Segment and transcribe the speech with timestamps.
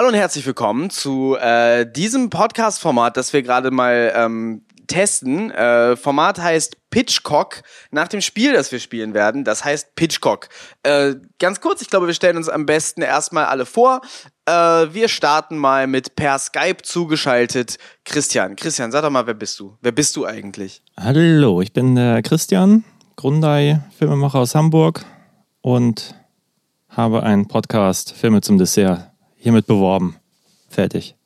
[0.00, 5.50] Hallo und herzlich willkommen zu äh, diesem Podcast-Format, das wir gerade mal ähm, testen.
[5.50, 9.44] Äh, Format heißt Pitchcock nach dem Spiel, das wir spielen werden.
[9.44, 10.48] Das heißt Pitchcock.
[10.84, 14.00] Äh, ganz kurz, ich glaube, wir stellen uns am besten erstmal alle vor.
[14.46, 17.76] Äh, wir starten mal mit per Skype zugeschaltet
[18.06, 18.56] Christian.
[18.56, 19.76] Christian, sag doch mal, wer bist du?
[19.82, 20.82] Wer bist du eigentlich?
[20.98, 22.84] Hallo, ich bin der Christian,
[23.16, 25.04] Grundei, Filmemacher aus Hamburg
[25.60, 26.14] und
[26.88, 29.09] habe einen Podcast Filme zum Dessert
[29.40, 30.16] hiermit beworben.
[30.68, 31.16] Fertig.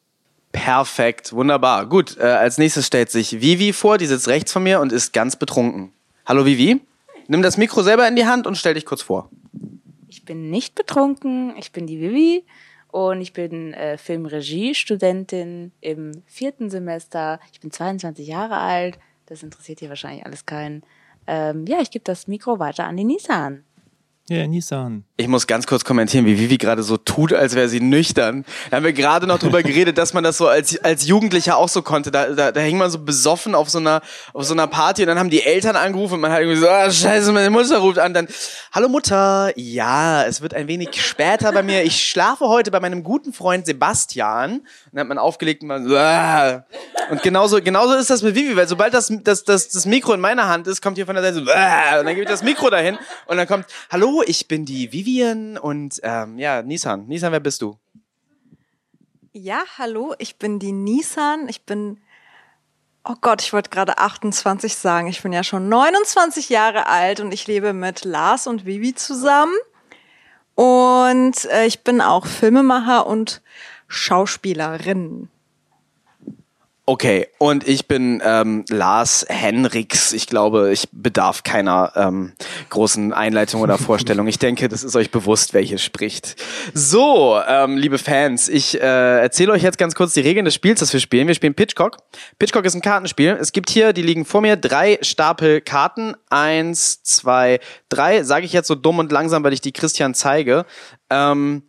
[0.53, 1.87] Perfekt, wunderbar.
[1.87, 5.13] Gut, äh, als nächstes stellt sich Vivi vor, die sitzt rechts von mir und ist
[5.13, 5.93] ganz betrunken.
[6.25, 6.81] Hallo Vivi,
[7.27, 9.29] nimm das Mikro selber in die Hand und stell dich kurz vor.
[10.09, 12.45] Ich bin nicht betrunken, ich bin die Vivi
[12.93, 17.41] und ich bin äh, Filmregie-Studentin im vierten Semester.
[17.53, 20.85] Ich bin 22 Jahre alt, das interessiert hier wahrscheinlich alles keinen.
[21.27, 23.65] Ähm, ja, ich gebe das Mikro weiter an die Nissan.
[24.31, 25.05] Ja, yeah, Nissan.
[25.19, 28.47] Ich muss ganz kurz kommentieren, wie Vivi gerade so tut, als wäre sie nüchtern.
[28.71, 31.69] Da haben wir gerade noch drüber geredet, dass man das so als, als Jugendlicher auch
[31.69, 32.11] so konnte.
[32.11, 34.01] Da, da, da hing man so besoffen auf so einer,
[34.33, 36.67] auf so einer Party und dann haben die Eltern angerufen und man hat irgendwie so,
[36.67, 38.15] ah, scheiße, meine Mutter ruft an.
[38.15, 38.27] Dann,
[38.73, 41.83] hallo Mutter, ja, es wird ein wenig später bei mir.
[41.85, 44.53] Ich schlafe heute bei meinem guten Freund Sebastian.
[44.53, 46.65] Und dann hat man aufgelegt und man so, ah.
[47.11, 50.21] Und genauso, genauso ist das mit Vivi, weil sobald das, das, das, das Mikro in
[50.21, 51.99] meiner Hand ist, kommt hier von der Seite so, ah.
[51.99, 55.59] und dann gebe ich das Mikro dahin und dann kommt, hallo, ich bin die Vivian
[55.59, 57.07] und ähm, ja, Nissan.
[57.07, 57.79] Nissan, wer bist du?
[59.33, 61.49] Ja, hallo, ich bin die Nissan.
[61.49, 61.99] Ich bin,
[63.03, 65.09] oh Gott, ich wollte gerade 28 sagen.
[65.09, 69.55] Ich bin ja schon 29 Jahre alt und ich lebe mit Lars und Vivi zusammen.
[70.55, 73.43] Und äh, ich bin auch Filmemacher und
[73.89, 75.29] Schauspielerin.
[76.87, 80.13] Okay, und ich bin ähm, Lars Henriks.
[80.13, 82.35] Ich glaube, ich bedarf keiner ähm,
[82.69, 84.27] großen Einleitung oder Vorstellung.
[84.27, 86.37] Ich denke, das ist euch bewusst, wer hier spricht.
[86.75, 90.81] So, ähm, liebe Fans, ich äh, erzähle euch jetzt ganz kurz die Regeln des Spiels,
[90.81, 91.27] das wir spielen.
[91.27, 91.97] Wir spielen Pitchcock.
[92.39, 93.39] Pitchcock ist ein Kartenspiel.
[93.41, 96.15] Es gibt hier, die liegen vor mir, drei Stapel Karten.
[96.29, 98.25] Eins, zwei, drei.
[98.25, 100.67] Sage ich jetzt so dumm und langsam, weil ich die Christian zeige.
[101.09, 101.63] Ähm,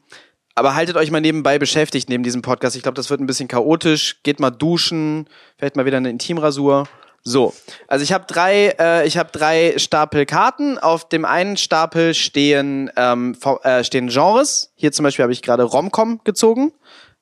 [0.55, 2.75] aber haltet euch mal nebenbei beschäftigt neben diesem Podcast.
[2.75, 4.23] Ich glaube, das wird ein bisschen chaotisch.
[4.23, 5.27] Geht mal duschen,
[5.57, 6.87] vielleicht mal wieder eine Intimrasur.
[7.27, 7.53] So,
[7.87, 10.77] also ich habe drei, äh, ich habe drei Stapel Karten.
[10.77, 14.71] Auf dem einen Stapel stehen ähm, äh, stehen Genres.
[14.75, 16.71] Hier zum Beispiel habe ich gerade Romcom gezogen,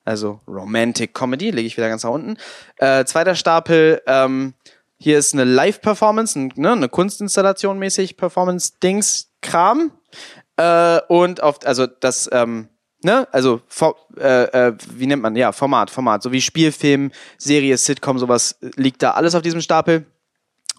[0.04, 1.50] also Romantic Comedy.
[1.50, 2.36] Lege ich wieder ganz nach unten.
[2.76, 4.02] Äh, zweiter Stapel.
[4.06, 4.52] Ähm,
[4.98, 9.90] hier ist eine Live-Performance, ne, eine Kunstinstallation mäßig Performance-Dings-Kram.
[10.56, 12.68] Äh, und auf, also das ähm,
[13.04, 13.60] ne, also
[14.18, 19.02] äh, äh, wie nennt man, ja, Format, Format, so wie Spielfilm, Serie, Sitcom, sowas liegt
[19.02, 20.06] da alles auf diesem Stapel.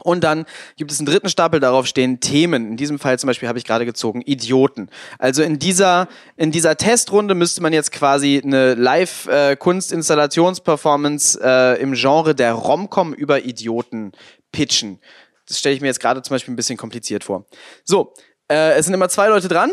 [0.03, 0.43] Und dann
[0.75, 2.67] gibt es einen dritten Stapel, darauf stehen Themen.
[2.67, 4.89] In diesem Fall zum Beispiel habe ich gerade gezogen Idioten.
[5.19, 12.35] Also in dieser in dieser Testrunde müsste man jetzt quasi eine Live-Kunstinstallationsperformance äh, im Genre
[12.35, 14.11] der Romcom über Idioten
[14.51, 14.99] pitchen.
[15.47, 17.45] Das stelle ich mir jetzt gerade zum Beispiel ein bisschen kompliziert vor.
[17.85, 18.13] So,
[18.49, 19.71] äh, es sind immer zwei Leute dran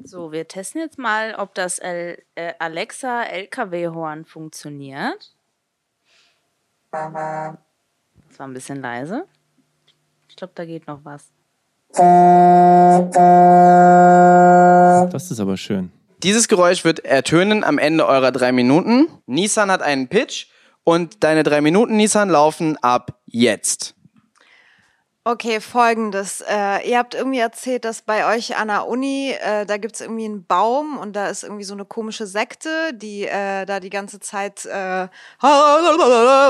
[0.02, 5.34] So, wir testen jetzt mal, ob das L äh, Alexa LKW-Horn funktioniert.
[6.90, 7.58] Das war
[8.38, 9.26] ein bisschen leise.
[10.28, 11.32] Ich glaube, da geht noch was.
[15.12, 15.92] Das ist aber schön.
[16.24, 19.08] Dieses Geräusch wird ertönen am Ende eurer drei Minuten.
[19.26, 20.46] Nissan hat einen Pitch
[20.82, 23.94] und deine drei Minuten, Nissan, laufen ab jetzt.
[25.22, 26.40] Okay, folgendes.
[26.40, 30.24] Äh, ihr habt irgendwie erzählt, dass bei euch an der Uni, äh, da gibt's irgendwie
[30.24, 34.18] einen Baum und da ist irgendwie so eine komische Sekte, die äh, da die ganze
[34.18, 35.08] Zeit äh,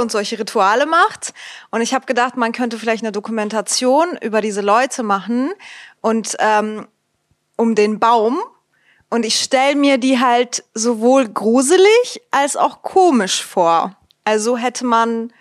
[0.01, 1.35] und solche Rituale macht.
[1.73, 5.53] Und ich habe gedacht, man könnte vielleicht eine Dokumentation über diese Leute machen
[6.01, 6.87] und ähm,
[7.57, 8.39] um den Baum.
[9.15, 13.97] Und ich stell mir die halt sowohl gruselig als auch komisch vor.
[14.25, 15.33] Also hätte man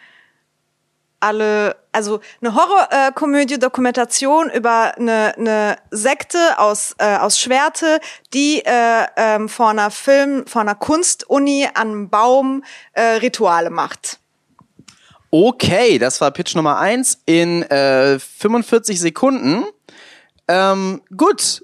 [1.19, 7.99] alle, also eine Horrorkomödie, Dokumentation über eine, eine Sekte aus äh, aus Schwerte,
[8.35, 14.19] die äh, ähm, vor einer Film, vor einer Kunstuni an einem Baum äh, Rituale macht.
[15.31, 19.65] Okay, das war Pitch Nummer eins in äh, 45 Sekunden.
[20.47, 21.63] Ähm, gut,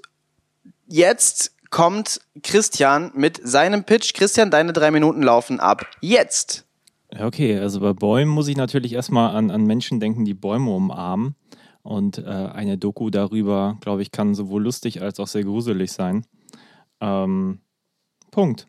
[0.88, 4.14] jetzt kommt Christian mit seinem Pitch.
[4.14, 5.86] Christian, deine drei Minuten laufen ab.
[6.00, 6.66] Jetzt.
[7.18, 11.34] Okay, also bei Bäumen muss ich natürlich erstmal an, an Menschen denken, die Bäume umarmen.
[11.82, 16.26] Und äh, eine Doku darüber, glaube ich, kann sowohl lustig als auch sehr gruselig sein.
[17.00, 17.60] Ähm,
[18.30, 18.68] Punkt.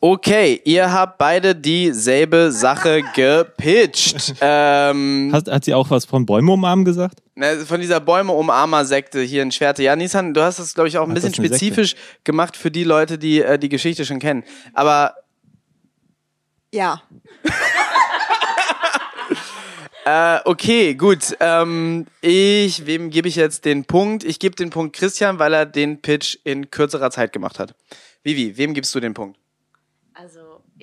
[0.00, 4.34] Okay, ihr habt beide dieselbe Sache gepitcht.
[4.40, 7.23] ähm, Hat, hat sie auch was von Bäume umarmen gesagt?
[7.34, 9.82] Ne, von dieser Bäume-Umarmer-Sekte hier in Schwerte.
[9.82, 11.94] Ja, Nissan, du hast das, glaube ich, auch ein Ach, bisschen spezifisch
[12.24, 14.44] gemacht für die Leute, die äh, die Geschichte schon kennen.
[14.72, 15.14] Aber
[16.72, 17.02] Ja.
[20.06, 21.34] Äh, okay, gut.
[21.40, 24.22] Ähm, ich, wem gebe ich jetzt den Punkt?
[24.22, 27.74] Ich gebe den Punkt Christian, weil er den Pitch in kürzerer Zeit gemacht hat.
[28.22, 29.38] Vivi, wem gibst du den Punkt?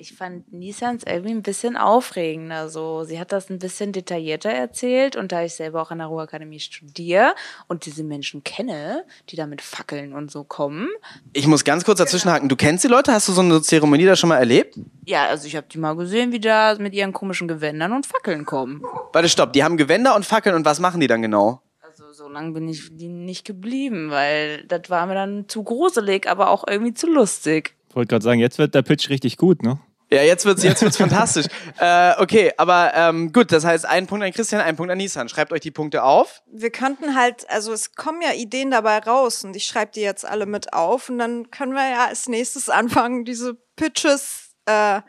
[0.02, 2.68] Ich fand Nissans irgendwie ein bisschen aufregender.
[2.68, 6.08] So, sie hat das ein bisschen detaillierter erzählt und da ich selber auch an der
[6.08, 7.36] Ruhrakademie studiere
[7.68, 10.88] und diese Menschen kenne, die da mit Fackeln und so kommen.
[11.32, 12.48] Ich muss ganz kurz dazwischenhaken.
[12.48, 13.12] Du kennst die Leute?
[13.12, 14.76] Hast du so eine Zeremonie da schon mal erlebt?
[15.04, 18.44] Ja, also ich habe die mal gesehen, wie da mit ihren komischen Gewändern und Fackeln
[18.44, 18.82] kommen.
[19.12, 19.52] Warte, stopp.
[19.52, 21.62] Die haben Gewänder und Fackeln und was machen die dann genau?
[21.80, 26.28] Also so lange bin ich die nicht geblieben, weil das war mir dann zu gruselig,
[26.28, 27.76] aber auch irgendwie zu lustig.
[27.88, 29.78] Ich wollte gerade sagen, jetzt wird der Pitch richtig gut, ne?
[30.12, 31.46] Ja, jetzt wird's, jetzt wird's fantastisch.
[31.78, 35.28] Äh, okay, aber ähm, gut, das heißt, ein Punkt an Christian, ein Punkt an Nissan.
[35.28, 36.42] Schreibt euch die Punkte auf.
[36.46, 40.24] Wir könnten halt, also es kommen ja Ideen dabei raus und ich schreibe die jetzt
[40.24, 45.00] alle mit auf und dann können wir ja als nächstes anfangen, diese Pitches äh,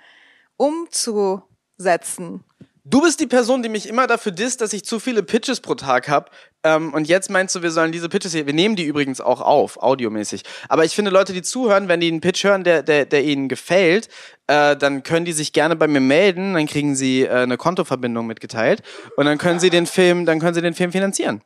[0.58, 2.44] umzusetzen.
[2.86, 5.76] Du bist die Person, die mich immer dafür disst, dass ich zu viele Pitches pro
[5.76, 6.32] Tag habe.
[6.64, 9.42] Ähm, und jetzt meinst du, wir sollen diese Pitches hier, wir nehmen die übrigens auch
[9.42, 10.44] auf, audiomäßig.
[10.70, 13.50] Aber ich finde, Leute, die zuhören, wenn die einen Pitch hören, der, der, der ihnen
[13.50, 14.08] gefällt,
[14.48, 18.28] äh, dann können die sich gerne bei mir melden, dann kriegen sie äh, eine Kontoverbindung
[18.28, 18.82] mitgeteilt
[19.18, 21.42] und dann können sie den Film, dann können sie den Film finanzieren.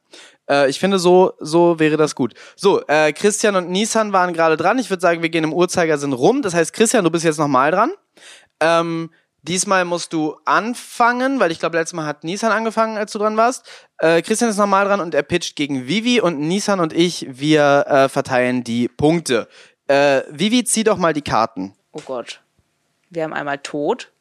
[0.50, 2.34] Äh, ich finde, so, so wäre das gut.
[2.56, 4.80] So, äh, Christian und Nissan waren gerade dran.
[4.80, 6.42] Ich würde sagen, wir gehen im Uhrzeigersinn rum.
[6.42, 7.92] Das heißt, Christian, du bist jetzt nochmal dran.
[8.60, 9.10] Ähm,
[9.42, 13.38] diesmal musst du anfangen, weil ich glaube, letztes Mal hat Nissan angefangen, als du dran
[13.38, 13.68] warst.
[14.00, 17.86] Äh, Christian ist nochmal dran und er pitcht gegen Vivi und Nissan und ich, wir
[17.88, 19.48] äh, verteilen die Punkte.
[19.88, 21.74] Äh, Vivi, zieh doch mal die Karten.
[21.92, 22.42] Oh Gott.
[23.10, 24.12] Wir haben einmal Tod.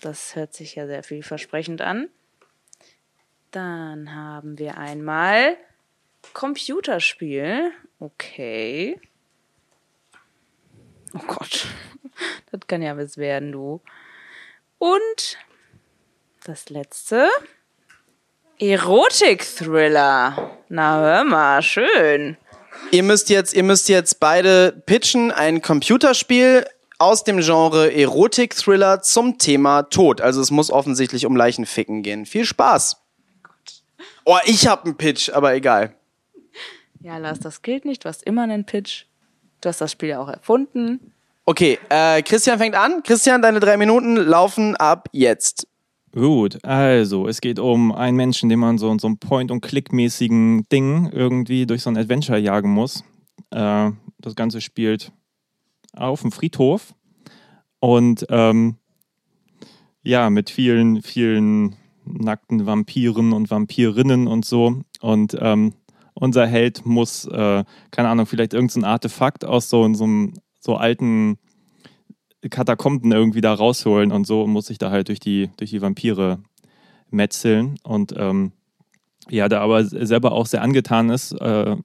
[0.00, 2.08] Das hört sich ja sehr vielversprechend an.
[3.50, 5.56] Dann haben wir einmal
[6.34, 7.72] Computerspiel.
[7.98, 9.00] Okay.
[11.14, 11.66] Oh Gott.
[12.50, 13.80] Das kann ja was werden, du.
[14.78, 15.38] Und
[16.44, 17.28] das letzte.
[18.58, 20.56] Erotik-Thriller.
[20.68, 22.36] Na hör mal, schön.
[22.90, 26.64] Ihr müsst jetzt, ihr müsst jetzt beide pitchen ein Computerspiel
[26.98, 30.20] aus dem Genre Erotik-Thriller zum Thema Tod.
[30.20, 32.26] Also es muss offensichtlich um Leichenficken gehen.
[32.26, 32.96] Viel Spaß.
[34.24, 35.94] Oh, ich hab einen Pitch, aber egal.
[37.00, 38.04] Ja, Lars, das gilt nicht.
[38.04, 39.04] Du hast immer einen Pitch.
[39.60, 41.12] Du hast das Spiel ja auch erfunden.
[41.48, 43.02] Okay, äh, Christian fängt an.
[43.02, 45.66] Christian, deine drei Minuten laufen ab jetzt.
[46.12, 51.08] Gut, also es geht um einen Menschen, den man so in so einem Point-and-Click-mäßigen Ding
[51.10, 53.02] irgendwie durch so ein Adventure jagen muss.
[53.50, 55.10] Äh, das Ganze spielt
[55.96, 56.94] auf dem Friedhof
[57.80, 58.76] und ähm,
[60.02, 64.82] ja, mit vielen, vielen nackten Vampiren und Vampirinnen und so.
[65.00, 65.72] Und ähm,
[66.12, 70.34] unser Held muss, äh, keine Ahnung, vielleicht irgendein Artefakt aus so, so einem
[70.68, 71.38] so alten
[72.50, 75.80] Katakomben irgendwie da rausholen und so und muss sich da halt durch die, durch die
[75.80, 76.40] Vampire
[77.10, 77.78] metzeln.
[77.82, 78.52] Und ähm,
[79.30, 81.76] ja, da aber selber auch sehr angetan ist, äh,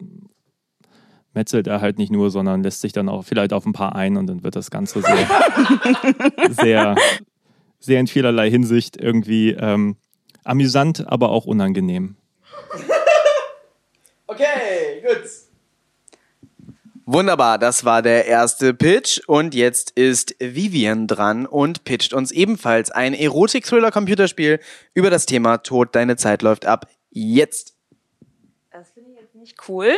[1.33, 4.17] metzelt er halt nicht nur, sondern lässt sich dann auch vielleicht auf ein paar ein
[4.17, 5.27] und dann wird das Ganze sehr,
[6.49, 6.95] sehr,
[7.79, 9.95] sehr in vielerlei Hinsicht irgendwie ähm,
[10.43, 12.17] amüsant, aber auch unangenehm.
[14.25, 15.29] Okay, gut.
[17.05, 22.91] Wunderbar, das war der erste Pitch und jetzt ist Vivian dran und pitcht uns ebenfalls
[22.91, 24.61] ein Erotik-Thriller-Computerspiel
[24.93, 26.87] über das Thema Tod, deine Zeit läuft ab.
[27.09, 27.75] Jetzt.
[29.33, 29.93] nicht cool,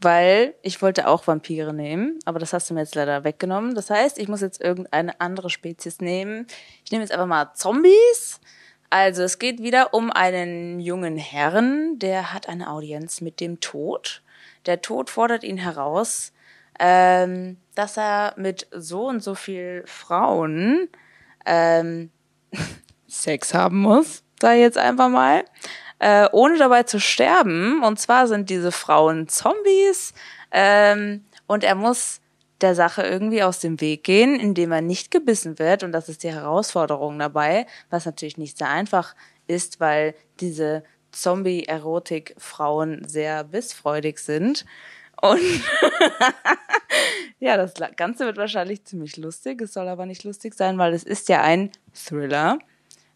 [0.00, 3.74] weil ich wollte auch Vampire nehmen, aber das hast du mir jetzt leider weggenommen.
[3.74, 6.46] Das heißt, ich muss jetzt irgendeine andere Spezies nehmen.
[6.82, 8.40] Ich nehme jetzt einfach mal Zombies.
[8.88, 14.22] Also es geht wieder um einen jungen Herrn, der hat eine Audienz mit dem Tod.
[14.64, 16.32] Der Tod fordert ihn heraus,
[16.78, 20.88] ähm, dass er mit so und so viel Frauen
[21.46, 22.10] ähm,
[23.06, 25.44] Sex haben muss, ich jetzt einfach mal,
[25.98, 27.82] äh, ohne dabei zu sterben.
[27.82, 30.12] Und zwar sind diese Frauen Zombies
[30.52, 32.20] ähm, und er muss
[32.60, 35.84] der Sache irgendwie aus dem Weg gehen, indem er nicht gebissen wird.
[35.84, 39.14] Und das ist die Herausforderung dabei, was natürlich nicht sehr einfach
[39.46, 40.82] ist, weil diese
[41.12, 44.64] Zombie-Erotik-Frauen sehr bissfreudig sind.
[45.20, 45.40] Und
[47.40, 49.60] ja, das Ganze wird wahrscheinlich ziemlich lustig.
[49.60, 52.58] Es soll aber nicht lustig sein, weil es ist ja ein Thriller.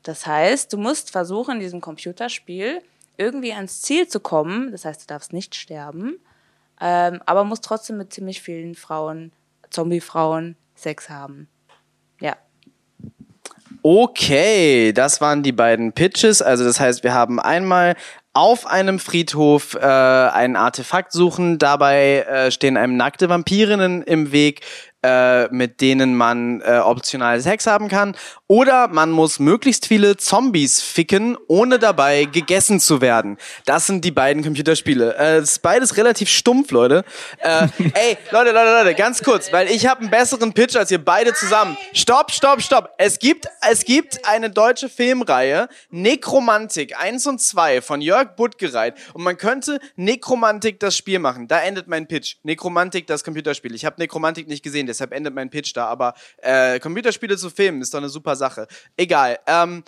[0.03, 2.83] Das heißt, du musst versuchen, in diesem Computerspiel
[3.17, 4.73] irgendwie ans Ziel zu kommen.
[4.73, 6.17] Das heißt, du darfst nicht sterben,
[6.81, 9.33] ähm, aber musst trotzdem mit ziemlich vielen Frauen,
[9.71, 11.49] Zombie-Frauen, Sex haben.
[12.21, 12.37] Ja.
[13.83, 16.43] Okay, das waren die beiden Pitches.
[16.43, 17.97] Also das heißt, wir haben einmal
[18.35, 21.59] auf einem Friedhof äh, ein Artefakt suchen.
[21.59, 24.63] Dabei äh, stehen einem nackte Vampirinnen im Weg,
[25.03, 28.15] äh, mit denen man äh, optional Sex haben kann.
[28.47, 33.39] Oder man muss möglichst viele Zombies ficken, ohne dabei gegessen zu werden.
[33.65, 35.17] Das sind die beiden Computerspiele.
[35.19, 37.05] Äh, ist beides relativ stumpf, Leute.
[37.39, 41.03] Äh, ey, Leute, Leute, Leute, ganz kurz, weil ich habe einen besseren Pitch als ihr
[41.03, 41.77] beide zusammen.
[41.95, 42.91] Stopp, stopp, stopp.
[42.99, 48.97] Es gibt, es gibt eine deutsche Filmreihe, Nekromantik 1 und 2 von Jörg Buttgereit.
[49.15, 51.49] Und man könnte Nekromantik das Spiel machen.
[51.49, 52.37] Da endet mein Pitch.
[52.43, 53.75] Nekromantik das Computerspiel.
[53.75, 55.87] Ich habe Nekromantik nicht gesehen, deshalb endet mein Pitch da.
[55.87, 58.67] Aber äh, Computerspiele zu filmen ist doch eine super Sache.
[58.97, 59.39] Egal.
[59.47, 59.83] Ähm,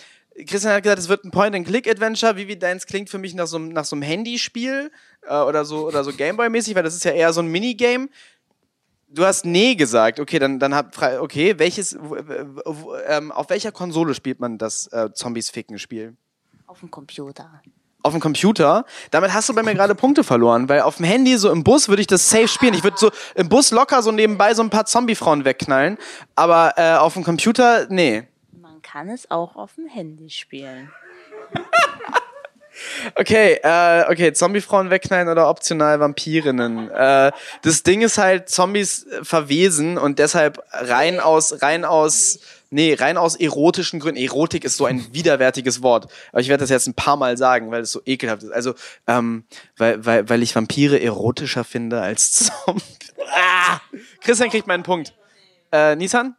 [0.46, 2.36] Christian hat gesagt, es wird ein Point-and-Click-Adventure.
[2.36, 4.90] Wie wie deins klingt für mich nach so, einem- nach so einem Handyspiel
[5.22, 8.08] äh, oder so oder so Gameboy-mäßig, weil das ist ja eher so ein Minigame.
[9.08, 10.18] Du hast nee gesagt.
[10.18, 11.96] Okay, dann dann hab okay, welches
[13.06, 16.16] ähm, auf welcher Konsole spielt man das äh, Zombies ficken Spiel?
[16.66, 17.62] Auf dem Computer.
[18.04, 18.84] Auf dem Computer.
[19.10, 21.88] Damit hast du bei mir gerade Punkte verloren, weil auf dem Handy so im Bus
[21.88, 22.74] würde ich das safe spielen.
[22.74, 25.96] Ich würde so im Bus locker so nebenbei so ein paar Zombie-Frauen wegknallen,
[26.34, 28.24] aber äh, auf dem Computer nee.
[28.52, 30.92] Man kann es auch auf dem Handy spielen.
[33.14, 36.90] Okay, äh, okay, Zombie-Frauen wegknallen oder optional Vampirinnen.
[36.90, 37.30] Äh,
[37.62, 42.40] das Ding ist halt, Zombies verwesen und deshalb rein aus, rein aus,
[42.74, 44.20] nee, rein aus erotischen Gründen.
[44.20, 46.12] Erotik ist so ein widerwärtiges Wort.
[46.32, 48.50] Aber ich werde das jetzt ein paar Mal sagen, weil es so ekelhaft ist.
[48.50, 48.74] Also,
[49.06, 49.44] ähm,
[49.76, 52.32] weil, weil, weil ich Vampire erotischer finde als
[52.66, 53.14] Zombies.
[53.32, 53.80] Ah!
[54.20, 55.14] Christian kriegt meinen Punkt.
[55.72, 56.36] Äh, Nissan?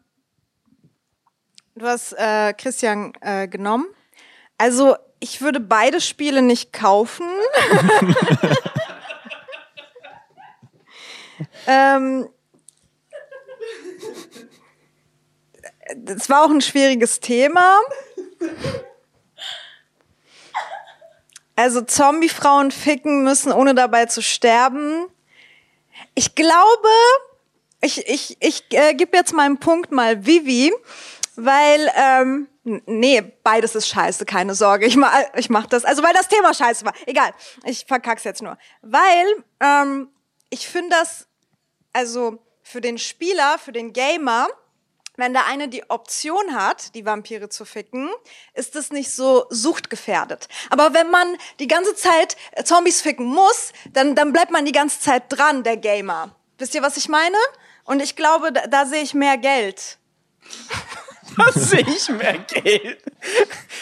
[1.76, 3.88] Du hast äh, Christian äh, genommen.
[4.58, 7.28] Also ich würde beide Spiele nicht kaufen.
[11.68, 12.30] ähm,
[15.96, 17.80] das war auch ein schwieriges Thema.
[21.56, 25.08] Also Zombie-Frauen ficken müssen, ohne dabei zu sterben.
[26.14, 26.90] Ich glaube,
[27.82, 30.74] ich, ich, ich äh, gebe jetzt meinen Punkt mal Vivi,
[31.36, 35.86] weil, ähm, nee, beides ist scheiße, keine Sorge, ich, ma, ich mach das.
[35.86, 36.94] Also, weil das Thema scheiße war.
[37.06, 37.32] Egal,
[37.64, 38.58] ich verkack's jetzt nur.
[38.82, 40.10] Weil, ähm,
[40.50, 41.28] ich finde das,
[41.94, 44.48] also für den Spieler, für den Gamer,
[45.18, 48.10] wenn der eine die Option hat, die Vampire zu ficken,
[48.54, 50.48] ist es nicht so suchtgefährdet.
[50.70, 51.28] Aber wenn man
[51.60, 55.78] die ganze Zeit Zombies ficken muss, dann, dann bleibt man die ganze Zeit dran, der
[55.78, 56.36] Gamer.
[56.58, 57.38] Wisst ihr, was ich meine?
[57.84, 59.98] Und ich glaube, da, da sehe ich mehr Geld.
[61.38, 63.00] Da sehe ich mehr Geld.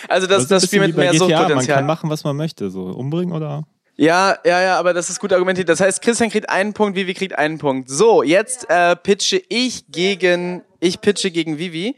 [0.07, 1.77] Also das, ist ein das Spiel mit mehr GTA, Man Suchtpotenzial.
[1.77, 2.71] kann machen, was man möchte.
[2.71, 3.67] So umbringen oder.
[3.95, 5.69] Ja, ja, ja, aber das ist gut argumentiert.
[5.69, 7.89] Das heißt, Christian kriegt einen Punkt, Vivi kriegt einen Punkt.
[7.89, 11.95] So, jetzt äh, pitche ich gegen, ich pitche gegen Vivi.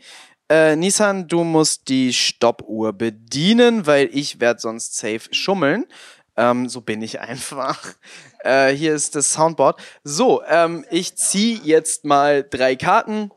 [0.49, 5.85] Äh, Nissan, du musst die Stoppuhr bedienen, weil ich werde sonst safe schummeln.
[6.35, 7.93] Ähm, so bin ich einfach.
[8.43, 9.81] Äh, hier ist das Soundboard.
[10.03, 13.31] So, ähm, ich ziehe jetzt mal drei Karten.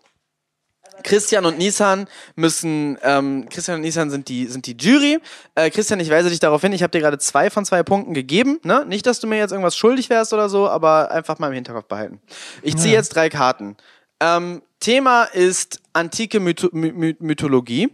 [1.02, 5.19] Christian und Nissan müssen, ähm, Christian und Nissan sind die, sind die Jury.
[5.55, 8.14] Äh, Christian, ich weise dich darauf hin, ich habe dir gerade zwei von zwei Punkten
[8.14, 8.61] gegeben.
[8.62, 8.85] Ne?
[8.87, 11.87] Nicht, dass du mir jetzt irgendwas schuldig wärst oder so, aber einfach mal im Hinterkopf
[11.87, 12.21] behalten.
[12.62, 13.76] Ich ziehe jetzt drei Karten.
[14.21, 17.93] Ähm, Thema ist antike Mytho My My Mythologie.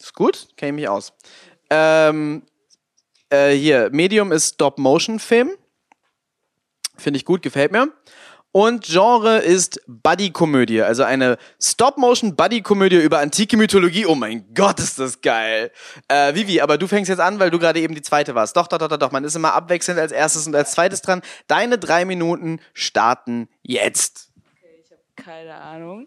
[0.00, 1.12] Ist gut, kenne ich mich aus.
[1.70, 2.42] Ähm,
[3.30, 5.52] äh, hier, Medium ist Stop-Motion-Film.
[6.98, 7.88] Finde ich gut, gefällt mir.
[8.52, 14.04] Und Genre ist Buddy-Komödie, also eine Stop-Motion-Buddy-Komödie über antike Mythologie.
[14.04, 15.70] Oh mein Gott, ist das geil.
[16.08, 18.54] Äh, Vivi, aber du fängst jetzt an, weil du gerade eben die zweite warst.
[18.58, 19.10] Doch, doch, doch, doch.
[19.10, 21.22] Man ist immer abwechselnd als erstes und als zweites dran.
[21.46, 24.30] Deine drei Minuten starten jetzt.
[25.16, 26.06] Keine Ahnung.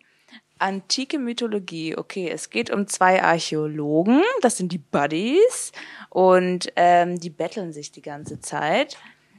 [0.60, 1.98] Antike Mythologie.
[1.98, 4.22] Okay, es geht um zwei Archäologen.
[4.42, 5.72] Das sind die Buddies.
[6.10, 8.98] Und ähm, die betteln sich die ganze Zeit.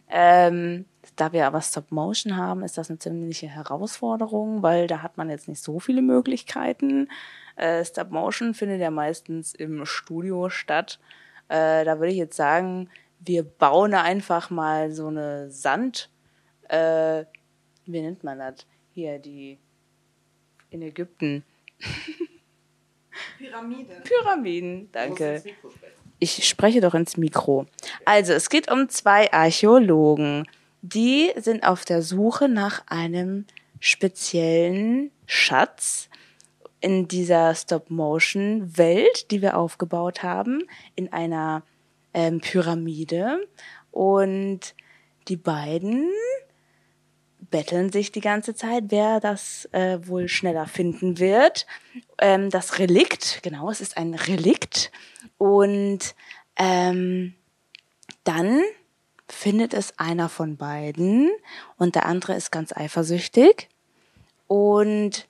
[0.09, 0.87] Ähm,
[1.17, 5.31] da wir aber Stop Motion haben, ist das eine ziemliche Herausforderung, weil da hat man
[5.31, 7.09] jetzt nicht so viele Möglichkeiten.
[7.57, 11.01] Äh, Stop Motion findet ja meistens im Studio statt.
[11.49, 16.11] Äh, da würde ich jetzt sagen, wir bauen einfach mal so eine Sand,
[16.69, 17.25] äh,
[17.87, 18.67] wie nennt man das?
[18.95, 19.59] Hier, die
[20.71, 21.45] in Ägypten.
[23.39, 24.03] Pyramide.
[24.05, 25.43] Pyramiden, danke.
[26.19, 27.67] Ich spreche doch ins Mikro.
[28.05, 30.47] Also, es geht um zwei Archäologen.
[30.83, 33.47] Die sind auf der Suche nach einem
[33.80, 36.09] speziellen Schatz
[36.80, 40.62] in dieser Stop-Motion-Welt, die wir aufgebaut haben,
[40.95, 41.62] in einer
[42.14, 43.47] ähm, Pyramide.
[43.90, 44.75] Und
[45.28, 46.11] die beiden
[47.50, 51.66] betteln sich die ganze Zeit, wer das äh, wohl schneller finden wird.
[52.18, 54.90] Ähm, das Relikt, genau, es ist ein Relikt.
[55.38, 56.14] Und
[56.56, 57.35] ähm,
[58.25, 58.62] dann
[59.28, 61.30] findet es einer von beiden
[61.76, 63.68] und der andere ist ganz eifersüchtig.
[64.47, 65.26] Und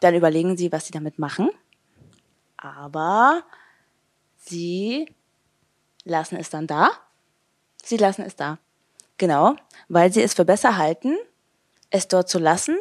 [0.00, 1.50] dann überlegen sie, was sie damit machen.
[2.56, 3.42] Aber
[4.36, 5.14] sie
[6.04, 6.90] lassen es dann da.
[7.82, 8.58] Sie lassen es da.
[9.18, 9.54] Genau,
[9.88, 11.16] weil sie es für besser halten,
[11.90, 12.76] es dort zu lassen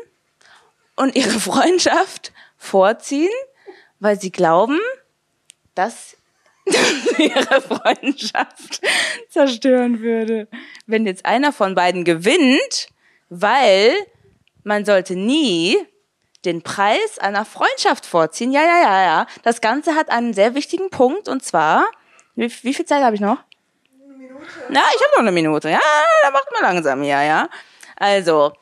[0.95, 3.31] und ihre Freundschaft vorziehen,
[3.99, 4.79] weil sie glauben,
[5.75, 6.17] dass
[7.17, 8.81] ihre Freundschaft
[9.29, 10.47] zerstören würde.
[10.85, 12.89] Wenn jetzt einer von beiden gewinnt,
[13.29, 13.95] weil
[14.63, 15.77] man sollte nie
[16.45, 18.51] den Preis einer Freundschaft vorziehen.
[18.51, 19.27] Ja, ja, ja, ja.
[19.43, 21.85] Das Ganze hat einen sehr wichtigen Punkt und zwar,
[22.35, 23.37] wie, wie viel Zeit habe ich noch?
[23.93, 24.45] Eine Minute.
[24.69, 25.69] Na, ich habe noch eine Minute.
[25.69, 25.79] Ja,
[26.23, 27.49] da macht man langsam, ja, ja.
[27.95, 28.53] Also,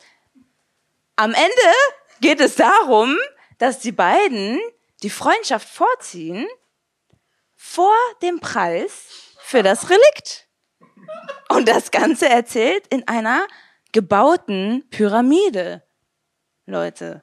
[1.15, 1.73] am Ende
[2.21, 3.17] geht es darum,
[3.57, 4.59] dass die beiden
[5.03, 6.47] die Freundschaft vorziehen
[7.61, 10.47] vor dem Preis für das Relikt.
[11.49, 13.45] Und das Ganze erzählt in einer
[13.91, 15.83] gebauten Pyramide.
[16.65, 17.21] Leute.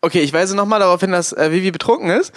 [0.00, 2.32] Okay, ich weise nochmal darauf hin, dass äh, Vivi betrunken ist.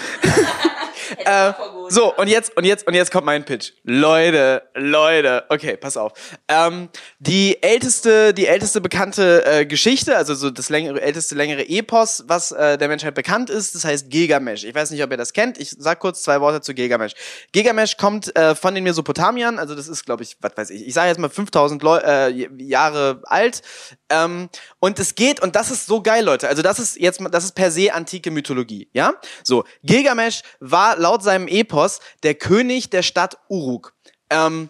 [1.26, 1.54] äh,
[1.90, 3.72] so, und jetzt, und jetzt, und jetzt kommt mein Pitch.
[3.84, 6.14] Leute, Leute, okay, pass auf.
[6.48, 12.24] Ähm, die älteste, die älteste bekannte äh, Geschichte, also so das längere, älteste längere Epos,
[12.28, 14.64] was äh, der Menschheit bekannt ist, das heißt Gilgamesh.
[14.64, 15.58] Ich weiß nicht, ob ihr das kennt.
[15.58, 17.14] Ich sag kurz zwei Worte zu Gilgamesh.
[17.52, 20.94] Gilgamesh kommt äh, von den Mesopotamiern, also das ist, glaube ich, was weiß ich, ich
[20.94, 23.62] sage jetzt mal 5000 Leu äh, Jahre alt.
[24.10, 26.48] Ähm, und es geht, und das ist so geil, Leute.
[26.48, 29.14] Also das ist jetzt, das ist per se antike Mythologie, ja?
[29.44, 31.77] So, Gilgamesh war laut seinem Epos
[32.24, 33.94] der König der Stadt Uruk.
[34.30, 34.70] Ähm,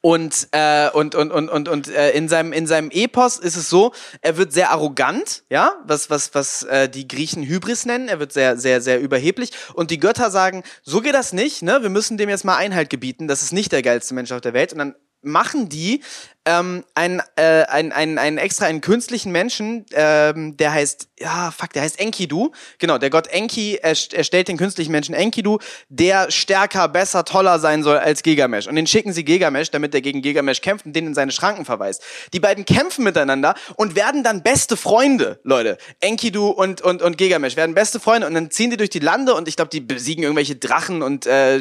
[0.00, 3.68] und, äh, und, und, und, und, und äh, in, seinem, in seinem Epos ist es
[3.68, 8.20] so, er wird sehr arrogant, ja, was, was, was äh, die Griechen Hybris nennen, er
[8.20, 9.50] wird sehr, sehr, sehr überheblich.
[9.74, 11.82] Und die Götter sagen, so geht das nicht, ne?
[11.82, 14.52] Wir müssen dem jetzt mal Einhalt gebieten, das ist nicht der geilste Mensch auf der
[14.52, 14.72] Welt.
[14.72, 16.02] Und dann machen die
[16.44, 21.72] ähm, einen, äh, einen, einen, einen extra einen künstlichen Menschen, ähm, der heißt, ja, fuck,
[21.72, 22.52] der heißt Enkidu.
[22.78, 27.98] Genau, der Gott Enki erstellt den künstlichen Menschen Enkidu, der stärker, besser, toller sein soll
[27.98, 28.66] als Gilgamesh.
[28.66, 31.64] Und den schicken sie Gilgamesh, damit er gegen Gilgamesh kämpft und den in seine Schranken
[31.64, 32.02] verweist.
[32.32, 35.76] Die beiden kämpfen miteinander und werden dann beste Freunde, Leute.
[36.00, 39.34] Enkidu und, und, und Gilgamesh werden beste Freunde und dann ziehen die durch die Lande
[39.34, 41.58] und ich glaube, die besiegen irgendwelche Drachen und äh,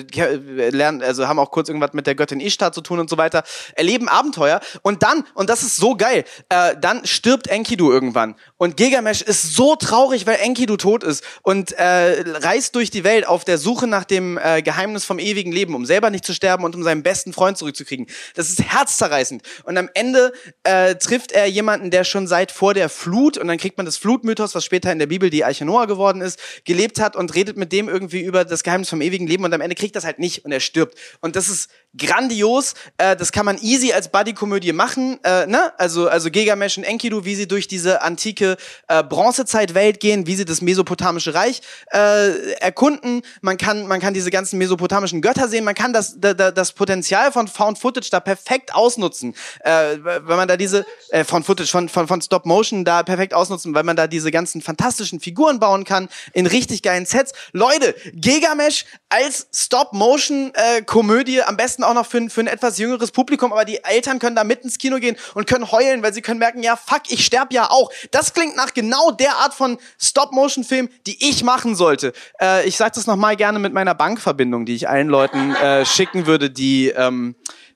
[0.70, 3.44] lernen, also haben auch kurz irgendwas mit der Göttin Ishtar zu tun und so weiter,
[3.76, 8.36] erleben Abenteuer und dann, und das ist so geil, äh, dann stirbt Enkidu irgendwann.
[8.58, 13.28] Und Gilgamesh ist so traurig, weil Enkidu tot ist und äh, reist durch die Welt
[13.28, 16.64] auf der Suche nach dem äh, Geheimnis vom ewigen Leben, um selber nicht zu sterben
[16.64, 18.08] und um seinen besten Freund zurückzukriegen.
[18.36, 19.44] Das ist herzzerreißend.
[19.64, 23.58] Und am Ende äh, trifft er jemanden, der schon seit vor der Flut, und dann
[23.58, 27.00] kriegt man das Flutmythos, was später in der Bibel die Arche Noah geworden ist, gelebt
[27.00, 29.76] hat und redet mit dem irgendwie über das Geheimnis vom ewigen Leben und am Ende
[29.76, 30.98] kriegt das halt nicht und er stirbt.
[31.22, 32.74] Und das ist grandios.
[32.98, 35.20] Äh, das kann man easy als Buddy-Komödie machen.
[35.24, 35.74] Äh, ne?
[35.78, 40.46] Also, also Gilgamesh und Enkidu, wie sie durch diese antike äh, Bronzezeitwelt gehen, wie sie
[40.46, 43.22] das mesopotamische Reich äh, erkunden.
[43.42, 45.64] Man kann, man kann diese ganzen mesopotamischen Götter sehen.
[45.64, 49.36] Man kann das, da, das Potenzial von Found Footage da perfekt ausnutzen.
[49.62, 53.34] Äh, wenn man da diese, äh, Found Footage, von, von, von Stop Motion da perfekt
[53.34, 57.34] ausnutzen, weil man da diese ganzen fantastischen Figuren bauen kann in richtig geilen Sets.
[57.54, 62.78] Leute, Gilgamesh als Stop Motion äh, Komödie am besten auch noch für, für ein etwas
[62.78, 66.14] jüngeres Publikum, aber die Eltern können da mit ins Kino gehen und können heulen, weil
[66.14, 67.92] sie können merken, ja, fuck, ich sterb ja auch.
[68.12, 72.14] Das klingt nach genau der Art von Stop-Motion-Film, die ich machen sollte.
[72.42, 76.26] Äh, ich sage das nochmal gerne mit meiner Bankverbindung, die ich allen Leuten äh, schicken
[76.26, 77.36] würde, die, ähm,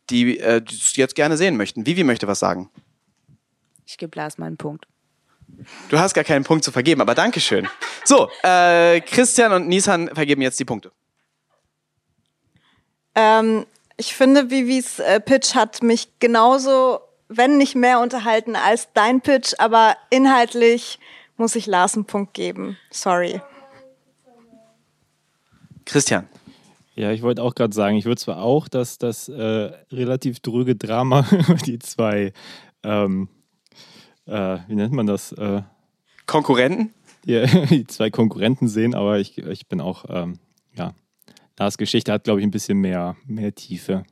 [0.10, 1.86] die äh, das jetzt gerne sehen möchten.
[1.86, 2.70] Vivi möchte was sagen.
[3.86, 4.86] Ich gebe Lars mal einen Punkt.
[5.90, 7.68] Du hast gar keinen Punkt zu vergeben, aber Dankeschön.
[8.06, 10.92] So, äh, Christian und Nisan vergeben jetzt die Punkte.
[13.14, 13.66] Ähm,
[13.98, 19.54] ich finde, Vivis äh, Pitch hat mich genauso, wenn nicht mehr unterhalten als dein Pitch,
[19.58, 21.00] aber inhaltlich
[21.38, 22.78] muss ich Lars einen Punkt geben.
[22.90, 23.42] Sorry.
[25.86, 26.28] Christian.
[26.96, 30.76] Ja, ich wollte auch gerade sagen, ich würde zwar auch, dass das äh, relativ dröge
[30.76, 31.26] Drama
[31.66, 32.34] die zwei,
[32.84, 33.30] ähm,
[34.26, 35.32] äh, wie nennt man das?
[35.32, 35.62] Äh,
[36.28, 36.94] Konkurrenten?
[37.26, 40.40] die, die zwei Konkurrenten sehen, aber ich, ich bin auch, ähm,
[40.76, 40.94] ja,
[41.62, 44.04] Lars Geschichte hat, glaube ich, ein bisschen mehr, mehr Tiefe.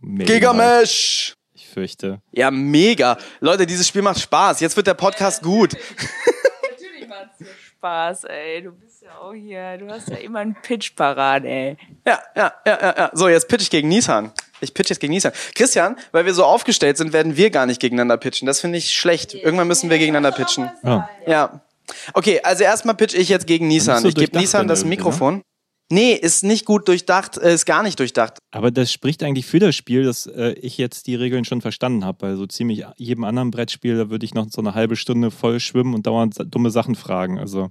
[0.00, 1.34] Mehr Inhalt, Gigamesh!
[1.52, 2.22] Ich fürchte.
[2.32, 3.18] Ja, mega.
[3.40, 4.60] Leute, dieses Spiel macht Spaß.
[4.60, 5.74] Jetzt wird der Podcast gut.
[6.70, 8.62] Natürlich macht's dir Spaß, ey.
[8.62, 11.76] Du bist ja auch hier, du hast ja immer einen Pitch parat, ey.
[12.06, 13.10] Ja, ja, ja, ja, ja.
[13.12, 14.32] So, jetzt pitch ich gegen Nissan.
[14.62, 15.32] Ich pitch jetzt gegen Nissan.
[15.54, 18.46] Christian, weil wir so aufgestellt sind, werden wir gar nicht gegeneinander pitchen.
[18.46, 19.34] Das finde ich schlecht.
[19.34, 20.70] Irgendwann müssen wir gegeneinander pitchen.
[20.82, 21.10] Ja.
[21.26, 21.60] Ja.
[22.14, 24.00] Okay, also erstmal pitch ich jetzt gegen Nissan.
[24.00, 25.42] so Ich gebe Nissan das irgendwie, Mikrofon.
[25.90, 28.38] Nee, ist nicht gut durchdacht, äh, ist gar nicht durchdacht.
[28.50, 32.04] Aber das spricht eigentlich für das Spiel, dass äh, ich jetzt die Regeln schon verstanden
[32.04, 32.18] habe.
[32.18, 35.60] Bei so ziemlich jedem anderen Brettspiel, da würde ich noch so eine halbe Stunde voll
[35.60, 37.38] schwimmen und dauernd dumme Sachen fragen.
[37.38, 37.68] Also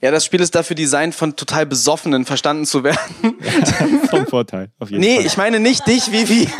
[0.00, 2.98] Ja, das Spiel ist dafür designt, von total Besoffenen verstanden zu werden.
[4.08, 5.26] vom Vorteil, auf jeden Nee, Fall.
[5.26, 6.48] ich meine nicht dich, Vivi.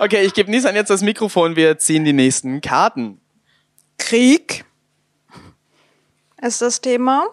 [0.00, 3.20] Okay, ich gebe Nissan jetzt das Mikrofon, wir ziehen die nächsten Karten.
[3.96, 4.64] Krieg
[6.42, 7.26] ist das Thema.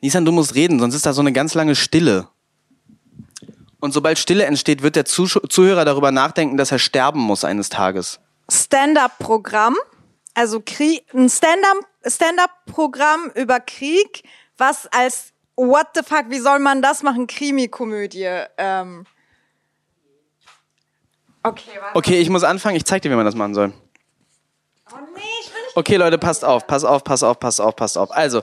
[0.00, 2.28] Nissan, du musst reden, sonst ist da so eine ganz lange Stille.
[3.80, 8.20] Und sobald Stille entsteht, wird der Zuhörer darüber nachdenken, dass er sterben muss eines Tages.
[8.50, 9.76] Stand-up-Programm,
[10.34, 14.22] also Krieg, ein Stand-up- Stand-up-Programm über Krieg,
[14.56, 17.26] was als What the fuck, wie soll man das machen?
[17.26, 18.44] Krimi-Komödie.
[18.56, 19.04] Ähm.
[21.42, 21.96] Okay, warte.
[21.98, 23.72] Okay, ich muss anfangen, ich zeig dir, wie man das machen soll.
[24.90, 25.29] Oh nee.
[25.74, 28.10] Okay, Leute, passt auf, pass auf, pass auf, pass auf, pass auf.
[28.10, 28.42] Also,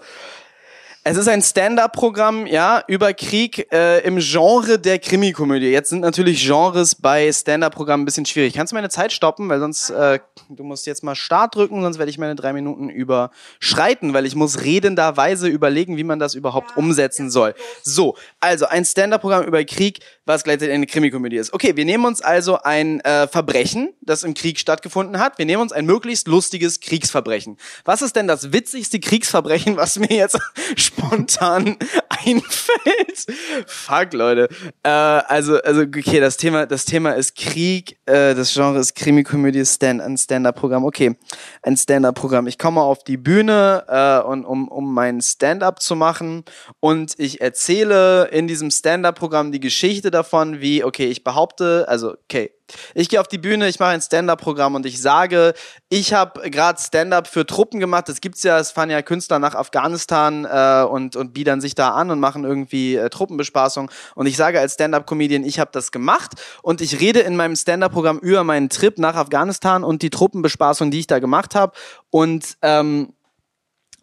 [1.10, 5.67] es ist ein Stand-up-Programm, ja, über Krieg äh, im Genre der Krimikomödie.
[5.67, 8.54] Jetzt sind natürlich Genres bei Stand-up-Programmen ein bisschen schwierig.
[8.54, 11.98] Kannst du meine Zeit stoppen, weil sonst äh, du musst jetzt mal Start drücken, sonst
[11.98, 16.76] werde ich meine drei Minuten überschreiten, weil ich muss redenderweise überlegen, wie man das überhaupt
[16.76, 17.56] umsetzen soll.
[17.84, 21.54] So, also ein Stand-up-Programm über Krieg, was gleichzeitig eine Krimikomödie ist.
[21.54, 25.38] Okay, wir nehmen uns also ein äh, Verbrechen, das im Krieg stattgefunden hat.
[25.38, 27.56] Wir nehmen uns ein möglichst lustiges Kriegsverbrechen.
[27.86, 30.38] Was ist denn das witzigste Kriegsverbrechen, was mir jetzt
[30.98, 31.78] spontan
[32.10, 33.26] einfällt?
[33.66, 34.50] Fuck, Leute.
[34.84, 37.98] Äh, also, also okay, das Thema, das Thema ist Krieg.
[38.06, 40.86] Äh, das Genre ist Krimikomödie, Stand, ein Stand-up-Programm.
[40.86, 41.16] Okay,
[41.62, 42.48] ein Stand-up-Programm.
[42.48, 46.44] Ich komme auf die Bühne äh, und um, um mein Stand-up zu machen
[46.80, 52.52] und ich erzähle in diesem Stand-up-Programm die Geschichte davon, wie okay, ich behaupte, also okay,
[52.94, 55.54] ich gehe auf die Bühne, ich mache ein Stand-up-Programm und ich sage,
[55.90, 58.10] ich habe gerade Stand-up für Truppen gemacht.
[58.10, 61.92] Das gibt's ja, es fahren ja Künstler nach Afghanistan äh, und und biedern sich da
[61.92, 63.92] an und machen irgendwie äh, Truppenbespaßung.
[64.16, 68.20] Und ich sage als Stand-up-Comedian, ich habe das gemacht und ich rede in meinem Stand-up-Programm
[68.20, 71.74] über meinen Trip nach Afghanistan und die Truppenbespaßung, die ich da gemacht habe.
[72.10, 73.14] Und ähm,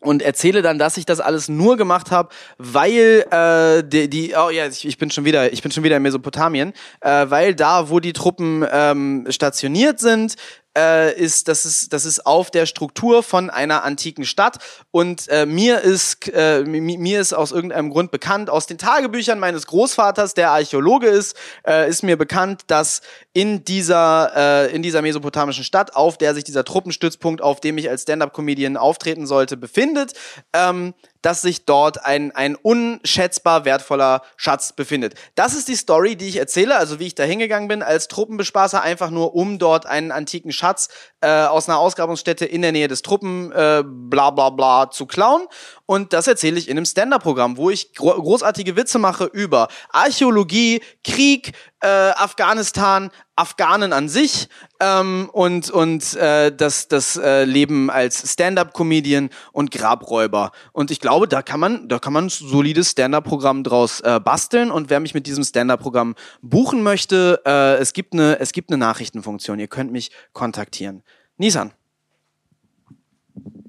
[0.05, 4.51] und erzähle dann, dass ich das alles nur gemacht habe, weil äh, die, die oh
[4.51, 7.89] ja, ich, ich bin schon wieder, ich bin schon wieder in Mesopotamien, äh, weil da,
[7.89, 10.37] wo die Truppen ähm, stationiert sind,
[10.77, 14.59] äh, ist das ist das ist auf der Struktur von einer antiken Stadt
[14.91, 19.39] und äh, mir ist äh, mi- mir ist aus irgendeinem Grund bekannt aus den Tagebüchern
[19.39, 24.33] meines Großvaters, der Archäologe ist, äh, ist mir bekannt, dass in dieser
[24.67, 28.77] äh, in dieser mesopotamischen Stadt, auf der sich dieser Truppenstützpunkt, auf dem ich als Stand-up-Comedian
[28.77, 30.15] auftreten sollte, befindet,
[30.53, 35.15] ähm, dass sich dort ein, ein unschätzbar wertvoller Schatz befindet.
[35.37, 38.83] Das ist die Story, die ich erzähle, also wie ich da hingegangen bin als Truppenbespaßer,
[38.83, 40.91] einfach nur um dort einen antiken Schatz
[41.23, 45.47] äh, aus einer Ausgrabungsstätte in der Nähe des Truppen äh, bla bla bla zu klauen.
[45.87, 50.81] Und das erzähle ich in einem Stand-up-Programm, wo ich gro großartige Witze mache über Archäologie,
[51.03, 54.49] Krieg, äh, Afghanistan, Afghanen an sich
[54.81, 60.53] ähm, und und äh, das das äh, Leben als Stand-up-Comedian und Grabräuber.
[60.73, 64.71] Und ich glaube, da kann man da kann man ein solides Stand-up-Programm draus äh, basteln.
[64.71, 68.79] Und wer mich mit diesem Stand-up-Programm buchen möchte, äh, es gibt eine es gibt eine
[68.79, 69.59] Nachrichtenfunktion.
[69.59, 71.03] Ihr könnt mich kontaktieren.
[71.37, 71.73] Nisan.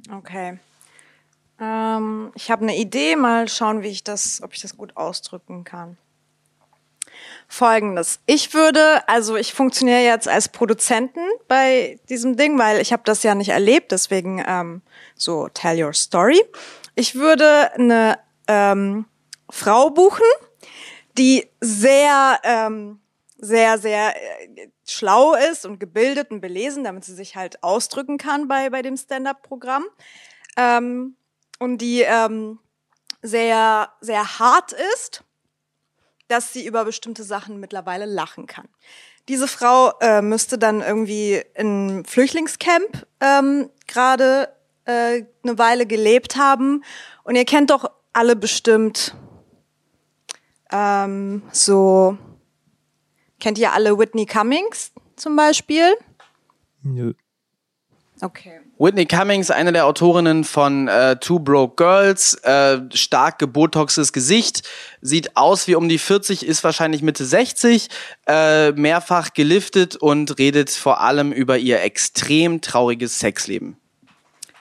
[0.10, 0.60] Okay.
[1.60, 5.64] Ähm, ich habe eine Idee, mal schauen, wie ich das, ob ich das gut ausdrücken
[5.64, 5.98] kann.
[7.48, 8.20] Folgendes.
[8.26, 13.24] Ich würde, also ich funktioniere jetzt als Produzenten bei diesem Ding, weil ich habe das
[13.24, 14.82] ja nicht erlebt, deswegen ähm,
[15.16, 16.44] so tell your story.
[16.96, 19.06] Ich würde eine ähm,
[19.50, 20.26] Frau buchen,
[21.18, 23.00] die sehr, ähm,
[23.38, 28.48] sehr, sehr äh, schlau ist und gebildet und belesen, damit sie sich halt ausdrücken kann
[28.48, 29.86] bei, bei dem Stand-up-Programm.
[30.58, 31.16] Ähm,
[31.60, 32.60] und die ähm,
[33.22, 35.24] sehr, sehr hart ist,
[36.28, 38.68] dass sie über bestimmte Sachen mittlerweile lachen kann.
[39.28, 44.54] Diese Frau äh, müsste dann irgendwie in Flüchtlingscamp ähm, gerade
[44.86, 46.84] äh, eine Weile gelebt haben.
[47.24, 49.16] Und ihr kennt doch alle bestimmt
[50.72, 52.18] ähm, so,
[53.40, 55.96] kennt ihr alle Whitney Cummings zum Beispiel?
[56.82, 57.14] Nö.
[58.22, 58.62] Okay.
[58.78, 64.64] Whitney Cummings, eine der Autorinnen von äh, Two Broke Girls, äh, stark gebotoxes Gesicht,
[65.02, 67.90] sieht aus wie um die 40, ist wahrscheinlich Mitte 60,
[68.28, 73.78] äh, mehrfach geliftet und redet vor allem über ihr extrem trauriges Sexleben.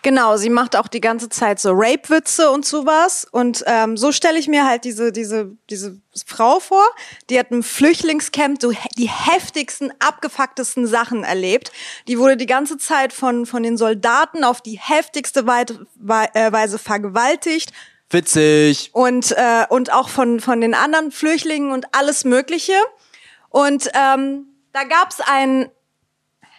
[0.05, 3.27] Genau, sie macht auch die ganze Zeit so Rape-Witze und sowas.
[3.33, 6.85] Und ähm, so stelle ich mir halt diese, diese, diese Frau vor,
[7.31, 11.73] die hat im Flüchtlingscamp so he die heftigsten, abgefucktesten Sachen erlebt.
[12.07, 15.87] Die wurde die ganze Zeit von, von den Soldaten auf die heftigste Weite,
[16.35, 17.73] äh, Weise vergewaltigt.
[18.11, 18.91] Witzig.
[18.93, 22.77] Und, äh, und auch von, von den anderen Flüchtlingen und alles Mögliche.
[23.49, 25.71] Und ähm, da gab's ein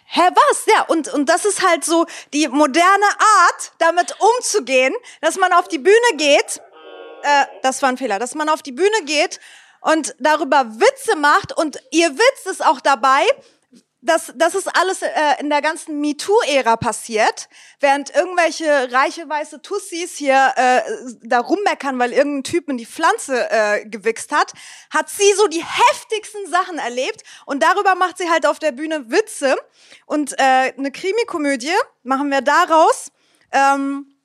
[0.08, 0.66] Hä, was?
[0.66, 5.68] Ja, und, und das ist halt so die moderne Art, damit umzugehen, dass man auf
[5.68, 6.60] die Bühne geht,
[7.22, 9.40] äh, das war ein Fehler, dass man auf die Bühne geht
[9.80, 13.26] und darüber Witze macht und ihr Witz ist auch dabei,
[14.06, 15.08] das, das ist alles äh,
[15.40, 17.48] in der ganzen MeToo-Ära passiert,
[17.80, 20.82] während irgendwelche reiche weiße Tussis hier äh,
[21.22, 24.52] da rummeckern, weil irgendein Typ in die Pflanze äh, gewichst hat,
[24.90, 29.10] hat sie so die heftigsten Sachen erlebt und darüber macht sie halt auf der Bühne
[29.10, 29.56] Witze
[30.06, 33.10] und äh, eine Krimikomödie machen wir daraus.
[33.52, 34.15] Ähm,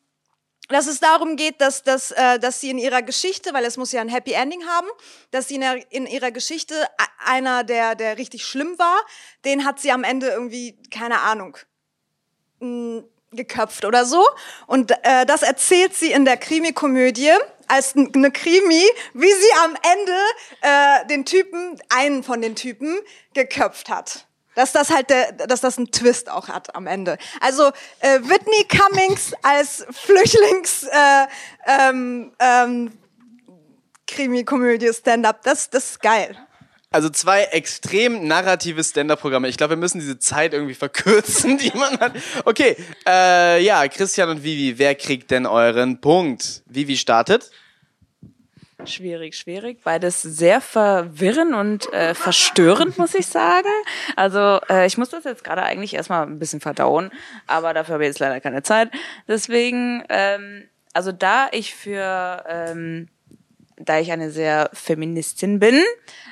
[0.71, 3.91] dass es darum geht, dass, dass, äh, dass sie in ihrer Geschichte, weil es muss
[3.91, 4.87] ja ein Happy Ending haben,
[5.31, 6.75] dass sie in, der, in ihrer Geschichte
[7.25, 8.99] einer, der, der richtig schlimm war,
[9.45, 11.57] den hat sie am Ende irgendwie, keine Ahnung,
[12.59, 14.25] mh, geköpft oder so.
[14.67, 17.31] Und äh, das erzählt sie in der Krimi-Komödie
[17.67, 20.17] als eine Krimi, wie sie am Ende
[20.61, 22.99] äh, den Typen, einen von den Typen,
[23.33, 24.27] geköpft hat.
[24.55, 27.17] Dass das halt der, dass das einen Twist auch hat am Ende.
[27.39, 31.27] Also äh, Whitney Cummings als Flüchtlings äh,
[31.67, 32.91] ähm, ähm,
[34.07, 36.37] Krimi-Komödie Stand-up, das, das ist geil.
[36.93, 39.47] Also zwei extrem narrative Stand-up-Programme.
[39.47, 42.13] Ich glaube, wir müssen diese Zeit irgendwie verkürzen, die man hat.
[42.43, 42.75] Okay,
[43.07, 46.63] äh, ja, Christian und Vivi, wer kriegt denn euren Punkt?
[46.65, 47.49] Vivi startet.
[48.85, 49.83] Schwierig, schwierig.
[49.83, 53.69] Beides sehr verwirrend und äh, verstörend, muss ich sagen.
[54.15, 57.11] Also äh, ich muss das jetzt gerade eigentlich erstmal ein bisschen verdauen,
[57.47, 58.89] aber dafür habe ich jetzt leider keine Zeit.
[59.27, 63.07] Deswegen, ähm, also da ich für, ähm,
[63.77, 65.81] da ich eine sehr Feministin bin,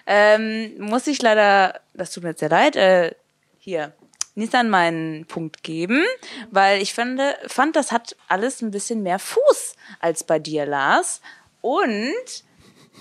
[0.08, 3.14] ähm, muss ich leider, das tut mir jetzt sehr leid, äh,
[3.60, 3.94] hier
[4.36, 6.06] Nissan meinen Punkt geben,
[6.50, 11.22] weil ich fand, fand, das hat alles ein bisschen mehr Fuß als bei dir, Lars.
[11.62, 12.44] Und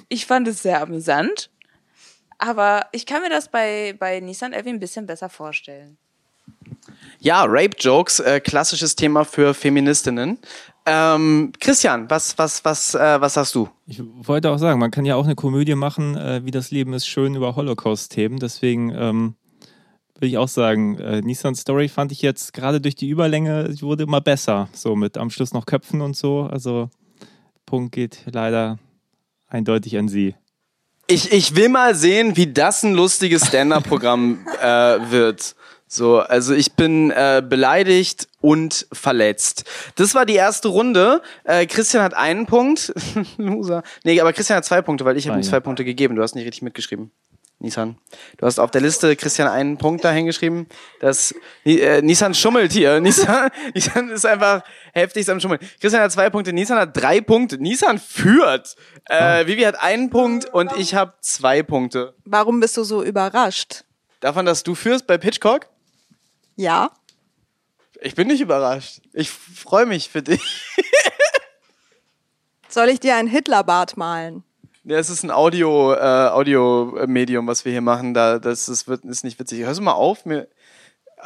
[0.09, 1.51] ich fand es sehr amüsant.
[2.39, 5.99] Aber ich kann mir das bei, bei Nissan Elvi ein bisschen besser vorstellen.
[7.19, 10.39] Ja, Rape-Jokes, äh, klassisches Thema für Feministinnen.
[10.87, 13.69] Ähm, Christian, was, was, was, äh, was sagst du?
[13.87, 16.93] Ich wollte auch sagen, man kann ja auch eine Komödie machen, äh, wie das Leben
[16.95, 18.39] ist schön über Holocaust-Themen.
[18.39, 19.35] Deswegen ähm,
[20.15, 24.05] würde ich auch sagen, äh, Nissan Story fand ich jetzt gerade durch die Überlänge, wurde
[24.05, 24.69] immer besser.
[24.73, 26.43] So mit am Schluss noch Köpfen und so.
[26.43, 26.89] Also
[27.69, 28.79] Punkt geht leider
[29.47, 30.35] eindeutig an Sie.
[31.07, 35.55] Ich, ich will mal sehen, wie das ein lustiges Stand-up-Programm äh, wird.
[35.87, 39.65] So, also ich bin äh, beleidigt und verletzt.
[39.97, 41.21] Das war die erste Runde.
[41.45, 42.95] Äh, Christian hat einen Punkt.
[43.37, 43.83] Loser.
[44.03, 46.17] nee, aber Christian hat zwei Punkte, weil ich habe ihm zwei Punkte gegeben.
[46.17, 47.11] Du hast nicht richtig mitgeschrieben.
[47.61, 47.99] Nissan.
[48.37, 50.69] Du hast auf der Liste, Christian, einen Punkt da hingeschrieben.
[51.01, 53.01] dass äh, Nissan schummelt hier.
[53.01, 55.61] Nissan, Nissan ist einfach heftig am Schummeln.
[55.81, 57.59] Christian hat zwei Punkte, Nissan hat drei Punkte.
[57.59, 58.77] Nissan führt.
[59.07, 62.15] Äh, Vivi hat einen Punkt und ich habe zwei Punkte.
[62.25, 63.85] Warum bist du so überrascht?
[64.21, 65.67] Davon, dass du führst bei Pitchcock?
[66.55, 66.93] Ja.
[68.01, 69.01] Ich bin nicht überrascht.
[69.13, 70.41] Ich freue mich für dich.
[72.69, 74.45] Soll ich dir ein Hitlerbart malen?
[74.89, 78.15] Ja, es ist ein Audio, äh, Audio-Medium, was wir hier machen.
[78.15, 79.61] Da, das, das wird, ist nicht witzig.
[79.61, 80.25] Hörst du mal auf?
[80.25, 80.49] Mir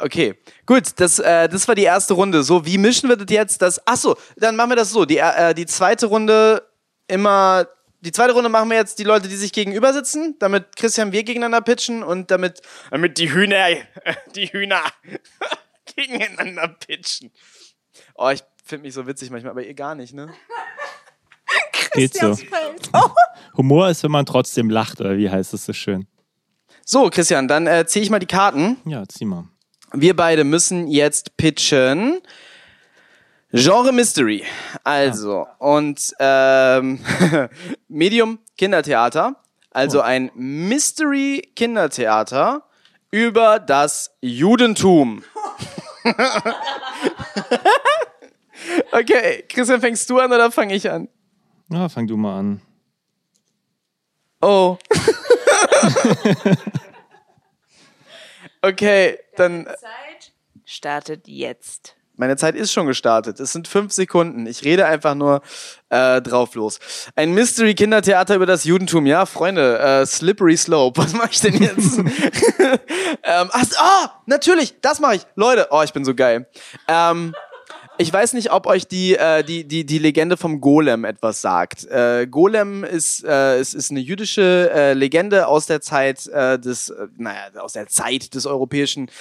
[0.01, 0.99] okay, gut.
[0.99, 2.43] Das, äh, das war die erste Runde.
[2.43, 3.61] So, wie mischen wir das jetzt?
[3.61, 5.05] Das, ach so, dann machen wir das so.
[5.05, 6.61] Die, äh, die zweite Runde
[7.07, 7.65] immer
[8.01, 11.23] die zweite Runde machen wir jetzt die Leute, die sich gegenüber sitzen, damit Christian wir
[11.23, 13.65] gegeneinander pitchen und damit, damit die Hühner,
[14.35, 14.83] die Hühner
[15.95, 17.31] gegeneinander pitchen.
[18.15, 20.33] Oh, ich finde mich so witzig manchmal, aber ihr gar nicht, ne?
[21.99, 22.37] Geht so.
[22.93, 23.09] Oh.
[23.57, 26.07] Humor ist, wenn man trotzdem lacht, oder wie heißt es so schön?
[26.85, 28.77] So, Christian, dann äh, ziehe ich mal die Karten.
[28.85, 29.45] Ja, zieh mal.
[29.93, 32.21] Wir beide müssen jetzt pitchen.
[33.51, 34.43] Genre Mystery.
[34.83, 36.99] Also, und ähm,
[37.87, 39.35] Medium Kindertheater.
[39.69, 42.63] Also ein Mystery Kindertheater
[43.11, 45.23] über das Judentum.
[48.91, 51.07] okay, Christian, fängst du an oder fange ich an?
[51.69, 52.61] Ja, fang du mal an.
[54.41, 54.77] Oh.
[58.61, 59.65] okay, dann.
[59.65, 60.33] Zeit
[60.65, 61.95] startet jetzt.
[62.15, 63.39] Meine Zeit ist schon gestartet.
[63.39, 64.45] Es sind fünf Sekunden.
[64.45, 65.41] Ich rede einfach nur
[65.89, 66.79] äh, drauf los.
[67.15, 69.07] Ein Mystery-Kindertheater über das Judentum.
[69.07, 71.01] Ja, Freunde, äh, Slippery Slope.
[71.01, 71.97] Was mache ich denn jetzt?
[73.23, 75.21] ähm, ach, ah, natürlich, das mache ich.
[75.35, 76.47] Leute, oh, ich bin so geil.
[76.87, 77.33] Ähm,
[77.97, 81.85] ich weiß nicht, ob euch die, äh, die, die, die Legende vom Golem etwas sagt.
[81.85, 86.89] Äh, Golem ist, äh, ist, ist eine jüdische äh, Legende aus der Zeit äh, des,
[86.89, 89.11] äh, naja, aus der Zeit des europäischen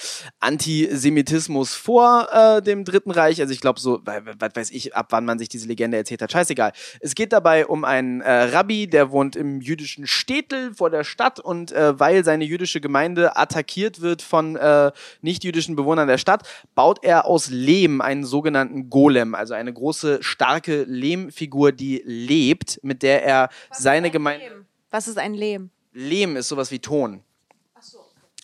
[0.41, 3.41] Antisemitismus vor äh, dem Dritten Reich.
[3.41, 6.33] Also ich glaube so, was weiß ich, ab wann man sich diese Legende erzählt hat.
[6.33, 6.73] Scheißegal.
[7.01, 11.41] Es geht dabei um einen äh, Rabbi, der wohnt im jüdischen Städtel vor der Stadt
[11.41, 17.05] und äh, weil seine jüdische Gemeinde attackiert wird von äh, nicht-jüdischen Bewohnern der Stadt, baut
[17.05, 23.25] er aus Lehm einen sogenannten Golem, also eine große, starke Lehmfigur, die lebt, mit der
[23.25, 24.65] er seine Gemeinde.
[24.91, 25.71] Was ist ein Lehm?
[25.93, 27.23] Lehm ist sowas wie Ton.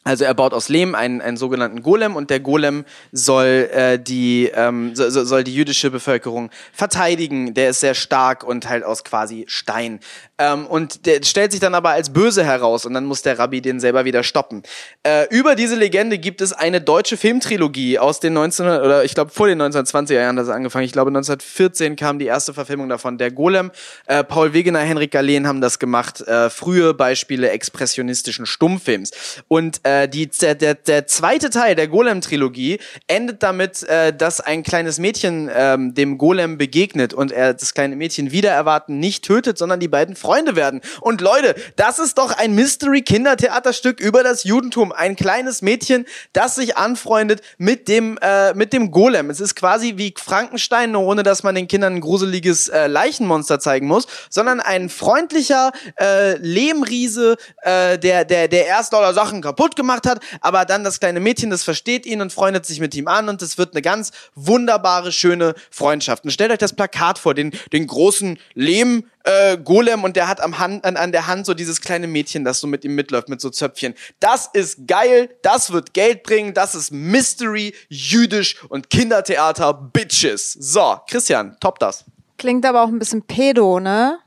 [0.08, 4.50] Also er baut aus Lehm einen, einen sogenannten Golem und der Golem soll äh, die
[4.54, 7.52] ähm, so, so- soll die jüdische Bevölkerung verteidigen.
[7.52, 10.00] Der ist sehr stark und halt aus quasi Stein.
[10.38, 13.60] Ähm, und der stellt sich dann aber als böse heraus und dann muss der Rabbi
[13.60, 14.62] den selber wieder stoppen.
[15.02, 19.30] Äh, über diese Legende gibt es eine deutsche Filmtrilogie aus den 1900 oder ich glaube
[19.32, 20.84] vor den 1920er Jahren das angefangen.
[20.84, 23.18] Ich glaube 1914 kam die erste Verfilmung davon.
[23.18, 23.72] Der Golem,
[24.06, 26.20] äh, Paul Wegener, Henrik Galeen haben das gemacht.
[26.22, 29.10] Äh, frühe Beispiele expressionistischen Stummfilms.
[29.48, 34.62] Und äh, die, der, der, der zweite Teil der Golem-Trilogie endet damit, äh, dass ein
[34.62, 39.58] kleines Mädchen ähm, dem Golem begegnet und er das kleine Mädchen wieder erwarten nicht tötet,
[39.58, 40.80] sondern die beiden Freunde werden.
[41.00, 44.92] Und Leute, das ist doch ein Mystery-Kindertheaterstück über das Judentum.
[44.92, 49.30] Ein kleines Mädchen, das sich anfreundet mit dem, äh, mit dem Golem.
[49.30, 53.60] Es ist quasi wie Frankenstein, nur ohne dass man den Kindern ein gruseliges äh, Leichenmonster
[53.60, 59.76] zeigen muss, sondern ein freundlicher äh, Lehmriese, äh, der, der, der erst lauter Sachen kaputt
[59.78, 63.08] gemacht hat, aber dann das kleine Mädchen, das versteht ihn und freundet sich mit ihm
[63.08, 66.24] an und es wird eine ganz wunderbare, schöne Freundschaft.
[66.24, 70.40] Und stellt euch das Plakat vor, den, den großen Lehm, äh, Golem und der hat
[70.40, 73.28] am Hand, an, an der Hand so dieses kleine Mädchen, das so mit ihm mitläuft
[73.28, 73.94] mit so Zöpfchen.
[74.20, 80.52] Das ist geil, das wird Geld bringen, das ist Mystery, Jüdisch und Kindertheater, Bitches.
[80.52, 82.04] So, Christian, top das.
[82.38, 84.18] Klingt aber auch ein bisschen pedo, ne?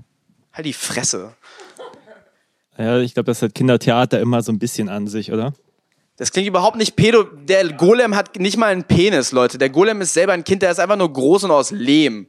[0.53, 1.33] Halt die Fresse.
[2.77, 5.53] Ja, ich glaube, das hat Kindertheater immer so ein bisschen an sich, oder?
[6.17, 7.23] Das klingt überhaupt nicht pedo.
[7.23, 9.57] Der Golem hat nicht mal einen Penis, Leute.
[9.57, 12.27] Der Golem ist selber ein Kind, der ist einfach nur groß und aus Lehm.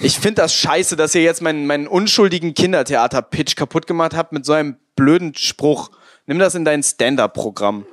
[0.00, 4.44] Ich finde das scheiße, dass ihr jetzt meinen, meinen unschuldigen Kindertheater-Pitch kaputt gemacht habt mit
[4.44, 5.90] so einem blöden Spruch.
[6.26, 7.86] Nimm das in dein Stand-Up-Programm.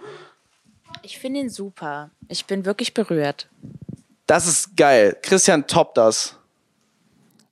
[1.04, 2.10] Ich finde ihn super.
[2.28, 3.47] Ich bin wirklich berührt.
[4.25, 5.17] Das ist geil.
[5.21, 6.38] Christian, top das.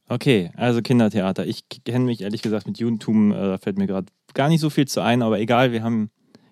[0.10, 1.46] Okay, also Kindertheater.
[1.46, 4.70] Ich kenne mich ehrlich gesagt mit Judentum, äh, da fällt mir gerade gar nicht so
[4.70, 6.12] viel zu ein, aber egal, wir haben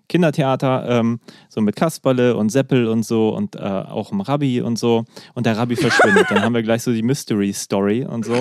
[0.10, 4.78] Kindertheater, ähm, so mit Kasperle und Seppel und so und äh, auch im Rabbi und
[4.78, 5.06] so.
[5.34, 6.28] Und der Rabbi verschwindet.
[6.30, 8.40] Dann haben wir gleich so die Mystery Story und so.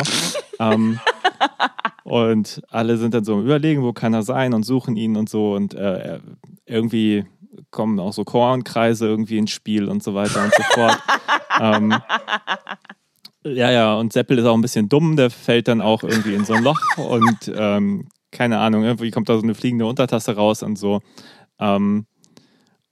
[0.61, 1.01] Ähm,
[2.05, 5.29] und alle sind dann so im Überlegen, wo kann er sein und suchen ihn und
[5.29, 5.55] so.
[5.55, 6.19] Und äh,
[6.67, 7.25] irgendwie
[7.71, 10.99] kommen auch so Kornkreise irgendwie ins Spiel und so weiter und so fort.
[11.61, 11.95] ähm,
[13.45, 16.45] ja, ja, und Seppel ist auch ein bisschen dumm, der fällt dann auch irgendwie in
[16.45, 20.63] so ein Loch und ähm, keine Ahnung, irgendwie kommt da so eine fliegende Untertasse raus
[20.63, 21.01] und so.
[21.59, 22.07] Ähm,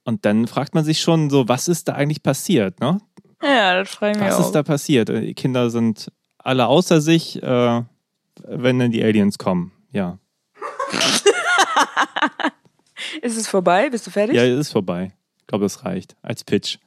[0.05, 2.99] und dann fragt man sich schon so, was ist da eigentlich passiert, ne?
[3.41, 4.45] Ja, das freue ich mich Was auch.
[4.45, 5.09] ist da passiert?
[5.09, 7.81] Äh, Die Kinder sind alle außer sich, äh,
[8.47, 9.71] wenn dann die Aliens kommen.
[9.91, 10.17] Ja.
[13.21, 13.89] Ist es vorbei?
[13.89, 14.35] Bist du fertig?
[14.35, 15.13] Ja, es ist vorbei.
[15.39, 16.77] Ich glaube, das reicht als Pitch.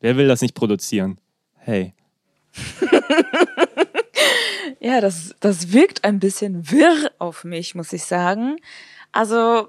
[0.00, 1.18] Wer will das nicht produzieren?
[1.56, 1.94] Hey.
[4.80, 8.56] Ja, das, das wirkt ein bisschen wirr auf mich, muss ich sagen.
[9.12, 9.68] Also,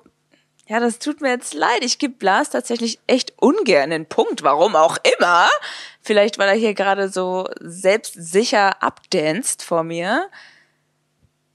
[0.67, 1.83] ja, das tut mir jetzt leid.
[1.83, 5.47] Ich gebe Blas tatsächlich echt ungern einen Punkt, warum auch immer.
[6.01, 10.29] Vielleicht, weil er hier gerade so selbstsicher abdanzt vor mir.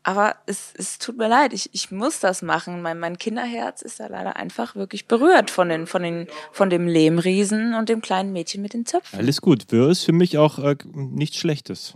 [0.02, 2.80] Aber es, es tut mir leid, ich, ich muss das machen.
[2.80, 6.86] Mein, mein Kinderherz ist da leider einfach wirklich berührt von, den, von, den, von dem
[6.86, 9.18] Lehmriesen und dem kleinen Mädchen mit den Zöpfen.
[9.18, 9.70] Alles gut.
[9.70, 11.94] Wirr ist für mich auch äh, nichts Schlechtes.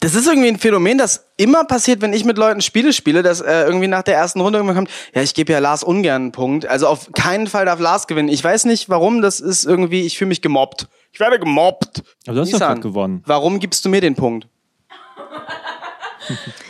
[0.00, 3.40] Das ist irgendwie ein Phänomen, das immer passiert, wenn ich mit Leuten Spiele spiele, dass
[3.40, 6.32] äh, irgendwie nach der ersten Runde irgendwann kommt, ja, ich gebe ja Lars ungern einen
[6.32, 6.66] Punkt.
[6.66, 8.28] Also auf keinen Fall darf Lars gewinnen.
[8.28, 10.88] Ich weiß nicht, warum, das ist irgendwie, ich fühle mich gemobbt.
[11.10, 12.02] Ich werde gemobbt.
[12.26, 13.22] Aber du hast doch Nissan, gerade gewonnen.
[13.24, 14.46] Warum gibst du mir den Punkt?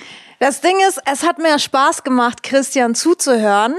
[0.45, 3.75] Das Ding ist, es hat mir Spaß gemacht, Christian zuzuhören,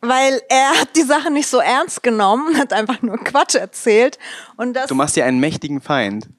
[0.00, 4.18] weil er hat die Sache nicht so ernst genommen, hat einfach nur Quatsch erzählt.
[4.56, 6.30] Und das, Du machst dir einen mächtigen Feind.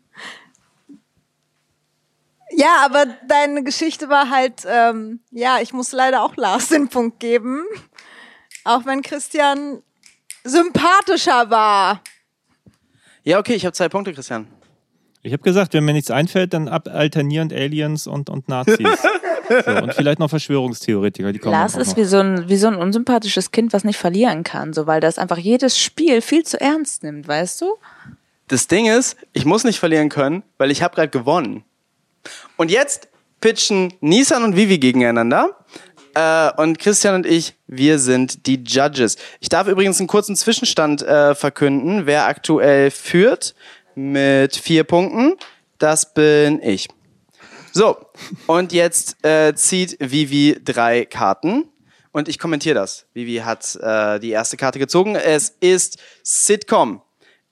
[2.50, 7.20] ja, aber deine Geschichte war halt, ähm, ja, ich muss leider auch Lars den Punkt
[7.20, 7.64] geben,
[8.64, 9.84] auch wenn Christian
[10.44, 12.02] sympathischer war.
[13.22, 14.48] Ja, okay, ich habe zwei Punkte, Christian.
[15.26, 18.78] Ich habe gesagt, wenn mir nichts einfällt, dann ab alternierend Aliens und, und Nazis.
[19.66, 22.76] so, und vielleicht noch Verschwörungstheoretiker, die kommen Lars ist wie so, ein, wie so ein
[22.76, 27.04] unsympathisches Kind, was nicht verlieren kann, so weil das einfach jedes Spiel viel zu ernst
[27.04, 27.76] nimmt, weißt du?
[28.50, 31.64] Das Ding ist, ich muss nicht verlieren können, weil ich habe gerade gewonnen.
[32.58, 33.08] Und jetzt
[33.40, 35.58] pitchen Nissan und Vivi gegeneinander.
[36.16, 39.16] Äh, und Christian und ich, wir sind die Judges.
[39.40, 43.56] Ich darf übrigens einen kurzen Zwischenstand äh, verkünden, wer aktuell führt
[43.96, 45.36] mit vier Punkten.
[45.78, 46.88] Das bin ich.
[47.72, 47.98] So,
[48.48, 51.66] und jetzt äh, zieht Vivi drei Karten.
[52.12, 53.08] Und ich kommentiere das.
[53.14, 55.16] Vivi hat äh, die erste Karte gezogen.
[55.16, 57.02] Es ist Sitcom.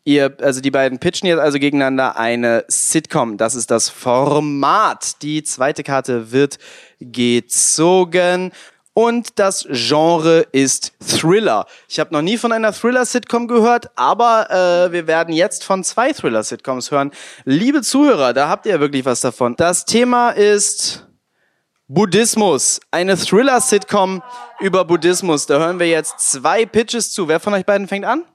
[0.04, 3.38] Ihr, also die beiden pitchen jetzt also gegeneinander eine Sitcom.
[3.38, 5.22] Das ist das Format.
[5.24, 6.60] Die zweite Karte wird
[7.00, 8.52] gezogen.
[8.94, 11.66] Und das Genre ist Thriller.
[11.88, 16.12] Ich habe noch nie von einer Thriller-Sitcom gehört, aber äh, wir werden jetzt von zwei
[16.12, 17.12] Thriller-Sitcoms hören.
[17.46, 19.56] Liebe Zuhörer, da habt ihr wirklich was davon.
[19.56, 21.08] Das Thema ist
[21.88, 22.82] Buddhismus.
[22.92, 24.22] Eine Thriller-Sitcom
[24.60, 25.46] über Buddhismus.
[25.46, 27.30] Da hören wir jetzt zwei Pitches zu.
[27.30, 28.26] Wer von euch beiden fängt an?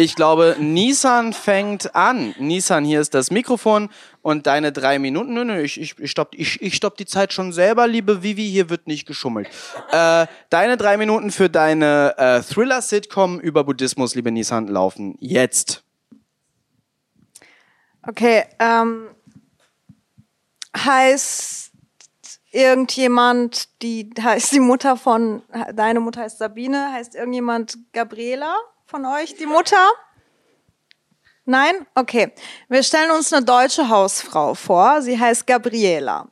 [0.00, 2.32] Ich glaube, Nissan fängt an.
[2.38, 3.90] Nissan, hier ist das Mikrofon
[4.22, 5.34] und deine drei Minuten.
[5.34, 8.48] Nö, nö, ich, ich, ich, stopp, ich, ich stopp die Zeit schon selber, liebe Vivi,
[8.48, 9.48] hier wird nicht geschummelt.
[9.90, 15.82] Äh, deine drei Minuten für deine äh, Thriller-Sitcom über Buddhismus, liebe Nissan, laufen jetzt.
[18.06, 19.08] Okay, ähm,
[20.76, 21.72] heißt
[22.52, 25.42] irgendjemand, die heißt die Mutter von,
[25.74, 28.54] deine Mutter heißt Sabine, heißt irgendjemand Gabriela
[28.88, 29.86] von euch, die Mutter?
[31.44, 31.86] Nein?
[31.94, 32.32] Okay.
[32.70, 35.02] Wir stellen uns eine deutsche Hausfrau vor.
[35.02, 36.28] Sie heißt Gabriela.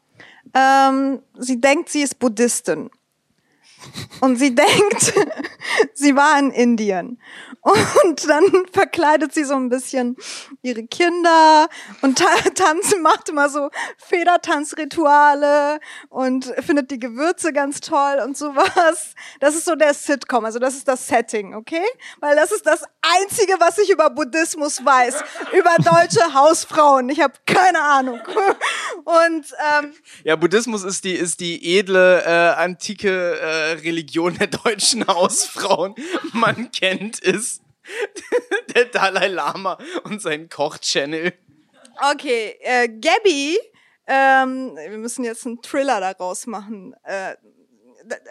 [0.55, 2.91] Ähm, sie denkt, sie ist Buddhistin.
[4.21, 5.13] Und sie denkt,
[5.95, 7.21] sie war in Indien.
[7.67, 10.17] Und dann verkleidet sie so ein bisschen
[10.63, 11.69] ihre Kinder
[12.01, 19.15] und ta tanzen, macht immer so Federtanzrituale und findet die Gewürze ganz toll und sowas.
[19.41, 21.83] Das ist so der Sitcom, also das ist das Setting, okay?
[22.21, 25.25] Weil das ist das Einzige, was ich über Buddhismus weiß.
[25.53, 27.09] Über deutsche Hausfrauen.
[27.09, 28.21] Ich habe keine Ahnung.
[29.05, 29.47] Und
[29.81, 29.93] ähm,
[30.23, 35.97] Ja, Buddhismus ist die, ist die edle, äh, antike äh, Religion der deutschen Hausfrauen.
[36.33, 37.56] Man kennt es.
[38.75, 41.33] Der Dalai Lama und sein Koch-Channel.
[42.13, 43.59] Okay, äh, Gabby,
[44.07, 46.95] ähm, wir müssen jetzt einen Thriller daraus machen.
[47.05, 47.37] Äh,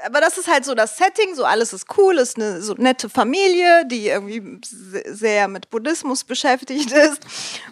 [0.05, 3.09] aber das ist halt so das Setting, so alles ist cool, ist eine so nette
[3.09, 7.21] Familie, die irgendwie se- sehr mit Buddhismus beschäftigt ist.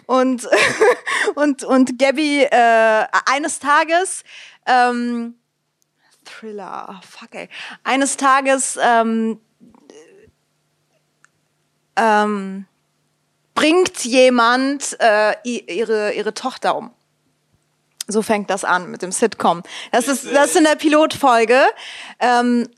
[0.06, 0.46] Und,
[1.34, 4.22] und, und Gabby äh, eines Tages,
[4.66, 5.36] ähm,
[6.26, 7.48] Thriller, oh, fuck ey,
[7.84, 9.40] eines Tages ähm,
[11.96, 12.66] ähm,
[13.54, 16.90] bringt jemand äh, ihre, ihre Tochter um.
[18.06, 19.62] So fängt das an mit dem Sitcom.
[19.90, 21.62] Das ist, das ist in der Pilotfolge.
[22.20, 22.68] Ähm,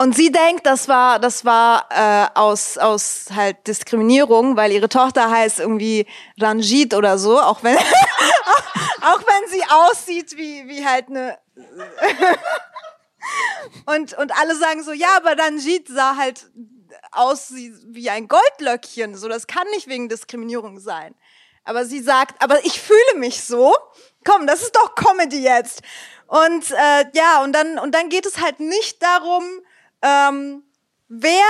[0.00, 5.28] und sie denkt, das war, das war äh, aus, aus halt Diskriminierung, weil ihre Tochter
[5.28, 6.06] heißt irgendwie
[6.38, 11.36] Ranjit oder so, auch wenn, auch wenn sie aussieht wie, wie halt eine
[13.86, 16.46] und, und alle sagen so, ja, aber Ranjit sah halt
[17.18, 19.16] aus wie, wie ein Goldlöckchen.
[19.16, 21.14] So, das kann nicht wegen Diskriminierung sein.
[21.64, 23.76] Aber sie sagt, aber ich fühle mich so.
[24.24, 25.82] Komm, das ist doch Comedy jetzt.
[26.26, 29.44] Und äh, ja, und dann, und dann geht es halt nicht darum,
[30.02, 30.62] ähm,
[31.08, 31.44] wer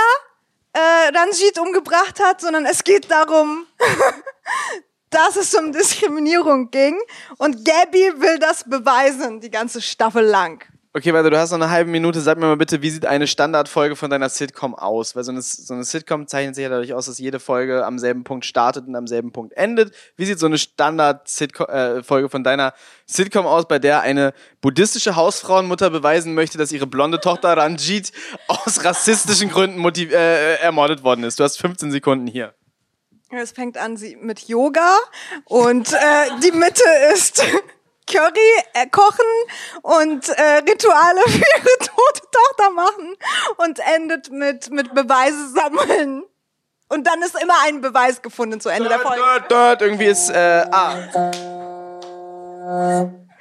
[0.73, 3.65] äh, Ranjit umgebracht hat, sondern es geht darum,
[5.09, 6.99] dass es um Diskriminierung ging.
[7.37, 10.63] Und Gabby will das beweisen, die ganze Staffel lang.
[10.91, 12.19] Okay, warte, du hast noch eine halbe Minute.
[12.19, 15.15] Sag mir mal bitte, wie sieht eine Standardfolge von deiner Sitcom aus?
[15.15, 17.99] Weil so eine, so eine Sitcom zeichnet sich ja dadurch aus, dass jede Folge am
[17.99, 19.93] selben Punkt startet und am selben Punkt endet.
[20.15, 22.73] Wie sieht so eine Standard-Folge äh, von deiner
[23.05, 28.11] Sitcom aus, bei der eine buddhistische Hausfrauenmutter beweisen möchte, dass ihre blonde Tochter Ranjit
[28.47, 31.39] aus rassistischen Gründen motiv äh, ermordet worden ist?
[31.39, 32.55] Du hast 15 Sekunden hier.
[33.29, 34.97] Es fängt an sie mit Yoga
[35.45, 35.97] und äh,
[36.43, 36.81] die Mitte
[37.13, 37.43] ist
[38.11, 39.25] Curry äh, kochen
[39.81, 43.15] und äh, Rituale für ihre tote Tochter machen
[43.57, 46.23] und endet mit mit Beweise sammeln.
[46.89, 49.21] Und dann ist immer ein Beweis gefunden zu Ende der Folge.
[49.21, 50.95] Dort, dort, irgendwie ist äh, ah.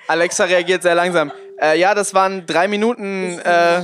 [0.07, 1.33] Alexa reagiert sehr langsam.
[1.61, 3.39] Äh, ja, das waren drei Minuten.
[3.41, 3.83] Äh,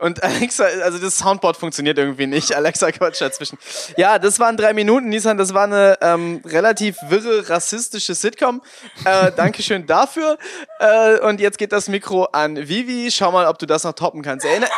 [0.00, 2.52] und Alexa, also das Soundboard funktioniert irgendwie nicht.
[2.56, 3.58] Alexa quatscht dazwischen.
[3.96, 5.38] Ja, das waren drei Minuten, Nissan.
[5.38, 8.62] Das war eine ähm, relativ wirre, rassistische Sitcom.
[9.04, 10.38] Äh, Dankeschön dafür.
[10.78, 13.10] Äh, und jetzt geht das Mikro an Vivi.
[13.10, 14.46] Schau mal, ob du das noch toppen kannst.
[14.46, 14.68] Erinner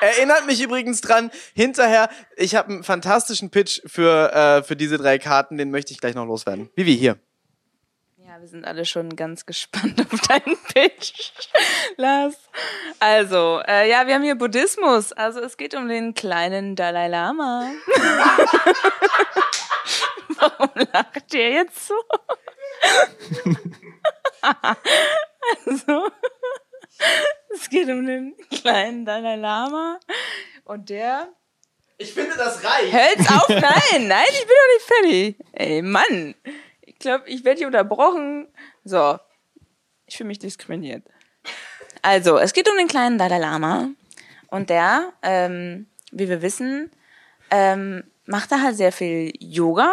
[0.00, 5.18] Erinnert mich übrigens dran, hinterher, ich habe einen fantastischen Pitch für, äh, für diese drei
[5.18, 5.56] Karten.
[5.56, 6.70] Den möchte ich gleich noch loswerden.
[6.74, 7.18] Vivi, hier.
[8.40, 11.32] Wir sind alle schon ganz gespannt auf deinen Pitch,
[11.96, 12.36] Lars.
[12.98, 15.12] Also, äh, ja, wir haben hier Buddhismus.
[15.12, 17.70] Also es geht um den kleinen Dalai Lama.
[20.38, 21.94] Warum lacht ihr jetzt so?
[25.66, 26.10] also,
[27.50, 30.00] es geht um den kleinen Dalai Lama
[30.64, 31.28] und der
[31.98, 32.90] Ich finde, das reicht.
[32.90, 35.36] Hört's auf, nein, nein, ich bin doch nicht fertig.
[35.52, 36.34] Ey, Mann.
[36.90, 38.48] Ich glaube, ich werde hier unterbrochen.
[38.84, 39.18] So.
[40.06, 41.04] Ich fühle mich diskriminiert.
[42.02, 43.90] Also, es geht um den kleinen Dalai Lama.
[44.48, 46.90] Und der, ähm, wie wir wissen,
[47.50, 49.92] ähm, macht da halt sehr viel Yoga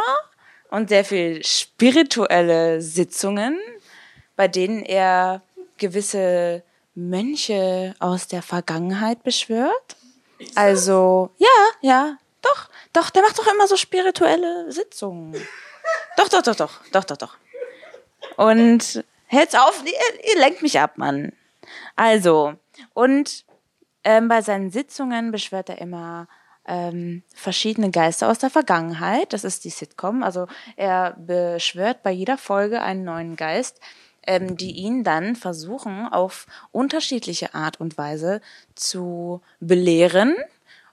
[0.72, 3.60] und sehr viel spirituelle Sitzungen,
[4.36, 5.41] bei denen er
[5.78, 6.64] gewisse
[6.95, 9.98] Mönche aus der Vergangenheit beschwört.
[10.56, 11.48] Also, ja,
[11.82, 15.36] ja, doch, doch, der macht doch immer so spirituelle Sitzungen.
[16.18, 17.38] Doch, doch, doch, doch, doch, doch, doch.
[18.36, 21.32] Und hält's auf, ihr, ihr lenkt mich ab, Mann.
[21.95, 22.55] Also,
[22.93, 23.45] und
[24.03, 26.28] ähm, bei seinen Sitzungen beschwört er immer
[26.68, 29.32] ähm, verschiedene Geister aus der Vergangenheit.
[29.34, 30.24] Das ist die Sitcom.
[30.24, 33.80] Also er beschwört bei jeder Folge einen neuen Geist,
[34.24, 38.41] ähm, die ihn dann versuchen, auf unterschiedliche Art und Weise
[38.76, 40.36] zu belehren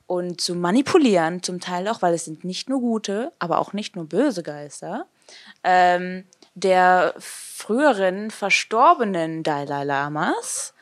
[0.07, 3.97] und zu manipulieren, zum Teil auch, weil es sind nicht nur gute, aber auch nicht
[3.97, 5.07] nur böse Geister,
[5.63, 10.75] ähm, der früheren verstorbenen Dalai Lamas.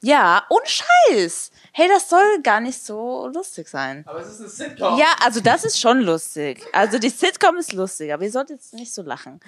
[0.00, 1.50] Ja, und Scheiß.
[1.72, 4.04] Hey, das soll gar nicht so lustig sein.
[4.06, 4.98] Aber es ist eine Sitcom.
[4.98, 6.64] Ja, also das ist schon lustig.
[6.72, 9.40] Also die Sitcom ist lustig, aber ihr solltet jetzt nicht so lachen.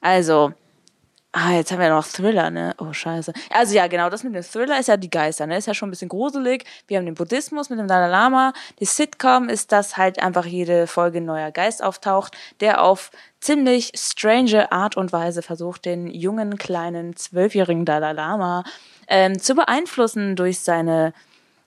[0.00, 0.52] Also,
[1.32, 2.74] ah, jetzt haben wir noch Thriller, ne?
[2.78, 3.32] Oh, scheiße.
[3.50, 5.58] Also ja, genau, das mit dem Thriller ist ja die Geister, ne?
[5.58, 6.64] Ist ja schon ein bisschen gruselig.
[6.86, 8.52] Wir haben den Buddhismus mit dem Dalai Lama.
[8.80, 13.10] Die Sitcom ist, dass halt einfach jede Folge neuer Geist auftaucht, der auf
[13.40, 18.64] ziemlich strange Art und Weise versucht, den jungen, kleinen, zwölfjährigen Dalai Lama
[19.08, 21.12] ähm, zu beeinflussen durch seine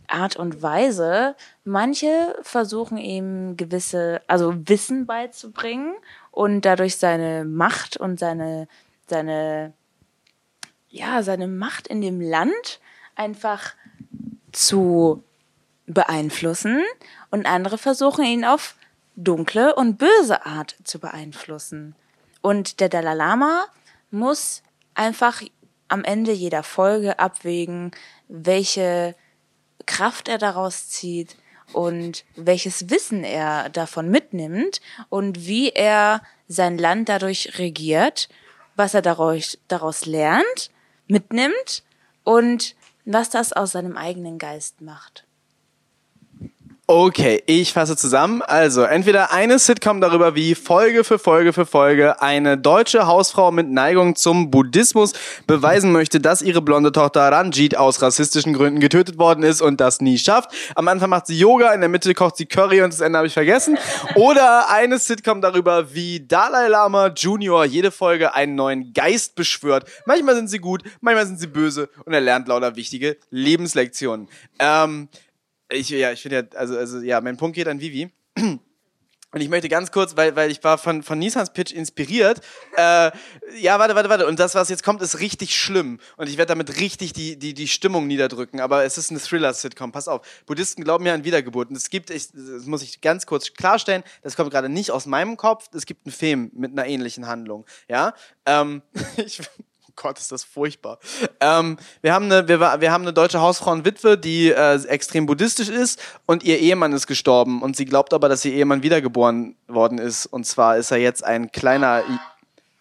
[0.08, 1.36] Art und Weise.
[1.64, 5.94] Manche versuchen ihm gewisse, also Wissen beizubringen
[6.32, 8.68] und dadurch seine Macht und seine,
[9.12, 9.74] seine,
[10.90, 12.80] ja, seine Macht in dem Land
[13.16, 13.76] einfach
[14.52, 15.24] zu
[15.86, 16.84] beeinflussen
[17.30, 18.76] und andere versuchen ihn auf
[19.16, 21.96] dunkle und böse Art zu beeinflussen.
[22.42, 23.66] Und der Dalai Lama
[24.10, 24.64] muss
[24.96, 25.44] einfach
[25.90, 27.92] am Ende jeder Folge abwägen,
[28.30, 29.14] welche
[29.86, 31.36] Kraft er daraus zieht
[31.74, 38.30] und welches Wissen er davon mitnimmt und wie er sein Land dadurch regiert,
[38.76, 40.72] was er daraus, daraus lernt,
[41.08, 41.84] mitnimmt
[42.24, 45.26] und was das aus seinem eigenen Geist macht.
[46.94, 48.42] Okay, ich fasse zusammen.
[48.42, 53.70] Also, entweder eine Sitcom darüber, wie Folge für Folge für Folge eine deutsche Hausfrau mit
[53.70, 55.14] Neigung zum Buddhismus
[55.48, 60.02] beweisen möchte, dass ihre blonde Tochter Ranjit aus rassistischen Gründen getötet worden ist und das
[60.02, 60.52] nie schafft.
[60.76, 63.28] Am Anfang macht sie Yoga, in der Mitte kocht sie Curry und das Ende habe
[63.28, 63.78] ich vergessen.
[64.16, 69.86] Oder eine Sitcom darüber, wie Dalai Lama Junior jede Folge einen neuen Geist beschwört.
[70.06, 74.28] Manchmal sind sie gut, manchmal sind sie böse und er lernt lauter wichtige Lebenslektionen.
[74.60, 75.08] Ähm,
[75.72, 78.12] ich, ja, ich finde ja, also, also, ja, mein Punkt geht an Vivi.
[79.34, 82.42] Und ich möchte ganz kurz, weil, weil ich war von, von Nissans Pitch inspiriert.
[82.76, 83.12] Äh,
[83.58, 84.28] ja, warte, warte, warte.
[84.28, 86.02] Und das, was jetzt kommt, ist richtig schlimm.
[86.18, 88.60] Und ich werde damit richtig die, die, die Stimmung niederdrücken.
[88.60, 89.94] Aber es ist eine Thriller-Sitcom.
[89.94, 90.44] Pass auf.
[90.46, 91.70] Buddhisten glauben ja an Wiedergeburt.
[91.70, 95.06] Und es gibt, ich, das muss ich ganz kurz klarstellen, das kommt gerade nicht aus
[95.06, 95.70] meinem Kopf.
[95.74, 97.66] Es gibt einen Film mit einer ähnlichen Handlung.
[97.88, 98.14] Ja?
[98.46, 98.82] Ähm,
[99.16, 99.40] ich,
[100.02, 100.98] Gott, ist das furchtbar.
[101.40, 106.02] Ähm, wir, haben eine, wir, wir haben eine deutsche Hausfrauenwitwe, die äh, extrem buddhistisch ist
[106.26, 110.26] und ihr Ehemann ist gestorben und sie glaubt aber, dass ihr Ehemann wiedergeboren worden ist.
[110.26, 112.04] Und zwar ist er jetzt ein kleiner,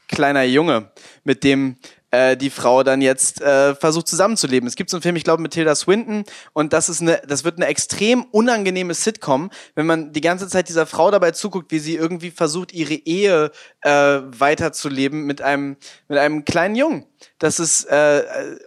[0.08, 0.90] kleiner Junge,
[1.22, 1.76] mit dem
[2.10, 4.66] äh, die Frau dann jetzt äh, versucht zusammenzuleben.
[4.66, 7.44] Es gibt so einen Film, ich glaube mit Tilda Swinton und das ist eine, das
[7.44, 11.78] wird eine extrem unangenehme Sitcom, wenn man die ganze Zeit dieser Frau dabei zuguckt, wie
[11.78, 13.50] sie irgendwie versucht, ihre Ehe
[13.82, 15.76] äh, weiterzuleben mit einem
[16.08, 17.06] mit einem kleinen Jungen.
[17.38, 18.24] Das ist äh,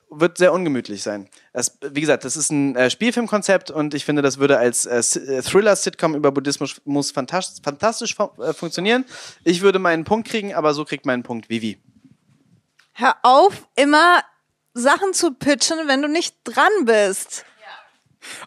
[0.10, 1.28] wird sehr ungemütlich sein.
[1.54, 5.00] Das, wie gesagt, das ist ein äh, Spielfilmkonzept und ich finde, das würde als äh,
[5.00, 9.06] äh Thriller-Sitcom über Buddhismus muss fantastisch, fantastisch fu äh, funktionieren.
[9.44, 11.78] Ich würde meinen Punkt kriegen, aber so kriegt meinen Punkt Vivi.
[12.94, 14.22] Hör auf, immer
[14.74, 17.46] Sachen zu pitchen, wenn du nicht dran bist.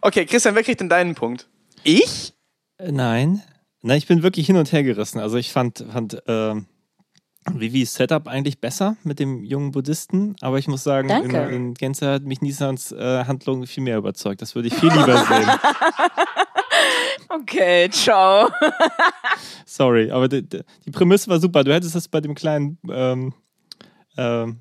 [0.01, 1.49] Okay, Christian, wer kriegt denn deinen Punkt?
[1.82, 2.34] Ich?
[2.78, 3.42] Äh, Nein.
[3.82, 5.20] Nein, ich bin wirklich hin und her gerissen.
[5.20, 6.66] Also ich fand, fand ähm,
[7.53, 11.55] Vivis Setup eigentlich besser mit dem jungen Buddhisten, aber ich muss sagen, in, Danke.
[11.55, 14.42] in Gänze hat mich Nisans äh, Handlung viel mehr überzeugt.
[14.42, 15.51] Das würde ich viel lieber sehen.
[17.28, 18.51] Okay, ciao.
[19.64, 21.64] Sorry, aber die, die die Prämisse war super.
[21.64, 23.34] Du hättest das bei dem kleinen, ähm,
[24.17, 24.61] ähm,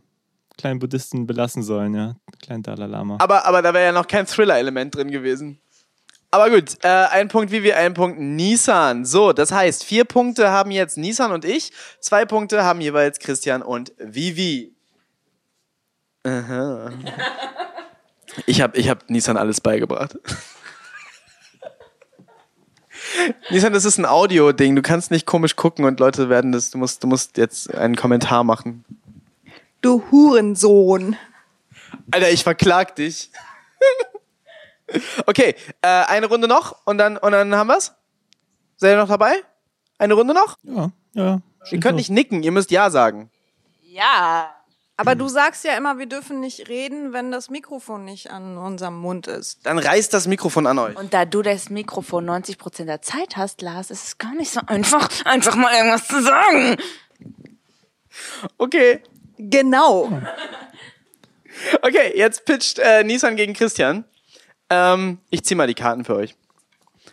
[0.57, 2.15] kleinen Buddhisten belassen sollen, ja.
[2.41, 3.17] Kleinen Dalai Lama.
[3.19, 5.59] Aber, aber da wäre ja noch kein Thriller-Element drin gewesen.
[6.31, 9.05] Aber gut, äh, ein Punkt Vivi, ein Punkt Nissan.
[9.05, 13.61] So, das heißt, vier Punkte haben jetzt Nissan und ich, zwei Punkte haben jeweils Christian
[13.61, 14.75] und Vivi.
[16.23, 16.91] Aha.
[18.47, 20.17] Ich habe ich hab Nissan alles beigebracht.
[23.49, 24.75] Nissan, das ist ein Audio-Ding.
[24.75, 26.71] Du kannst nicht komisch gucken und Leute werden das.
[26.71, 28.83] Du musst, du musst jetzt einen Kommentar machen.
[29.85, 31.15] Du Hurensohn.
[32.09, 33.29] Alter, ich verklag dich.
[35.27, 37.93] okay, äh, eine Runde noch und dann, und dann haben wir's.
[38.77, 39.43] Seid ihr noch dabei?
[39.99, 40.57] Eine Runde noch?
[40.63, 41.39] Ja, ja.
[41.69, 43.29] Ihr könnt nicht nicken, ihr müsst Ja sagen.
[43.83, 44.55] Ja.
[44.97, 48.97] Aber du sagst ja immer, wir dürfen nicht reden, wenn das Mikrofon nicht an unserem
[48.97, 49.67] Mund ist.
[49.67, 50.97] Dann reißt das Mikrofon an euch.
[50.97, 54.61] Und da du das Mikrofon 90% der Zeit hast, Lars, ist es gar nicht so
[54.65, 56.77] einfach, einfach mal irgendwas zu sagen.
[58.57, 59.03] Okay.
[59.37, 60.21] Genau.
[61.81, 64.05] Okay, jetzt pitcht äh, Nissan gegen Christian.
[64.69, 66.35] Ähm, ich zieh mal die Karten für euch.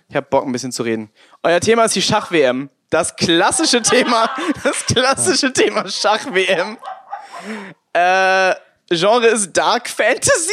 [0.09, 1.11] Ich hab Bock, ein bisschen zu reden.
[1.43, 2.71] Euer Thema ist die Schach-WM.
[2.91, 4.31] Das klassische Thema,
[4.65, 6.77] das klassische Thema Schach-WM.
[7.95, 8.55] Äh,
[8.91, 10.53] Genre ist Dark Fantasy.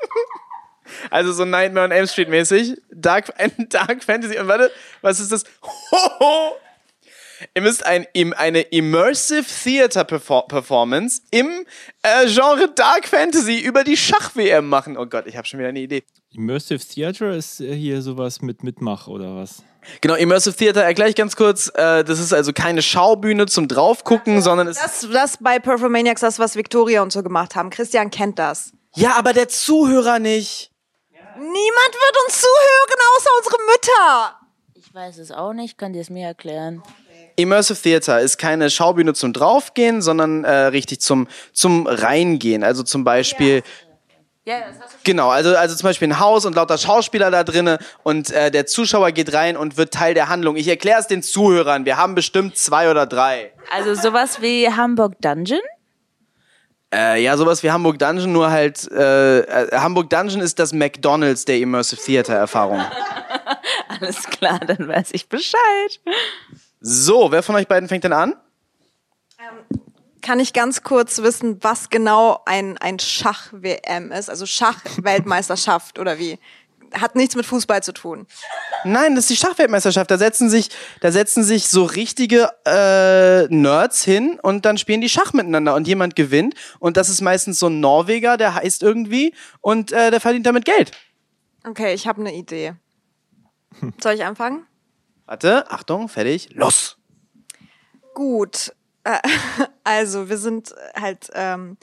[1.10, 2.80] also so Nightmare on Elm Street mäßig.
[2.90, 3.32] Dark,
[3.68, 4.38] Dark Fantasy.
[4.38, 4.72] Und warte,
[5.02, 5.44] was ist das?
[5.62, 6.56] Hoho.
[7.54, 8.06] Ihr müsst ein,
[8.36, 11.66] eine Immersive Theater Perfor Performance im
[12.02, 14.96] äh, Genre Dark Fantasy über die Schach-WM machen.
[14.96, 16.04] Oh Gott, ich habe schon wieder eine Idee.
[16.32, 19.62] Immersive Theater ist äh, hier sowas mit Mitmach oder was?
[20.00, 21.70] Genau, Immersive Theater erkläre ich ganz kurz.
[21.74, 26.38] Äh, das ist also keine Schaubühne zum Draufgucken, sondern es Das, das bei Performaniacs, das,
[26.38, 27.70] was Victoria und so gemacht haben.
[27.70, 28.72] Christian kennt das.
[28.94, 30.70] Ja, aber der Zuhörer nicht.
[31.36, 34.40] Niemand wird uns zuhören, außer unsere Mütter.
[34.74, 36.82] Ich weiß es auch nicht, könnt ihr es mir erklären?
[37.36, 42.64] Immersive Theater ist keine Schaubühne zum Draufgehen, sondern äh, richtig zum, zum Reingehen.
[42.64, 43.62] Also zum Beispiel.
[44.44, 47.44] Ja, das hast du Genau, also, also zum Beispiel ein Haus und lauter Schauspieler da
[47.44, 50.56] drinne und äh, der Zuschauer geht rein und wird Teil der Handlung.
[50.56, 51.84] Ich erkläre es den Zuhörern.
[51.84, 53.52] Wir haben bestimmt zwei oder drei.
[53.72, 55.60] Also sowas wie Hamburg Dungeon?
[56.94, 61.44] Äh, ja, sowas wie Hamburg Dungeon, nur halt äh, äh, Hamburg Dungeon ist das McDonald's
[61.44, 62.80] der Immersive Theater Erfahrung.
[64.00, 66.00] Alles klar, dann weiß ich Bescheid.
[66.88, 68.36] So, wer von euch beiden fängt denn an?
[70.22, 74.30] Kann ich ganz kurz wissen, was genau ein, ein Schach-WM ist?
[74.30, 76.38] Also Schach-Weltmeisterschaft oder wie?
[76.92, 78.28] Hat nichts mit Fußball zu tun.
[78.84, 80.08] Nein, das ist die Schachweltmeisterschaft.
[80.12, 80.70] Da setzen sich,
[81.00, 85.88] da setzen sich so richtige äh, Nerds hin und dann spielen die Schach miteinander und
[85.88, 86.54] jemand gewinnt.
[86.78, 90.64] Und das ist meistens so ein Norweger, der heißt irgendwie und äh, der verdient damit
[90.64, 90.92] Geld.
[91.66, 92.74] Okay, ich habe eine Idee.
[94.00, 94.68] Soll ich anfangen?
[95.26, 96.96] Warte, Achtung, fertig, los.
[98.14, 98.72] Gut.
[99.04, 99.18] Äh,
[99.84, 101.76] Also, wir sind halt ähm,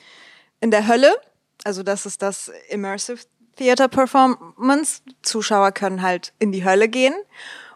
[0.60, 1.16] in der Hölle.
[1.64, 3.20] Also, das ist das Immersive
[3.56, 5.02] Theater Performance.
[5.22, 7.14] Zuschauer können halt in die Hölle gehen.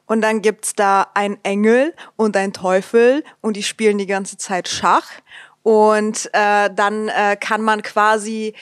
[0.05, 4.68] Und dann gibt's da einen Engel und einen Teufel und die spielen die ganze Zeit
[4.68, 5.07] Schach.
[5.63, 8.53] Und äh, dann äh, kann man quasi.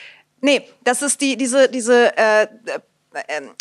[0.42, 2.48] Nee, das ist die, diese, diese äh,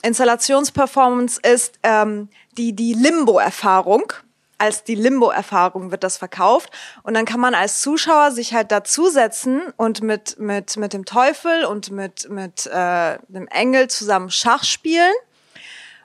[0.03, 4.13] Installationsperformance ist ähm, die, die Limbo-Erfahrung
[4.59, 6.71] als die Limbo-Erfahrung wird das verkauft.
[7.03, 11.65] Und dann kann man als Zuschauer sich halt dazusetzen und mit, mit, mit dem Teufel
[11.65, 15.13] und mit, mit äh, dem Engel zusammen Schach spielen.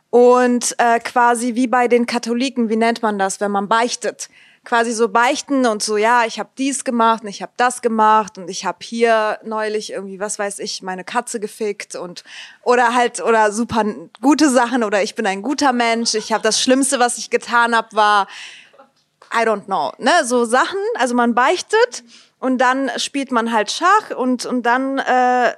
[0.09, 4.29] Und äh, quasi wie bei den Katholiken, wie nennt man das, wenn man beichtet?
[4.66, 8.38] Quasi so beichten und so, ja, ich habe dies gemacht und ich habe das gemacht
[8.38, 12.24] und ich habe hier neulich irgendwie, was weiß ich, meine Katze gefickt und
[12.64, 13.84] oder halt oder super
[14.22, 17.76] gute Sachen oder ich bin ein guter Mensch, ich habe das Schlimmste, was ich getan
[17.76, 18.28] habe, war
[19.34, 22.03] I don't know, ne, so Sachen, also man beichtet
[22.39, 25.53] und dann spielt man halt Schach und und dann äh,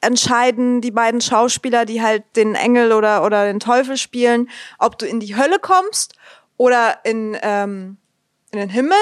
[0.00, 4.48] entscheiden die beiden Schauspieler, die halt den Engel oder oder den Teufel spielen,
[4.78, 6.14] ob du in die Hölle kommst
[6.58, 7.96] oder in ähm,
[8.50, 8.98] in den Himmel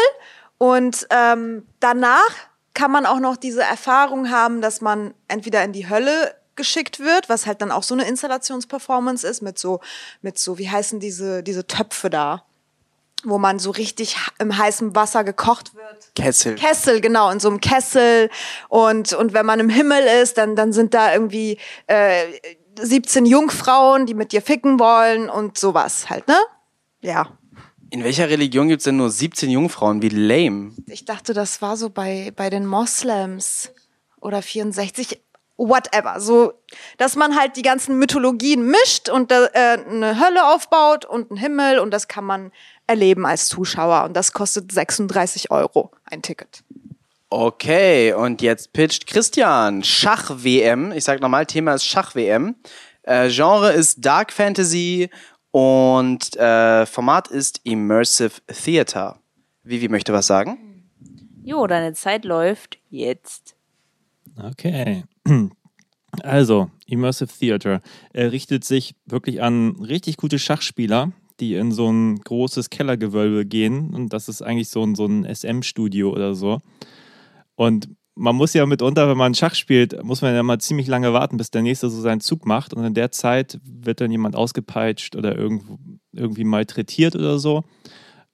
[0.58, 2.30] und ähm, danach
[2.74, 7.28] kann man auch noch diese Erfahrung haben, dass man entweder in die Hölle geschickt wird,
[7.28, 9.80] was halt dann auch so eine Installationsperformance ist mit so
[10.22, 12.44] mit so wie heißen diese diese Töpfe da
[13.24, 16.14] wo man so richtig im heißen Wasser gekocht wird.
[16.14, 16.54] Kessel.
[16.54, 18.30] Kessel, genau, in so einem Kessel.
[18.68, 22.24] Und, und wenn man im Himmel ist, dann, dann sind da irgendwie äh,
[22.78, 26.36] 17 Jungfrauen, die mit dir ficken wollen und sowas halt, ne?
[27.00, 27.26] Ja.
[27.96, 30.02] In welcher Religion gibt's denn nur 17 Jungfrauen?
[30.02, 30.72] Wie lame.
[30.86, 33.72] Ich dachte, das war so bei, bei den Moslems
[34.20, 35.18] oder 64
[35.56, 36.20] whatever.
[36.20, 36.52] So,
[36.98, 41.78] dass man halt die ganzen Mythologien mischt und äh, eine Hölle aufbaut und einen Himmel
[41.78, 42.52] und das kann man
[42.86, 46.64] erleben als Zuschauer und das kostet 36 Euro ein Ticket.
[47.30, 50.92] Okay, und jetzt pitcht Christian Schach-WM.
[50.92, 52.56] Ich sag nochmal, Thema ist Schach-WM.
[53.04, 55.08] Äh, Genre ist Dark Fantasy
[55.56, 59.20] und äh, Format ist Immersive Theater.
[59.62, 60.84] Vivi möchte was sagen?
[61.44, 63.56] Jo, deine Zeit läuft jetzt.
[64.36, 65.04] Okay.
[66.22, 67.82] Also, Immersive Theater.
[68.12, 73.94] Er richtet sich wirklich an richtig gute Schachspieler, die in so ein großes Kellergewölbe gehen.
[73.94, 76.60] Und das ist eigentlich so ein, so ein SM-Studio oder so.
[77.54, 81.12] Und man muss ja mitunter, wenn man Schach spielt, muss man ja mal ziemlich lange
[81.12, 82.72] warten, bis der Nächste so seinen Zug macht.
[82.72, 85.78] Und in der Zeit wird dann jemand ausgepeitscht oder irgendwo,
[86.12, 87.62] irgendwie malträtiert oder so.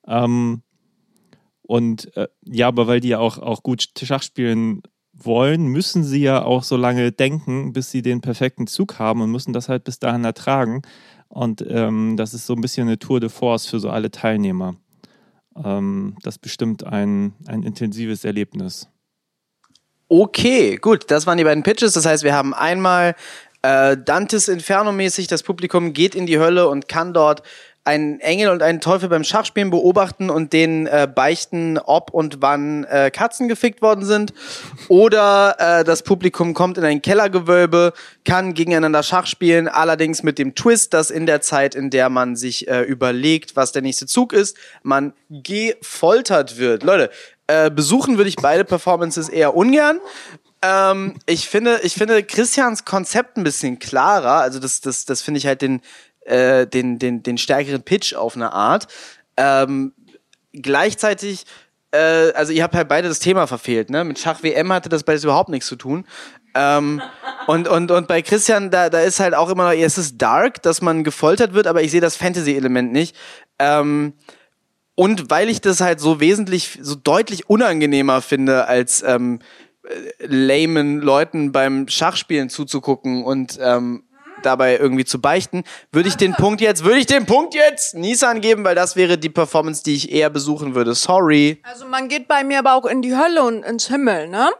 [0.06, 0.62] Ähm,
[1.62, 6.22] und äh, ja, aber weil die ja auch, auch gut Schach spielen wollen, müssen sie
[6.22, 9.84] ja auch so lange denken, bis sie den perfekten Zug haben und müssen das halt
[9.84, 10.82] bis dahin ertragen.
[11.28, 14.76] Und ähm, das ist so ein bisschen eine Tour de Force für so alle Teilnehmer.
[15.56, 18.91] Ähm, das bestimmt ein, ein intensives Erlebnis.
[20.14, 21.94] Okay, gut, das waren die beiden Pitches.
[21.94, 23.14] Das heißt, wir haben einmal
[23.62, 27.42] äh, Dantes Inferno-mäßig, das Publikum geht in die Hölle und kann dort
[27.84, 32.84] einen Engel und einen Teufel beim Schachspielen beobachten und denen äh, beichten, ob und wann
[32.84, 34.34] äh, Katzen gefickt worden sind.
[34.88, 37.94] Oder äh, das Publikum kommt in ein Kellergewölbe,
[38.26, 42.36] kann gegeneinander Schach spielen, allerdings mit dem Twist, dass in der Zeit, in der man
[42.36, 46.82] sich äh, überlegt, was der nächste Zug ist, man gefoltert wird.
[46.82, 47.10] Leute,
[47.52, 50.00] äh, besuchen würde ich beide Performances eher ungern.
[50.62, 54.40] Ähm, ich finde, ich finde Christians Konzept ein bisschen klarer.
[54.40, 55.82] Also das, das, das finde ich halt den,
[56.22, 58.86] äh, den, den, den stärkeren Pitch auf eine Art.
[59.36, 59.92] Ähm,
[60.52, 61.44] gleichzeitig,
[61.90, 64.04] äh, also ihr habt halt beide das Thema verfehlt, ne?
[64.04, 66.06] Mit Schach WM hatte das beides überhaupt nichts zu tun.
[66.54, 67.02] Ähm,
[67.46, 70.62] und, und, und bei Christian, da, da ist halt auch immer noch, es ist dark,
[70.62, 73.16] dass man gefoltert wird, aber ich sehe das Fantasy-Element nicht.
[73.58, 74.14] Ähm,
[74.94, 79.40] und weil ich das halt so wesentlich, so deutlich unangenehmer finde, als ähm,
[79.84, 84.04] äh, lamen Leuten beim Schachspielen zuzugucken und ähm,
[84.42, 88.40] dabei irgendwie zu beichten, würde ich den Punkt jetzt, würde ich den Punkt jetzt Nissan
[88.40, 90.94] geben, weil das wäre die Performance, die ich eher besuchen würde.
[90.94, 91.60] Sorry.
[91.62, 94.50] Also man geht bei mir aber auch in die Hölle und ins Himmel, ne?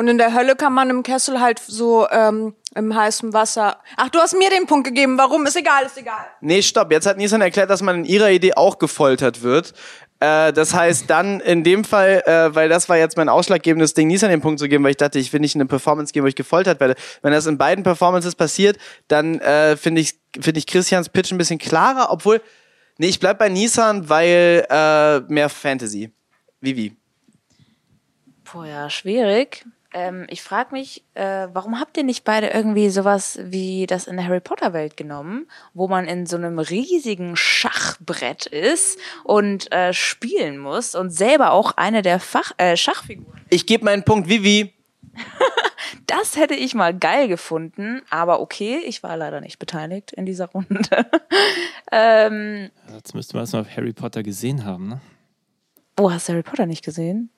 [0.00, 3.76] Und in der Hölle kann man im Kessel halt so ähm, im heißen Wasser.
[3.98, 5.18] Ach, du hast mir den Punkt gegeben.
[5.18, 5.44] Warum?
[5.44, 6.24] Ist egal, ist egal.
[6.40, 6.90] Nee, stopp.
[6.90, 9.74] Jetzt hat Nissan erklärt, dass man in ihrer Idee auch gefoltert wird.
[10.18, 14.08] Äh, das heißt, dann in dem Fall, äh, weil das war jetzt mein ausschlaggebendes Ding,
[14.08, 16.22] Nissan den Punkt zu geben, weil ich dachte, ich will nicht in eine Performance gehen,
[16.22, 16.94] wo ich gefoltert werde.
[17.20, 21.36] Wenn das in beiden Performances passiert, dann äh, finde ich, finde ich Christians Pitch ein
[21.36, 22.40] bisschen klarer, obwohl,
[22.96, 26.10] nee, ich bleib bei Nissan, weil äh, mehr Fantasy.
[26.62, 26.96] Vivi.
[28.50, 29.66] Boah, ja, schwierig.
[29.92, 34.16] Ähm, ich frage mich, äh, warum habt ihr nicht beide irgendwie sowas wie das in
[34.16, 39.92] der Harry Potter Welt genommen, wo man in so einem riesigen Schachbrett ist und äh,
[39.92, 43.40] spielen muss und selber auch eine der Fach äh, Schachfiguren.
[43.50, 44.74] Ich gebe meinen Punkt Vivi.
[46.06, 50.46] Das hätte ich mal geil gefunden, aber okay, ich war leider nicht beteiligt in dieser
[50.46, 50.88] Runde.
[51.92, 55.00] ähm, Jetzt müsste man erstmal Harry Potter gesehen haben, ne?
[55.98, 57.30] oh, hast du Harry Potter nicht gesehen?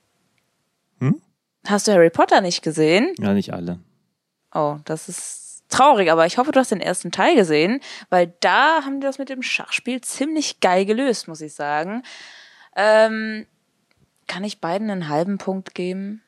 [1.00, 1.20] Hm?
[1.66, 3.14] Hast du Harry Potter nicht gesehen?
[3.18, 3.78] Ja, nicht alle.
[4.54, 8.82] Oh, das ist traurig, aber ich hoffe, du hast den ersten Teil gesehen, weil da
[8.84, 12.02] haben die das mit dem Schachspiel ziemlich geil gelöst, muss ich sagen.
[12.76, 13.46] Ähm,
[14.26, 16.22] kann ich beiden einen halben Punkt geben?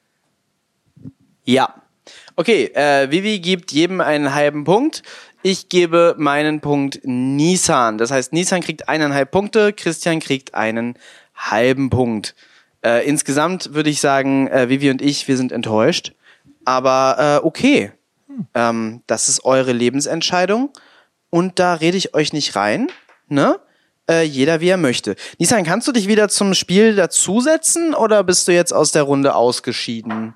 [1.45, 1.75] Ja.
[2.37, 5.03] Okay, äh, Vivi gibt jedem einen halben Punkt.
[5.43, 7.99] Ich gebe meinen Punkt Nissan.
[7.99, 10.99] Das heißt, Nissan kriegt eineinhalb Punkte, Christian kriegt einen
[11.35, 12.35] halben Punkt.
[12.85, 16.13] Äh, insgesamt würde ich sagen, äh, Vivi und ich, wir sind enttäuscht.
[16.65, 17.93] Aber äh, okay,
[18.55, 20.71] ähm, das ist eure Lebensentscheidung
[21.31, 22.89] und da rede ich euch nicht rein.
[23.29, 23.59] Ne?
[24.09, 25.17] Äh, jeder wie er möchte.
[25.39, 29.35] Nissan, kannst du dich wieder zum Spiel dazusetzen oder bist du jetzt aus der Runde
[29.35, 30.35] ausgeschieden?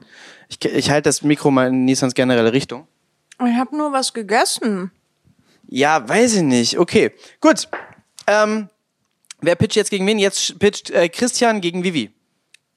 [0.48, 2.88] Ich, ich halte das Mikro mal in Nissans generelle Richtung.
[3.46, 4.90] Ich habe nur was gegessen.
[5.68, 6.78] Ja, weiß ich nicht.
[6.78, 7.68] Okay, gut.
[8.26, 8.70] Ähm,
[9.42, 10.18] wer pitcht jetzt gegen wen?
[10.18, 12.10] Jetzt pitcht äh, Christian gegen Vivi.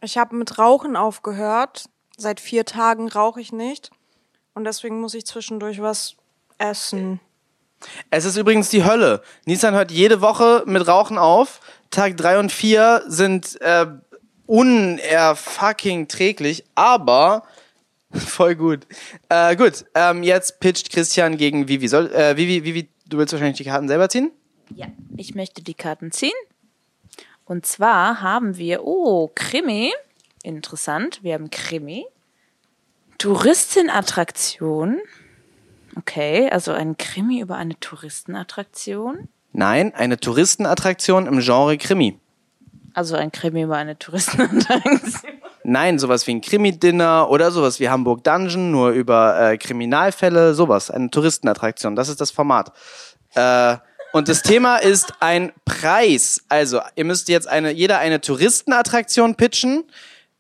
[0.02, 1.86] Ich habe mit Rauchen aufgehört.
[2.18, 3.92] Seit vier Tagen rauche ich nicht.
[4.54, 6.16] Und deswegen muss ich zwischendurch was
[6.58, 7.20] essen.
[8.10, 9.22] Es ist übrigens die Hölle.
[9.46, 11.62] Nissan hört jede Woche mit Rauchen auf.
[11.90, 13.88] Tag drei und vier sind äh,
[14.46, 17.44] unerfucking träglich, aber
[18.12, 18.88] voll gut.
[19.30, 21.88] Äh, gut, ähm, jetzt pitcht Christian gegen Vivi.
[21.88, 24.32] Soll, äh, Vivi, Vivi, du willst wahrscheinlich die Karten selber ziehen?
[24.76, 24.88] Ja,
[25.18, 26.32] ich möchte die Karten ziehen.
[27.52, 29.92] Und zwar haben wir, oh, Krimi.
[30.42, 32.06] Interessant, wir haben Krimi.
[33.18, 35.00] Touristenattraktion.
[35.98, 39.28] Okay, also ein Krimi über eine Touristenattraktion.
[39.52, 42.18] Nein, eine Touristenattraktion im Genre Krimi.
[42.94, 45.34] Also ein Krimi über eine Touristenattraktion.
[45.66, 50.90] Nein, sowas wie ein Krimi-Dinner oder sowas wie Hamburg Dungeon, nur über äh, Kriminalfälle, sowas.
[50.90, 52.72] Eine Touristenattraktion, das ist das Format.
[53.34, 53.76] Äh,
[54.14, 56.44] und das Thema ist ein Preis.
[56.50, 59.84] Also, ihr müsst jetzt eine, jeder eine Touristenattraktion pitchen,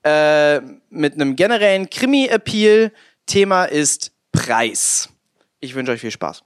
[0.04, 2.92] äh, mit einem generellen Krimi-Appeal.
[3.26, 5.10] Thema ist Preis.
[5.60, 6.44] Ich wünsche euch viel Spaß.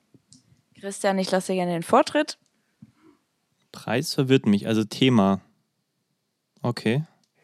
[0.80, 2.38] Christian, ich lasse dir gerne den Vortritt.
[3.71, 5.41] Preis verwirrt mich, also Thema.
[6.61, 7.03] Okay.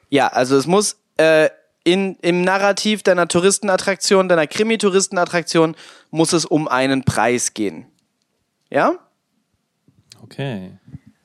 [0.10, 1.50] Ja, also es muss äh,
[1.84, 5.76] in, im Narrativ deiner Touristenattraktion, deiner Krimi-Touristenattraktion,
[6.10, 7.86] muss es um einen Preis gehen.
[8.70, 8.96] Ja?
[10.32, 10.78] Okay.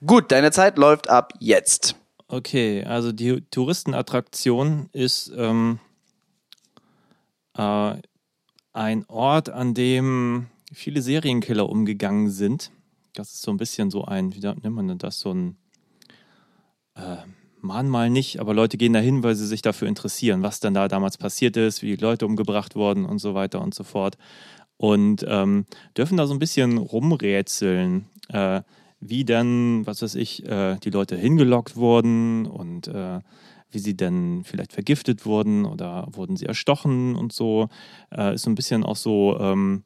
[0.05, 1.95] Gut, deine Zeit läuft ab jetzt.
[2.27, 5.79] Okay, also die Touristenattraktion ist ähm,
[7.57, 7.95] äh,
[8.73, 12.73] ein Ort, an dem viele Serienkiller umgegangen sind.
[13.15, 15.57] Das ist so ein bisschen so ein, wie nennt man das, so ein
[16.97, 17.19] äh,
[17.61, 21.17] Mahnmal nicht, aber Leute gehen dahin, weil sie sich dafür interessieren, was denn da damals
[21.17, 24.19] passiert ist, wie Leute umgebracht wurden und so weiter und so fort.
[24.77, 25.65] Und ähm,
[25.97, 28.63] dürfen da so ein bisschen rumrätseln, äh,
[29.01, 33.21] wie dann, was weiß ich, äh, die Leute hingelockt wurden und äh,
[33.71, 37.69] wie sie denn vielleicht vergiftet wurden oder wurden sie erstochen und so.
[38.11, 39.85] Äh, ist so ein bisschen auch so, ähm,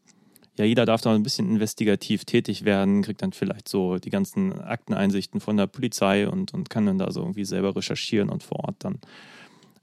[0.58, 4.60] ja, jeder darf da ein bisschen investigativ tätig werden, kriegt dann vielleicht so die ganzen
[4.60, 8.64] Akteneinsichten von der Polizei und, und kann dann da so irgendwie selber recherchieren und vor
[8.64, 8.98] Ort dann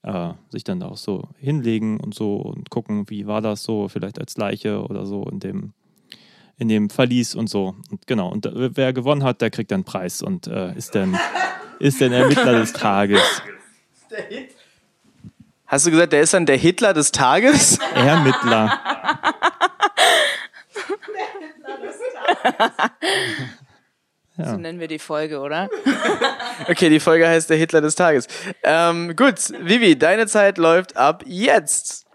[0.04, 3.88] äh, sich dann da auch so hinlegen und so und gucken, wie war das so,
[3.88, 5.74] vielleicht als Leiche oder so in dem
[6.58, 7.76] in dem Verlies und so.
[7.90, 11.18] Und genau, und wer gewonnen hat, der kriegt dann einen Preis und äh, ist dann
[11.80, 13.22] ist dann Ermittler des Tages.
[15.68, 17.78] Hast du gesagt, der ist dann der Hitler des Tages?
[17.94, 18.80] Ermittler.
[24.40, 25.68] So nennen wir die Folge, oder?
[26.70, 28.28] Okay, die Folge heißt der Hitler des Tages.
[28.64, 32.07] Ähm, gut, Vivi, deine Zeit läuft ab jetzt.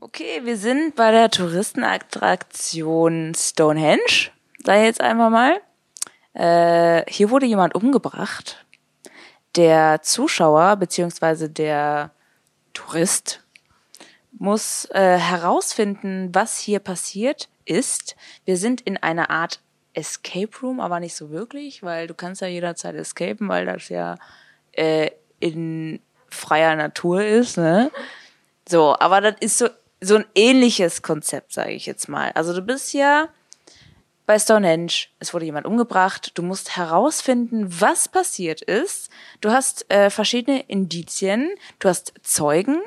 [0.00, 4.30] Okay, wir sind bei der Touristenattraktion Stonehenge.
[4.60, 5.60] Da jetzt einmal mal.
[6.34, 8.64] Äh, hier wurde jemand umgebracht.
[9.56, 12.12] Der Zuschauer beziehungsweise der
[12.74, 13.42] Tourist
[14.30, 18.14] muss äh, herausfinden, was hier passiert ist.
[18.44, 19.60] Wir sind in einer Art
[19.94, 24.14] Escape Room, aber nicht so wirklich, weil du kannst ja jederzeit escapen, weil das ja
[24.70, 27.56] äh, in freier Natur ist.
[27.56, 27.90] Ne?
[28.68, 29.68] So, aber das ist so
[30.00, 32.30] so ein ähnliches Konzept, sage ich jetzt mal.
[32.34, 33.28] Also du bist ja
[34.26, 39.08] bei Stonehenge, es wurde jemand umgebracht, du musst herausfinden, was passiert ist.
[39.40, 42.78] Du hast äh, verschiedene Indizien, du hast Zeugen,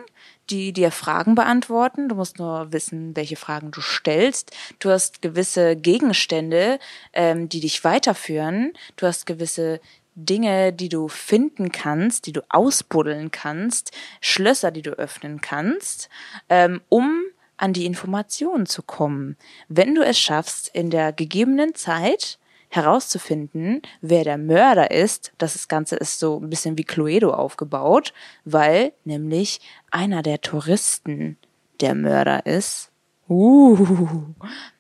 [0.52, 2.10] die dir Fragen beantworten.
[2.10, 4.52] Du musst nur wissen, welche Fragen du stellst.
[4.80, 6.78] Du hast gewisse Gegenstände,
[7.14, 8.74] ähm, die dich weiterführen.
[8.98, 9.80] Du hast gewisse
[10.26, 16.10] Dinge, die du finden kannst, die du ausbuddeln kannst, Schlösser, die du öffnen kannst,
[16.50, 17.22] ähm, um
[17.58, 19.38] an die Informationen zu kommen.
[19.68, 25.98] Wenn du es schaffst, in der gegebenen Zeit herauszufinden, wer der Mörder ist, das Ganze
[25.98, 28.14] ist so ein bisschen wie Cluedo aufgebaut,
[28.46, 29.60] weil nämlich
[29.92, 31.38] einer der Touristen
[31.82, 32.90] der Mörder ist.
[33.30, 34.24] Uh,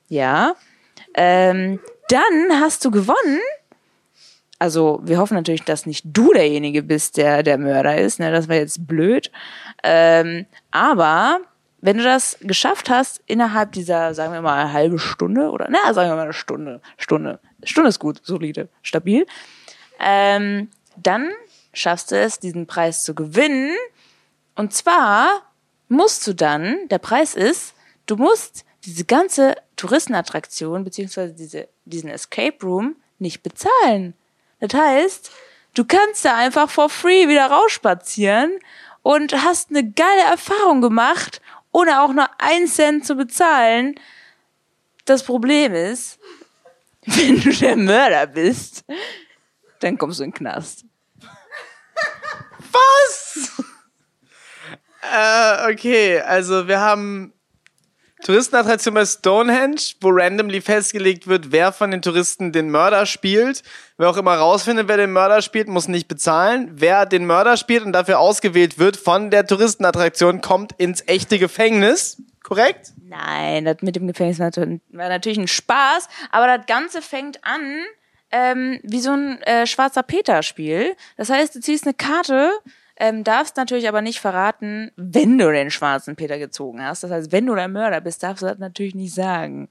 [0.07, 0.55] ja.
[1.13, 3.39] Ähm, dann hast du gewonnen
[4.62, 8.20] also wir hoffen natürlich, dass nicht du derjenige bist, der der Mörder ist.
[8.20, 8.32] Ne?
[8.32, 9.32] Das wäre jetzt blöd.
[9.82, 11.39] Ähm, aber
[11.80, 16.12] wenn du das geschafft hast, innerhalb dieser, sagen wir mal, halbe Stunde oder, na, sagen
[16.12, 19.26] wir mal eine Stunde, Stunde, Stunde ist gut, solide, stabil,
[19.99, 21.32] ähm, dann
[21.74, 23.76] schaffst du es, diesen Preis zu gewinnen.
[24.53, 25.41] Und zwar
[25.89, 27.74] musst du dann, der Preis ist,
[28.05, 34.14] du musst diese ganze Touristenattraktion beziehungsweise diese, diesen Escape Room nicht bezahlen.
[34.62, 35.32] Das heißt,
[35.74, 38.59] du kannst da einfach for free wieder rausspazieren
[39.01, 41.41] und hast eine geile Erfahrung gemacht,
[41.72, 43.95] ohne auch nur einen Cent zu bezahlen.
[45.05, 46.20] Das Problem ist,
[47.05, 48.86] wenn du der Mörder bist,
[49.80, 50.86] dann kommst du in den Knast.
[52.72, 53.51] Was?
[55.01, 57.34] äh, okay, also wir haben
[58.22, 63.63] Touristenattraktion bei Stonehenge, wo randomly festgelegt wird, wer von den Touristen den Mörder spielt.
[63.97, 66.72] Wer auch immer rausfindet, wer den Mörder spielt, muss nicht bezahlen.
[66.74, 72.22] Wer den Mörder spielt und dafür ausgewählt wird von der Touristenattraktion, kommt ins echte Gefängnis.
[72.43, 72.93] Korrekt?
[73.03, 74.51] Nein, das mit dem Gefängnis war
[74.91, 77.86] natürlich ein Spaß, aber das Ganze fängt an
[78.32, 80.95] ähm, wie so ein äh, schwarzer Peter-Spiel.
[81.17, 82.51] Das heißt, du ziehst eine Karte,
[83.01, 87.03] ähm, darfst natürlich aber nicht verraten, wenn du den schwarzen Peter gezogen hast.
[87.03, 89.69] Das heißt, wenn du der Mörder bist, darfst du das natürlich nicht sagen.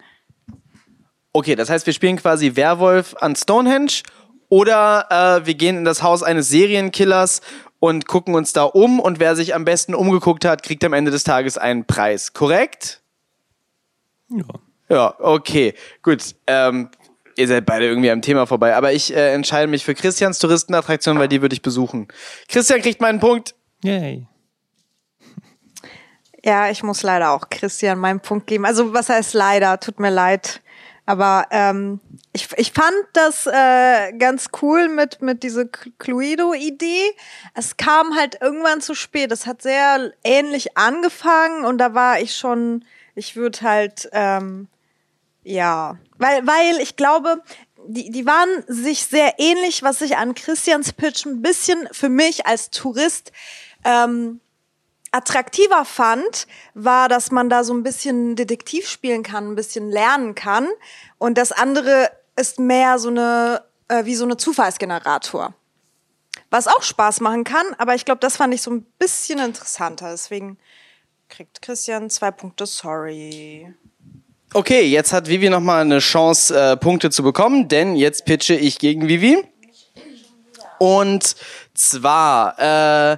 [1.33, 4.03] Okay, das heißt, wir spielen quasi Werwolf an Stonehenge
[4.49, 7.41] oder äh, wir gehen in das Haus eines Serienkillers
[7.79, 11.13] und gucken uns da um und wer sich am besten umgeguckt hat, kriegt am Ende
[11.13, 12.33] des Tages einen Preis.
[12.33, 13.01] Korrekt?
[14.29, 14.45] Ja.
[14.89, 16.35] Ja, okay, gut.
[16.49, 16.91] Ähm,
[17.41, 21.19] ihr seid beide irgendwie am Thema vorbei, aber ich äh, entscheide mich für Christians Touristenattraktion,
[21.19, 22.09] weil die würde ich besuchen.
[22.49, 23.55] Christian kriegt meinen Punkt.
[23.83, 24.27] Yay.
[26.43, 28.65] Ja, ich muss leider auch Christian meinen Punkt geben.
[28.65, 29.79] Also was heißt leider?
[29.79, 30.63] Tut mir leid.
[31.05, 32.01] Aber ähm,
[32.33, 37.11] ich, ich fand das äh, ganz cool mit, mit dieser Cluedo-Idee.
[37.55, 39.33] Es kam halt irgendwann zu spät.
[39.33, 44.69] Es hat sehr ähnlich angefangen und da war ich schon, ich würde halt, ähm,
[45.43, 47.43] ja, weil, weil ich glaube,
[47.87, 52.47] die, die waren sich sehr ähnlich, was ich an Christians Pitch ein bisschen für mich
[52.47, 53.33] als Tourist
[53.85, 54.41] ähm,
[55.13, 60.35] attraktiver fand, war, dass man da so ein bisschen Detektiv spielen kann, ein bisschen lernen
[60.35, 60.69] kann.
[61.19, 65.55] Und das andere ist mehr so eine, äh, wie so eine Zufallsgenerator.
[66.51, 70.11] Was auch Spaß machen kann, aber ich glaube, das fand ich so ein bisschen interessanter.
[70.11, 70.59] Deswegen
[71.29, 73.73] kriegt Christian zwei Punkte, sorry.
[74.53, 78.81] Okay, jetzt hat Vivi nochmal eine Chance, äh, Punkte zu bekommen, denn jetzt pitche ich
[78.81, 79.45] gegen Vivi.
[80.79, 81.37] Und
[81.73, 82.59] zwar,
[83.13, 83.17] äh,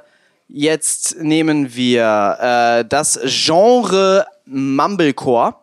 [0.48, 5.54] jetzt nehmen wir äh, das Genre Mumblecore.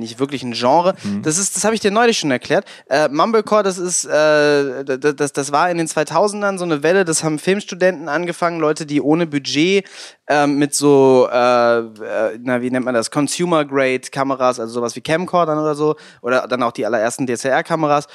[0.00, 0.94] Nicht wirklich ein Genre.
[1.22, 2.64] Das ist, das habe ich dir neulich schon erklärt.
[2.88, 7.04] Äh, Mumblecore, das ist, äh, das, das, das war in den 2000ern so eine Welle.
[7.04, 9.86] Das haben Filmstudenten angefangen, Leute, die ohne Budget
[10.28, 14.96] ähm, mit so, äh, äh, na wie nennt man das, Consumer Grade Kameras, also sowas
[14.96, 18.06] wie Camcordern oder so, oder dann auch die allerersten DSLR-Kameras,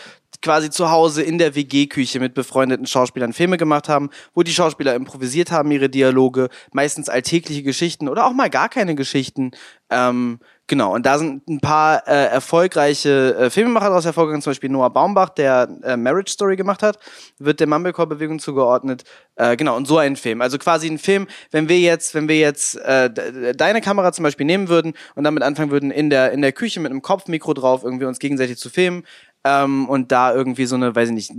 [0.45, 4.93] quasi zu Hause in der WG-Küche mit befreundeten Schauspielern Filme gemacht haben, wo die Schauspieler
[4.93, 9.49] improvisiert haben ihre Dialoge, meistens alltägliche Geschichten oder auch mal gar keine Geschichten.
[9.89, 14.69] Ähm, genau, und da sind ein paar äh, erfolgreiche äh, Filmemacher daraus hervorgegangen, zum Beispiel
[14.69, 16.99] Noah Baumbach, der äh, Marriage Story gemacht hat,
[17.39, 19.03] wird der Mumblecore-Bewegung zugeordnet.
[19.35, 20.41] Äh, genau, und so ein Film.
[20.41, 24.21] Also quasi ein Film, wenn wir jetzt, wenn wir jetzt äh, de- deine Kamera zum
[24.21, 27.55] Beispiel nehmen würden und damit anfangen würden, in der, in der Küche mit einem Kopfmikro
[27.55, 29.05] drauf irgendwie uns gegenseitig zu filmen,
[29.45, 31.31] ähm, und da irgendwie so eine, weiß ich nicht,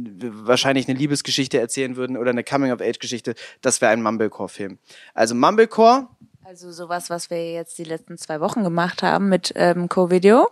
[0.46, 4.78] wahrscheinlich eine Liebesgeschichte erzählen würden oder eine Coming-of-Age-Geschichte, das wäre ein Mumblecore-Film.
[5.12, 6.06] Also Mumblecore,
[6.44, 10.48] Also sowas, was wir jetzt die letzten zwei Wochen gemacht haben mit ähm, Co-Video.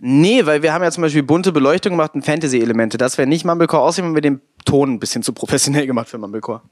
[0.00, 2.96] nee, weil wir haben ja zum Beispiel bunte Beleuchtung gemacht und Fantasy-Elemente.
[2.96, 6.18] Das wäre nicht Mumblecore, außerdem haben wir den Ton ein bisschen zu professionell gemacht für
[6.18, 6.62] Mumblecore.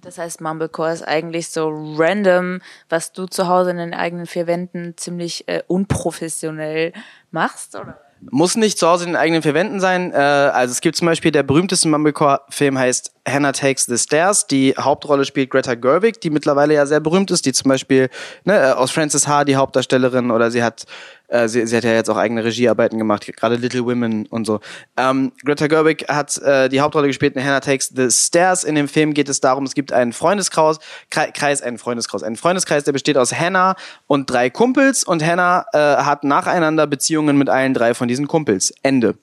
[0.00, 1.68] Das heißt, Mumblecore ist eigentlich so
[1.98, 6.92] random, was du zu Hause in den eigenen vier Wänden ziemlich äh, unprofessionell
[7.32, 7.98] machst, oder?
[8.20, 10.12] Muss nicht zu Hause in den eigenen vier Wänden sein.
[10.12, 14.46] Äh, also es gibt zum Beispiel der berühmteste Mumblecore-Film heißt Hannah Takes the Stairs.
[14.46, 18.08] Die Hauptrolle spielt Greta Gerwig, die mittlerweile ja sehr berühmt ist, die zum Beispiel
[18.44, 20.84] ne, äh, aus Frances Ha die Hauptdarstellerin oder sie hat
[21.28, 24.60] äh, sie, sie hat ja jetzt auch eigene Regiearbeiten gemacht, gerade Little Women und so.
[24.96, 28.62] Ähm, Greta Gerwig hat äh, die Hauptrolle gespielt in Hannah Takes the Stairs.
[28.62, 30.78] In dem Film geht es darum, es gibt einen Freundeskreis,
[31.10, 33.74] Kre- Kreis, einen Freundeskreis, einen Freundeskreis, der besteht aus Hannah
[34.06, 38.72] und drei Kumpels und Hannah äh, hat nacheinander Beziehungen mit allen drei von diesen Kumpels.
[38.82, 39.16] Ende.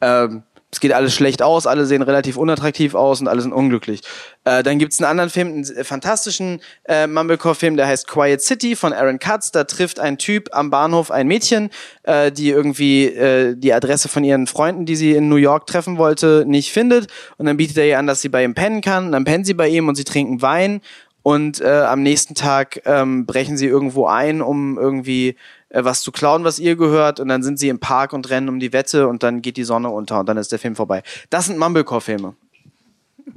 [0.00, 0.42] Ähm,
[0.74, 4.00] es geht alles schlecht aus, alle sehen relativ unattraktiv aus und alle sind unglücklich.
[4.44, 8.92] Äh, dann gibt's einen anderen Film, einen fantastischen äh, Mumblecore-Film, der heißt Quiet City von
[8.92, 9.52] Aaron Katz.
[9.52, 11.70] Da trifft ein Typ am Bahnhof ein Mädchen,
[12.02, 15.96] äh, die irgendwie äh, die Adresse von ihren Freunden, die sie in New York treffen
[15.96, 17.06] wollte, nicht findet.
[17.38, 19.06] Und dann bietet er ihr an, dass sie bei ihm pennen kann.
[19.06, 20.80] Und dann pennen sie bei ihm und sie trinken Wein.
[21.22, 25.36] Und äh, am nächsten Tag ähm, brechen sie irgendwo ein, um irgendwie
[25.74, 27.20] äh, was zu klauen, was ihr gehört.
[27.20, 29.64] Und dann sind sie im Park und rennen um die Wette und dann geht die
[29.64, 31.02] Sonne unter und dann ist der Film vorbei.
[31.30, 32.34] Das sind Mumblecore-Filme.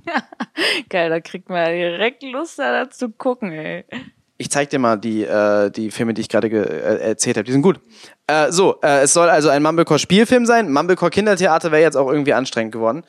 [0.90, 3.86] Geil, da kriegt man direkt Lust, da zu gucken, ey.
[4.40, 7.46] Ich zeig dir mal die, äh, die Filme, die ich gerade äh, erzählt habe.
[7.46, 7.80] Die sind gut.
[8.28, 10.72] Äh, so, äh, es soll also ein Mumblecore-Spielfilm sein.
[10.72, 13.04] Mumblecore-Kindertheater wäre jetzt auch irgendwie anstrengend geworden.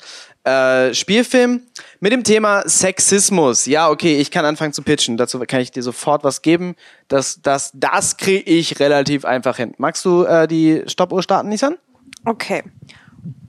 [0.44, 1.62] Äh, Spielfilm
[2.00, 3.66] mit dem Thema Sexismus.
[3.66, 5.18] Ja, okay, ich kann anfangen zu pitchen.
[5.18, 6.76] Dazu kann ich dir sofort was geben.
[7.08, 9.74] Das, das, das kriege ich relativ einfach hin.
[9.76, 11.76] Magst du äh, die Stoppuhr starten, Nissan?
[12.24, 12.62] Okay.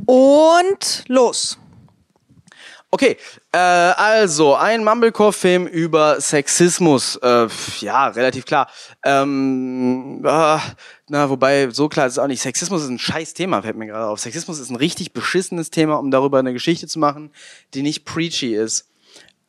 [0.06, 1.58] Und los.
[2.92, 3.18] Okay,
[3.52, 7.18] äh, also ein Mumblecore-Film über Sexismus.
[7.18, 7.48] Äh,
[7.82, 8.68] ja, relativ klar.
[9.04, 10.58] Ähm, äh,
[11.08, 12.42] na, wobei, so klar ist es auch nicht.
[12.42, 14.20] Sexismus ist ein scheiß Thema, fällt mir gerade auf.
[14.20, 17.32] Sexismus ist ein richtig beschissenes Thema, um darüber eine Geschichte zu machen,
[17.76, 18.88] die nicht preachy ist.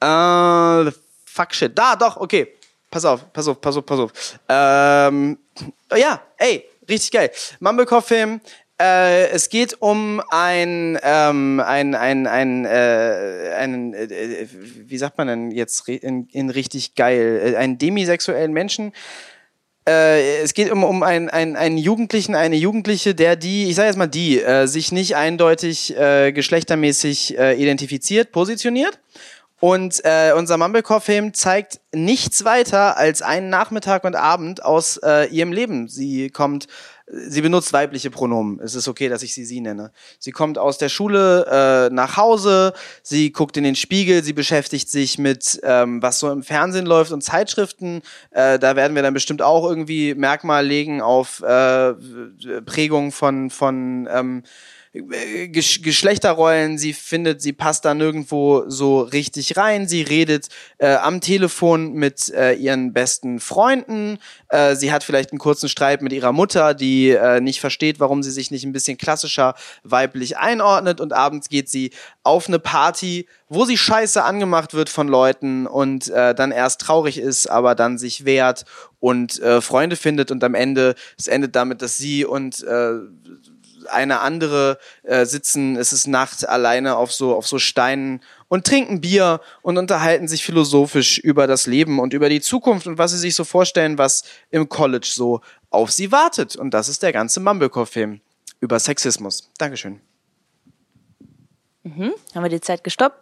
[0.00, 0.90] Äh,
[1.24, 1.78] fuck shit.
[1.78, 2.54] Da, doch, okay.
[2.90, 4.12] Pass auf, pass auf, pass auf, pass auf.
[4.48, 5.38] Ähm,
[5.96, 7.30] ja, ey, richtig geil.
[7.60, 8.40] Mumblecore-Film,
[8.80, 14.46] äh, es geht um ein, ähm, ein, ein, ein, äh, einen, äh,
[14.86, 18.92] wie sagt man denn jetzt in, in richtig geil, äh, einen demisexuellen Menschen.
[19.86, 23.88] Äh, es geht um, um einen, einen, einen Jugendlichen, eine Jugendliche, der die, ich sage
[23.88, 28.98] jetzt mal die, äh, sich nicht eindeutig äh, geschlechtermäßig äh, identifiziert, positioniert.
[29.60, 35.52] Und äh, unser Mumblecore-Film zeigt nichts weiter als einen Nachmittag und Abend aus äh, ihrem
[35.52, 35.86] Leben.
[35.86, 36.66] Sie kommt
[37.12, 38.60] sie benutzt weibliche Pronomen.
[38.60, 39.90] Es ist okay, dass ich sie sie nenne.
[40.18, 41.46] Sie kommt aus der Schule
[41.90, 46.30] äh, nach Hause, sie guckt in den Spiegel, sie beschäftigt sich mit, ähm, was so
[46.30, 48.02] im Fernsehen läuft und Zeitschriften.
[48.30, 51.94] Äh, da werden wir dann bestimmt auch irgendwie Merkmal legen auf äh,
[52.64, 54.42] Prägung von, von ähm,
[54.92, 61.92] Geschlechterrollen, sie findet, sie passt da nirgendwo so richtig rein, sie redet äh, am Telefon
[61.92, 64.18] mit äh, ihren besten Freunden,
[64.48, 68.24] äh, sie hat vielleicht einen kurzen Streit mit ihrer Mutter, die äh, nicht versteht, warum
[68.24, 71.00] sie sich nicht ein bisschen klassischer weiblich einordnet.
[71.00, 71.92] Und abends geht sie
[72.24, 77.18] auf eine Party, wo sie scheiße angemacht wird von Leuten und äh, dann erst traurig
[77.18, 78.64] ist, aber dann sich wehrt
[78.98, 80.30] und äh, Freunde findet.
[80.30, 82.92] Und am Ende, es endet damit, dass sie und äh,
[83.88, 89.00] eine andere äh, sitzen, es ist Nacht alleine auf so, auf so Steinen und trinken
[89.00, 93.18] Bier und unterhalten sich philosophisch über das Leben und über die Zukunft und was sie
[93.18, 96.56] sich so vorstellen, was im College so auf sie wartet.
[96.56, 98.20] Und das ist der ganze Mumblecore-Film
[98.60, 99.50] über Sexismus.
[99.58, 100.00] Dankeschön.
[101.82, 102.12] Mhm.
[102.34, 103.16] Haben wir die Zeit gestoppt?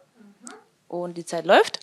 [0.89, 1.81] Und die Zeit läuft?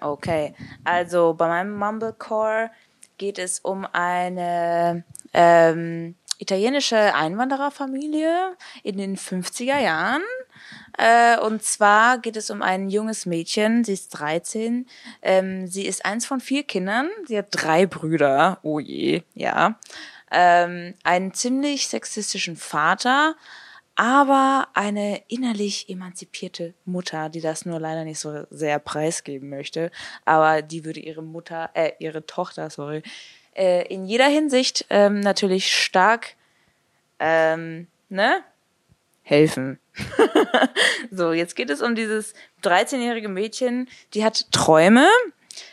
[0.00, 2.70] Okay, also bei meinem Mumblecore
[3.18, 10.22] geht es um eine ähm, italienische Einwandererfamilie in den 50er Jahren.
[10.98, 14.86] Äh, und zwar geht es um ein junges Mädchen, sie ist 13.
[15.22, 17.08] Ähm, sie ist eins von vier Kindern.
[17.26, 18.58] Sie hat drei Brüder.
[18.62, 19.78] Oh je, ja.
[20.30, 23.36] Ähm, einen ziemlich sexistischen Vater,
[23.94, 29.90] aber eine innerlich emanzipierte Mutter, die das nur leider nicht so sehr preisgeben möchte.
[30.24, 33.02] Aber die würde ihre Mutter, äh, ihre Tochter, sorry,
[33.56, 36.34] äh, in jeder Hinsicht ähm, natürlich stark
[37.18, 38.42] ähm, ne?
[39.22, 39.78] helfen.
[41.10, 45.08] so, jetzt geht es um dieses 13-jährige Mädchen, die hat Träume,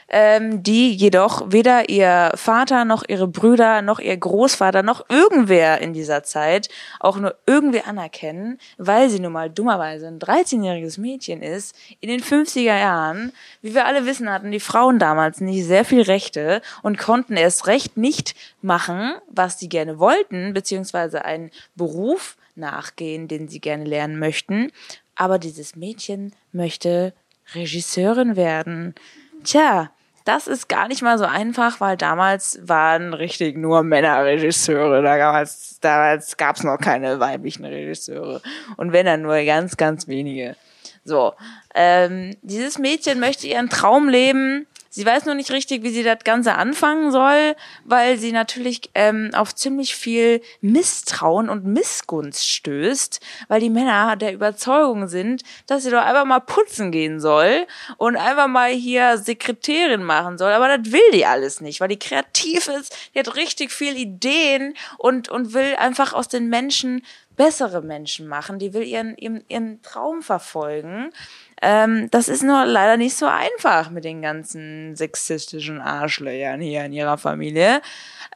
[0.09, 5.93] ähm, die jedoch weder ihr Vater noch ihre Brüder noch ihr Großvater noch irgendwer in
[5.93, 6.69] dieser Zeit
[6.99, 11.75] auch nur irgendwie anerkennen, weil sie nun mal dummerweise ein 13-jähriges Mädchen ist.
[11.99, 16.01] In den 50er Jahren, wie wir alle wissen, hatten die Frauen damals nicht sehr viel
[16.01, 23.27] Rechte und konnten erst recht nicht machen, was sie gerne wollten, beziehungsweise einen Beruf nachgehen,
[23.27, 24.71] den sie gerne lernen möchten.
[25.15, 27.13] Aber dieses Mädchen möchte
[27.53, 28.95] Regisseurin werden.
[29.43, 29.91] Tja,
[30.25, 35.01] das ist gar nicht mal so einfach, weil damals waren richtig nur Männerregisseure.
[35.01, 38.41] Damals, damals gab es noch keine weiblichen Regisseure.
[38.77, 40.55] Und wenn dann nur ganz, ganz wenige.
[41.03, 41.33] So,
[41.73, 46.23] ähm, dieses Mädchen möchte ihren Traum leben Sie weiß nur nicht richtig, wie sie das
[46.23, 53.59] Ganze anfangen soll, weil sie natürlich ähm, auf ziemlich viel Misstrauen und Missgunst stößt, weil
[53.61, 58.47] die Männer der Überzeugung sind, dass sie doch einfach mal putzen gehen soll und einfach
[58.47, 60.53] mal hier Sekretärin machen soll.
[60.53, 64.73] Aber das will die alles nicht, weil die kreativ ist, die hat richtig viel Ideen
[64.97, 67.03] und, und will einfach aus den Menschen
[67.39, 68.59] bessere Menschen machen.
[68.59, 71.11] Die will ihren, ihren, ihren Traum verfolgen.
[71.61, 76.93] Ähm, das ist nur leider nicht so einfach mit den ganzen sexistischen Arschlöchern hier in
[76.93, 77.81] ihrer Familie.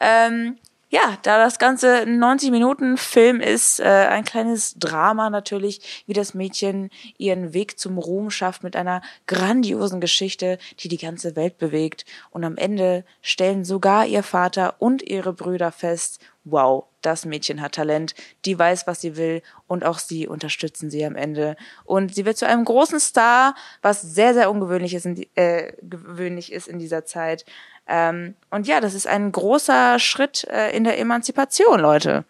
[0.01, 0.57] Ähm,
[0.93, 6.13] ja, da das Ganze ein 90 Minuten Film ist, äh, ein kleines Drama natürlich, wie
[6.13, 11.57] das Mädchen ihren Weg zum Ruhm schafft mit einer grandiosen Geschichte, die die ganze Welt
[11.57, 12.05] bewegt.
[12.29, 17.73] Und am Ende stellen sogar ihr Vater und ihre Brüder fest, wow, das Mädchen hat
[17.73, 18.13] Talent,
[18.45, 21.55] die weiß, was sie will und auch sie unterstützen sie am Ende.
[21.85, 26.51] Und sie wird zu einem großen Star, was sehr, sehr ungewöhnlich ist in, äh, gewöhnlich
[26.51, 27.45] ist in dieser Zeit.
[27.87, 32.23] Ähm, und ja, das ist ein großer Schritt äh, in der Emanzipation, Leute.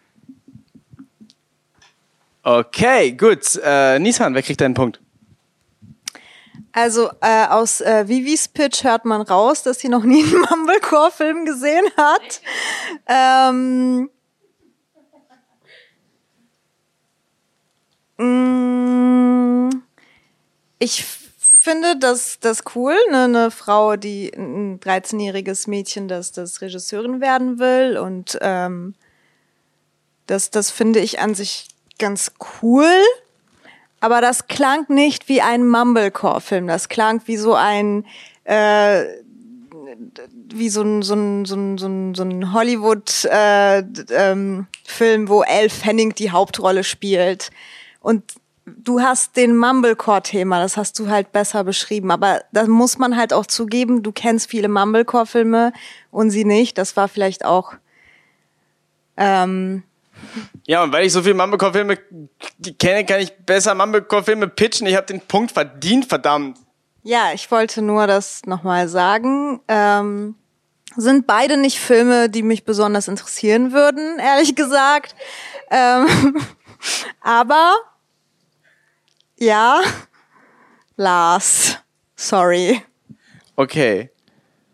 [2.42, 3.58] Okay, gut.
[3.64, 5.00] Äh, Nissan, wer kriegt deinen Punkt?
[6.72, 11.44] Also äh, aus äh, Vivis Pitch hört man raus, dass sie noch nie einen Mumblecore-Film
[11.44, 12.40] gesehen hat.
[13.06, 14.10] Ähm,
[18.18, 19.82] mh, mm,
[20.80, 21.23] ich
[21.64, 23.24] finde das, das cool, ne?
[23.24, 28.94] eine Frau, die ein 13-jähriges Mädchen, das das Regisseurin werden will und ähm,
[30.26, 31.68] das, das finde ich an sich
[31.98, 32.32] ganz
[32.62, 32.92] cool.
[34.00, 36.66] Aber das klang nicht wie ein Mumblecore-Film.
[36.66, 38.04] Das klang wie so ein
[38.44, 39.04] äh,
[40.52, 45.42] wie so ein, so ein, so ein, so ein, so ein Hollywood-Film, äh, ähm, wo
[45.42, 47.50] Elle Fanning die Hauptrolle spielt.
[48.00, 48.22] Und
[48.66, 52.10] du hast den Mumblecore-Thema, das hast du halt besser beschrieben.
[52.10, 55.72] Aber da muss man halt auch zugeben, du kennst viele Mumblecore-Filme
[56.10, 56.78] und sie nicht.
[56.78, 57.74] Das war vielleicht auch.
[59.16, 59.82] Ähm,
[60.66, 61.98] ja, und weil ich so viele Mumblecore-Filme
[62.78, 64.86] kenne, kann ich besser Mumblecore-Filme pitchen.
[64.86, 66.58] Ich habe den Punkt verdient, verdammt.
[67.02, 69.60] Ja, ich wollte nur das nochmal sagen.
[69.68, 70.36] Ähm,
[70.96, 75.14] sind beide nicht Filme, die mich besonders interessieren würden, ehrlich gesagt.
[75.70, 76.06] Ähm,
[77.20, 77.74] aber
[79.38, 79.80] ja,
[80.96, 81.78] Lars.
[82.16, 82.80] Sorry.
[83.56, 84.10] Okay.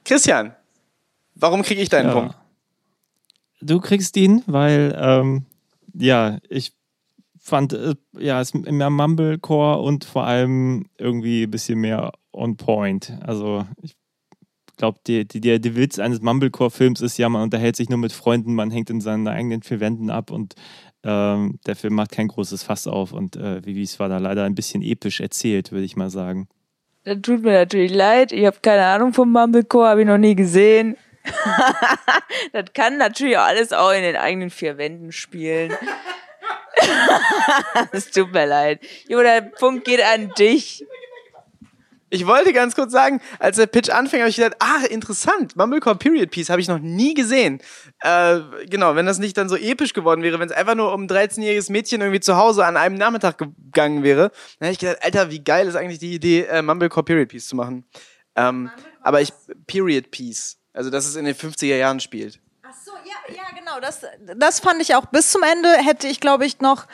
[0.04, 0.54] Christian,
[1.34, 2.14] warum kriege ich deinen ja.
[2.14, 2.36] Punkt?
[3.60, 5.44] Du kriegst ihn, weil, ähm,
[5.94, 6.72] ja, ich
[7.38, 12.56] fand, äh, ja, es ist mehr Mumblecore und vor allem irgendwie ein bisschen mehr on
[12.56, 13.12] point.
[13.22, 13.96] Also, ich
[14.76, 18.12] glaube, die, die, der, der Witz eines Mumblecore-Films ist ja, man unterhält sich nur mit
[18.12, 20.54] Freunden, man hängt in seinen eigenen vier Wänden ab und
[21.04, 24.54] ähm, der Film macht kein großes Fass auf und äh, Vivis war da leider ein
[24.54, 26.48] bisschen episch erzählt, würde ich mal sagen.
[27.04, 28.32] Das tut mir natürlich leid.
[28.32, 30.96] Ich habe keine Ahnung vom Mumblecore, habe ich noch nie gesehen.
[32.52, 35.72] das kann natürlich alles auch in den eigenen vier Wänden spielen.
[37.92, 38.80] Es tut mir leid.
[39.08, 40.84] Jo, der Punkt geht an dich.
[42.12, 45.94] Ich wollte ganz kurz sagen, als der Pitch anfing, habe ich gedacht, ah, interessant, Mumblecore
[45.94, 47.60] Period Piece habe ich noch nie gesehen.
[48.00, 51.04] Äh, genau, wenn das nicht dann so episch geworden wäre, wenn es einfach nur um
[51.04, 55.04] ein 13-jähriges Mädchen irgendwie zu Hause an einem Nachmittag gegangen wäre, dann hätte ich gedacht,
[55.04, 57.84] Alter, wie geil ist eigentlich die Idee, äh, Mumblecore Period Piece zu machen.
[58.34, 58.70] Ähm,
[59.02, 59.32] aber ich,
[59.68, 62.40] Period Piece, also dass es in den 50er Jahren spielt.
[62.62, 64.02] Ach so, ja, ja, genau, das,
[64.36, 66.86] das fand ich auch bis zum Ende, hätte ich, glaube ich, noch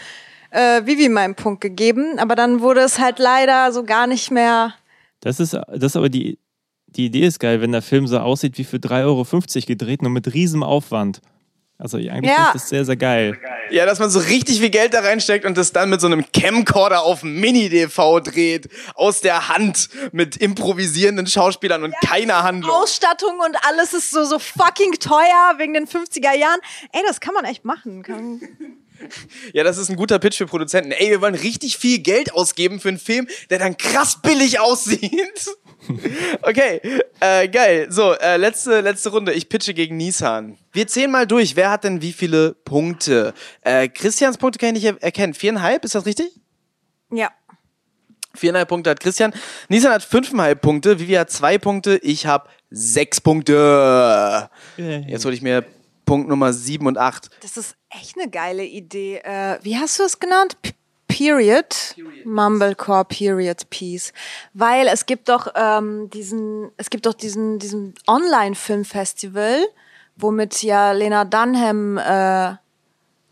[0.50, 4.74] äh, Vivi meinen Punkt gegeben, aber dann wurde es halt leider so gar nicht mehr
[5.20, 6.38] das ist, das ist aber die,
[6.86, 10.10] die Idee ist geil, wenn der Film so aussieht wie für 3,50 Euro gedreht, nur
[10.10, 11.20] mit riesem Aufwand.
[11.78, 12.46] Also eigentlich ja.
[12.46, 13.38] ist das sehr, sehr geil.
[13.70, 16.24] Ja, dass man so richtig viel Geld da reinsteckt und das dann mit so einem
[16.32, 22.74] Camcorder auf Mini-DV dreht, aus der Hand, mit improvisierenden Schauspielern und ja, keiner Handlung.
[22.74, 26.60] Ausstattung und alles ist so, so fucking teuer wegen den 50er Jahren.
[26.92, 28.02] Ey, das kann man echt machen.
[28.02, 28.40] Kann
[29.52, 30.92] ja, das ist ein guter Pitch für Produzenten.
[30.92, 35.56] Ey, wir wollen richtig viel Geld ausgeben für einen Film, der dann krass billig aussieht.
[36.42, 36.80] Okay,
[37.20, 37.86] äh, geil.
[37.90, 39.32] So, äh, letzte, letzte Runde.
[39.32, 40.58] Ich pitche gegen Nissan.
[40.72, 41.54] Wir zählen mal durch.
[41.54, 43.34] Wer hat denn wie viele Punkte?
[43.62, 45.34] Äh, Christians Punkte kann ich nicht erkennen.
[45.34, 46.32] Viereinhalb, ist das richtig?
[47.12, 47.30] Ja.
[48.34, 49.32] Viereinhalb Punkte hat Christian.
[49.68, 50.98] Nissan hat fünfeinhalb Punkte.
[50.98, 51.98] Vivi hat zwei Punkte.
[52.02, 54.50] Ich habe sechs Punkte.
[54.76, 55.64] Jetzt hole ich mir
[56.06, 57.28] Punkt Nummer 7 und 8.
[57.42, 59.18] Das ist echt eine geile Idee.
[59.18, 60.56] Äh, wie hast du es genannt?
[60.62, 60.72] P
[61.08, 62.26] Period, Period.
[62.26, 64.12] Mumblecore Period Piece,
[64.52, 69.64] weil es gibt doch ähm, diesen, es gibt doch diesen diesen Online-Filmfestival,
[70.16, 72.56] womit ja Lena Dunham äh,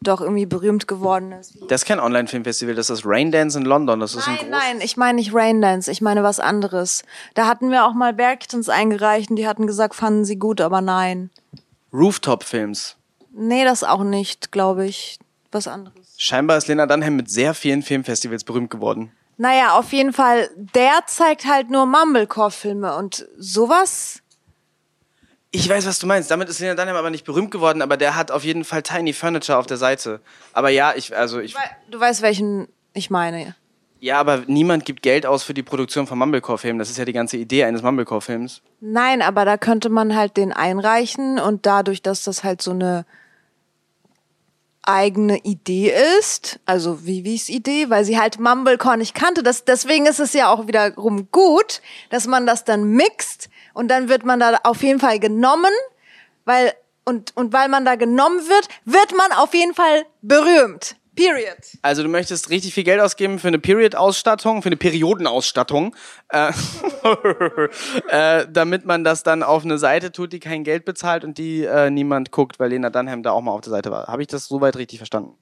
[0.00, 1.56] doch irgendwie berühmt geworden ist.
[1.68, 4.00] Das ist kein Online-Filmfestival, das ist Raindance in London.
[4.00, 7.02] Das ist nein, ein nein, ich meine nicht Raindance, ich meine was anderes.
[7.34, 10.80] Da hatten wir auch mal Bergtons eingereicht und die hatten gesagt, fanden sie gut, aber
[10.80, 11.30] nein.
[11.94, 12.96] Rooftop-Films.
[13.32, 15.18] Nee, das auch nicht, glaube ich.
[15.50, 16.14] Was anderes.
[16.18, 19.12] Scheinbar ist Lena Dunham mit sehr vielen Filmfestivals berühmt geworden.
[19.36, 24.20] Naja, auf jeden Fall, der zeigt halt nur Mumblecore-Filme und sowas.
[25.52, 26.30] Ich weiß, was du meinst.
[26.32, 29.12] Damit ist Lena Dunham aber nicht berühmt geworden, aber der hat auf jeden Fall Tiny
[29.12, 30.20] Furniture auf der Seite.
[30.52, 31.54] Aber ja, ich, also ich.
[31.88, 33.54] Du weißt, welchen ich meine.
[34.00, 36.78] Ja, aber niemand gibt Geld aus für die Produktion von Mumblecore-Filmen.
[36.78, 38.60] Das ist ja die ganze Idee eines Mumblecore-Films.
[38.80, 43.06] Nein, aber da könnte man halt den einreichen und dadurch, dass das halt so eine
[44.86, 49.42] eigene Idee ist, also Vivis Idee, weil sie halt Mumblecore nicht kannte.
[49.42, 51.80] Das, deswegen ist es ja auch wiederum gut,
[52.10, 55.72] dass man das dann mixt und dann wird man da auf jeden Fall genommen,
[56.44, 56.74] weil
[57.06, 60.96] und, und weil man da genommen wird, wird man auf jeden Fall berühmt.
[61.14, 61.58] Period.
[61.82, 65.94] Also du möchtest richtig viel Geld ausgeben für eine Period-Ausstattung, für eine Periodenausstattung,
[66.30, 66.52] äh,
[68.08, 71.64] äh, damit man das dann auf eine Seite tut, die kein Geld bezahlt und die
[71.64, 74.06] äh, niemand guckt, weil Lena Dunham da auch mal auf der Seite war.
[74.06, 75.36] Habe ich das soweit richtig verstanden?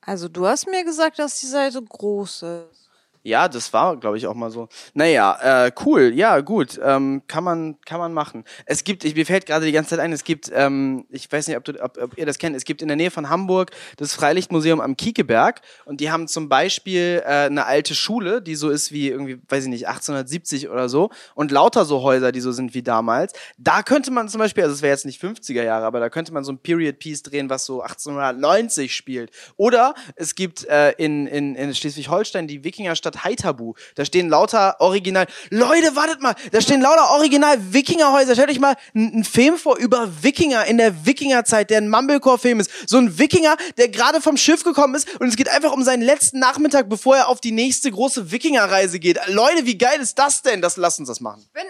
[0.00, 2.87] Also du hast mir gesagt, dass die Seite groß ist.
[3.22, 4.68] Ja, das war, glaube ich, auch mal so.
[4.94, 8.44] Naja, äh, cool, ja, gut, ähm, kann man, kann man machen.
[8.64, 11.48] Es gibt, ich, mir fällt gerade die ganze Zeit ein, es gibt, ähm, ich weiß
[11.48, 13.72] nicht, ob, du, ob, ob ihr das kennt, es gibt in der Nähe von Hamburg
[13.96, 18.70] das Freilichtmuseum am Kiekeberg und die haben zum Beispiel äh, eine alte Schule, die so
[18.70, 22.52] ist wie irgendwie, weiß ich nicht, 1870 oder so und lauter so Häuser, die so
[22.52, 23.32] sind wie damals.
[23.58, 26.32] Da könnte man zum Beispiel, also es wäre jetzt nicht 50er Jahre, aber da könnte
[26.32, 29.30] man so ein Period Piece drehen, was so 1890 spielt.
[29.56, 33.74] Oder es gibt äh, in, in, in Schleswig-Holstein die Wikingerstadt Haithabu.
[33.94, 35.26] Da stehen lauter Original.
[35.50, 38.34] Leute, wartet mal, da stehen lauter Original Wikingerhäuser.
[38.34, 42.70] Stellt euch mal einen Film vor über Wikinger in der Wikingerzeit, der ein Mumblecore-Film ist.
[42.86, 46.02] So ein Wikinger, der gerade vom Schiff gekommen ist und es geht einfach um seinen
[46.02, 49.18] letzten Nachmittag, bevor er auf die nächste große Wikingerreise geht.
[49.28, 50.62] Leute, wie geil ist das denn?
[50.62, 51.44] Das lass uns das machen.
[51.52, 51.64] bin,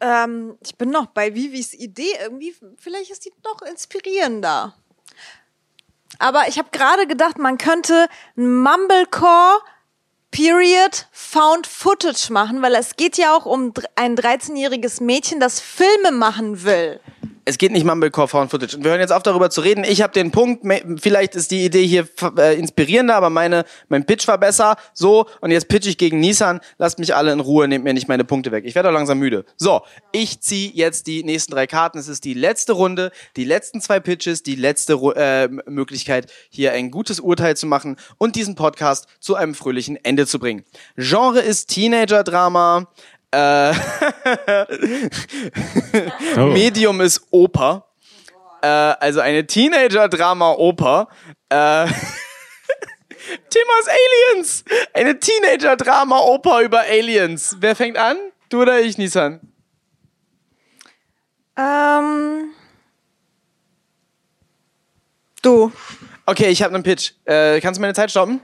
[0.00, 2.14] ähm, ich bin noch bei Vivis Idee.
[2.20, 4.74] Irgendwie, vielleicht ist die noch inspirierender.
[6.18, 9.60] Aber ich habe gerade gedacht, man könnte ein Mumblecore
[10.34, 16.10] Period Found Footage machen, weil es geht ja auch um ein 13-jähriges Mädchen, das Filme
[16.10, 16.98] machen will.
[17.46, 18.76] Es geht nicht Mumblecore Found Footage.
[18.76, 19.84] Und wir hören jetzt auf, darüber zu reden.
[19.84, 20.66] Ich habe den Punkt,
[21.00, 22.08] vielleicht ist die Idee hier
[22.38, 24.76] äh, inspirierender, aber meine, mein Pitch war besser.
[24.94, 26.60] So, und jetzt pitch ich gegen Nissan.
[26.78, 28.64] Lasst mich alle in Ruhe, nehmt mir nicht meine Punkte weg.
[28.66, 29.44] Ich werde auch langsam müde.
[29.56, 31.98] So, ich ziehe jetzt die nächsten drei Karten.
[31.98, 36.90] Es ist die letzte Runde, die letzten zwei Pitches, die letzte äh, Möglichkeit, hier ein
[36.90, 40.64] gutes Urteil zu machen und diesen Podcast zu einem fröhlichen Ende zu bringen.
[40.96, 42.88] Genre ist Teenager-Drama.
[43.34, 43.74] Äh,
[46.36, 46.46] Oh.
[46.46, 47.86] Medium ist Oper.
[48.62, 51.08] Äh, also eine Teenager-Drama-Oper.
[51.48, 51.86] Äh,
[53.50, 54.64] Thema ist Aliens.
[54.92, 57.56] Eine Teenager-Drama-Oper über Aliens.
[57.60, 58.16] Wer fängt an?
[58.48, 59.40] Du oder ich, Nissan?
[61.56, 62.52] Ähm,
[65.42, 65.72] du.
[66.26, 67.12] Okay, ich habe einen Pitch.
[67.24, 68.40] Äh, kannst du meine Zeit stoppen?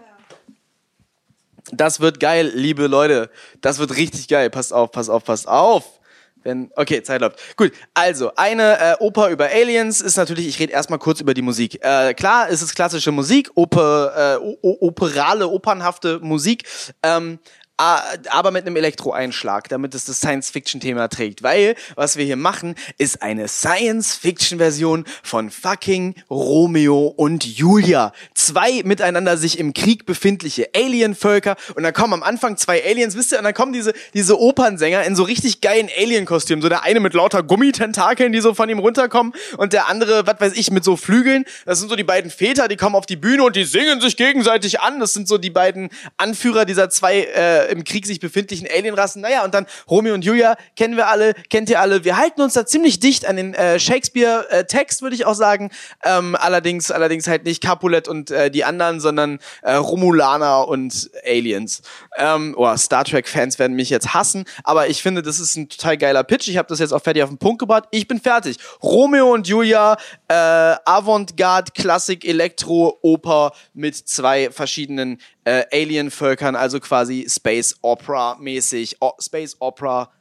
[1.73, 3.31] Das wird geil, liebe Leute.
[3.61, 4.51] Das wird richtig geil.
[4.51, 6.01] Passt auf, passt auf, passt auf.
[6.43, 7.39] Wenn, okay, Zeit läuft.
[7.57, 11.43] Gut, also eine äh, Oper über Aliens ist natürlich, ich rede erstmal kurz über die
[11.43, 11.85] Musik.
[11.85, 16.65] Äh, klar, es ist klassische Musik, Oper, äh, operale, opernhafte Musik.
[17.03, 17.39] Ähm,
[17.81, 21.43] aber mit einem Elektro-Einschlag, damit es das Science-Fiction-Thema trägt.
[21.43, 28.13] Weil, was wir hier machen, ist eine Science-Fiction-Version von fucking Romeo und Julia.
[28.35, 31.57] Zwei miteinander sich im Krieg befindliche Alien-Völker.
[31.75, 35.05] Und dann kommen am Anfang zwei Aliens, wisst ihr, und dann kommen diese, diese Opernsänger
[35.05, 36.61] in so richtig geilen Alien-Kostümen.
[36.61, 39.33] So der eine mit lauter Gummitentakeln, die so von ihm runterkommen.
[39.57, 41.45] Und der andere, was weiß ich, mit so Flügeln.
[41.65, 44.17] Das sind so die beiden Väter, die kommen auf die Bühne und die singen sich
[44.17, 45.01] gegenseitig an.
[45.01, 45.89] Das sind so die beiden
[46.19, 49.23] Anführer dieser zwei äh, im Krieg sich befindlichen Alienrassen.
[49.23, 52.05] Naja, und dann Romeo und Julia kennen wir alle, kennt ihr alle.
[52.05, 55.71] Wir halten uns da ziemlich dicht an den äh, Shakespeare-Text, würde ich auch sagen.
[56.05, 61.83] Ähm, allerdings, allerdings halt nicht Capulet und äh, die anderen, sondern äh, Romulaner und Aliens.
[62.17, 65.97] Ähm, oh, Star Trek-Fans werden mich jetzt hassen, aber ich finde, das ist ein total
[65.97, 66.49] geiler Pitch.
[66.49, 67.85] Ich habe das jetzt auch fertig auf den Punkt gebracht.
[67.91, 68.57] Ich bin fertig.
[68.83, 69.97] Romeo und Julia,
[70.29, 78.97] äh, Avantgarde, Klassik, Elektro, Oper mit zwei verschiedenen äh, Alien-Völkern, also quasi Space Opera mäßig,
[79.01, 80.13] o Space Opera,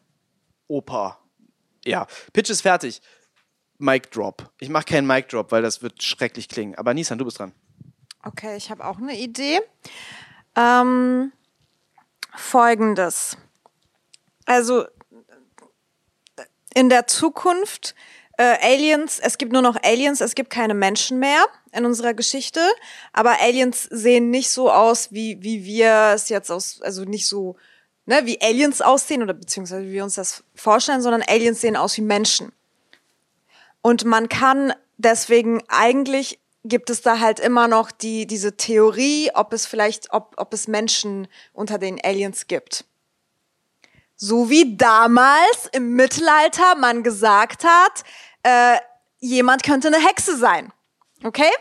[0.68, 1.20] Oper.
[1.86, 3.02] Ja, Pitch ist fertig.
[3.78, 4.52] Mic Drop.
[4.60, 6.76] Ich mache keinen Mic Drop, weil das wird schrecklich klingen.
[6.76, 7.54] Aber Nissan, du bist dran.
[8.24, 9.62] Okay, ich habe auch eine Idee.
[10.56, 11.32] Ähm,
[12.36, 13.38] Folgendes.
[14.46, 14.86] Also
[16.74, 17.96] in der Zukunft
[18.38, 22.62] äh, Aliens, es gibt nur noch Aliens, es gibt keine Menschen mehr in unserer Geschichte,
[23.14, 27.56] aber Aliens sehen nicht so aus, wie, wie wir es jetzt aus, also nicht so,
[28.06, 31.98] ne, wie Aliens aussehen oder beziehungsweise wie wir uns das vorstellen, sondern Aliens sehen aus
[31.98, 32.52] wie Menschen.
[33.82, 39.54] Und man kann deswegen eigentlich gibt es da halt immer noch die, diese Theorie, ob
[39.54, 42.86] es vielleicht, ob, ob es Menschen unter den Aliens gibt.
[44.16, 48.04] So wie damals im Mittelalter man gesagt hat,
[48.44, 48.78] äh,
[49.20, 50.74] jemand könnte eine Hexe sein.
[51.24, 51.52] Okay?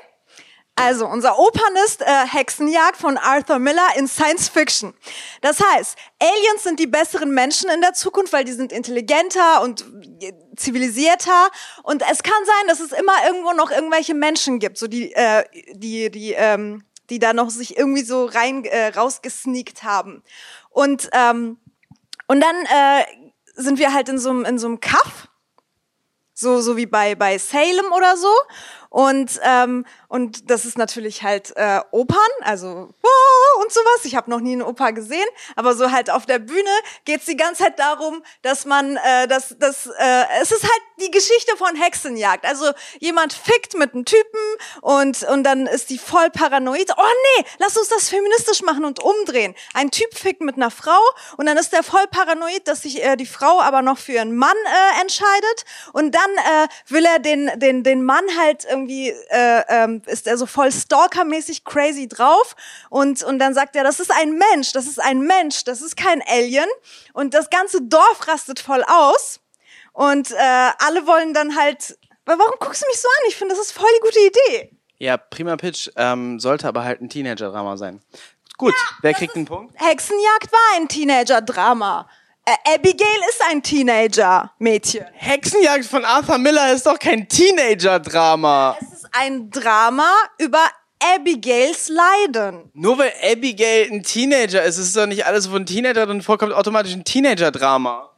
[0.81, 4.95] Also, unser Opern ist äh, Hexenjagd von Arthur Miller in Science Fiction.
[5.41, 9.85] Das heißt, Aliens sind die besseren Menschen in der Zukunft, weil die sind intelligenter und
[10.21, 11.49] äh, zivilisierter.
[11.83, 15.43] Und es kann sein, dass es immer irgendwo noch irgendwelche Menschen gibt, so die, äh,
[15.73, 20.23] die, die, ähm, die da noch sich irgendwie so rein äh, rausgesneakt haben.
[20.71, 21.59] Und ähm,
[22.29, 23.05] und dann äh,
[23.55, 25.29] sind wir halt in so einem in so einem Kaff,
[26.35, 28.33] so so wie bei bei Salem oder so.
[28.91, 34.05] Und, ähm, und das ist natürlich halt äh, Opern, also oh, und sowas.
[34.05, 36.71] Ich habe noch nie eine Oper gesehen, aber so halt auf der Bühne
[37.05, 41.11] geht's die ganze Zeit darum, dass man, äh, dass, dass, äh, es ist halt die
[41.11, 42.47] Geschichte von Hexenjagd.
[42.47, 44.41] Also jemand fickt mit einem Typen
[44.81, 46.91] und, und dann ist die voll paranoid.
[46.97, 47.03] Oh
[47.37, 49.55] nee, lass uns das feministisch machen und umdrehen.
[49.75, 50.99] Ein Typ fickt mit einer Frau
[51.37, 54.37] und dann ist der voll paranoid, dass sich äh, die Frau aber noch für ihren
[54.37, 59.63] Mann äh, entscheidet und dann äh, will er den, den, den Mann halt irgendwie äh,
[59.69, 62.55] ähm, ist er so voll stalkermäßig crazy drauf
[62.91, 65.97] und und dann sagt er, das ist ein Mensch, das ist ein Mensch, das ist
[65.97, 66.69] kein Alien
[67.13, 69.41] und das ganze Dorf rastet voll aus
[69.93, 71.99] und äh, alle wollen dann halt.
[72.25, 73.25] Warum guckst du mich so an?
[73.29, 74.79] Ich finde, das ist voll die gute Idee.
[74.99, 75.89] Ja, prima Pitch.
[75.97, 78.03] Ähm, sollte aber halt ein Teenager-Drama sein.
[78.59, 79.73] Gut, wer kriegt einen Punkt?
[79.77, 82.09] Hexenjagd war ein Teenager-Drama.
[82.45, 85.05] Äh, Abigail ist ein Teenager-Mädchen.
[85.13, 88.77] Hexenjagd von Arthur Miller ist doch kein Teenager-Drama.
[89.13, 90.61] Ein Drama über
[91.03, 92.71] Abigails Leiden.
[92.75, 96.53] Nur weil Abigail ein Teenager ist, ist es doch nicht alles, ein Teenager drin vorkommt,
[96.53, 98.11] automatisch ein Teenager-Drama.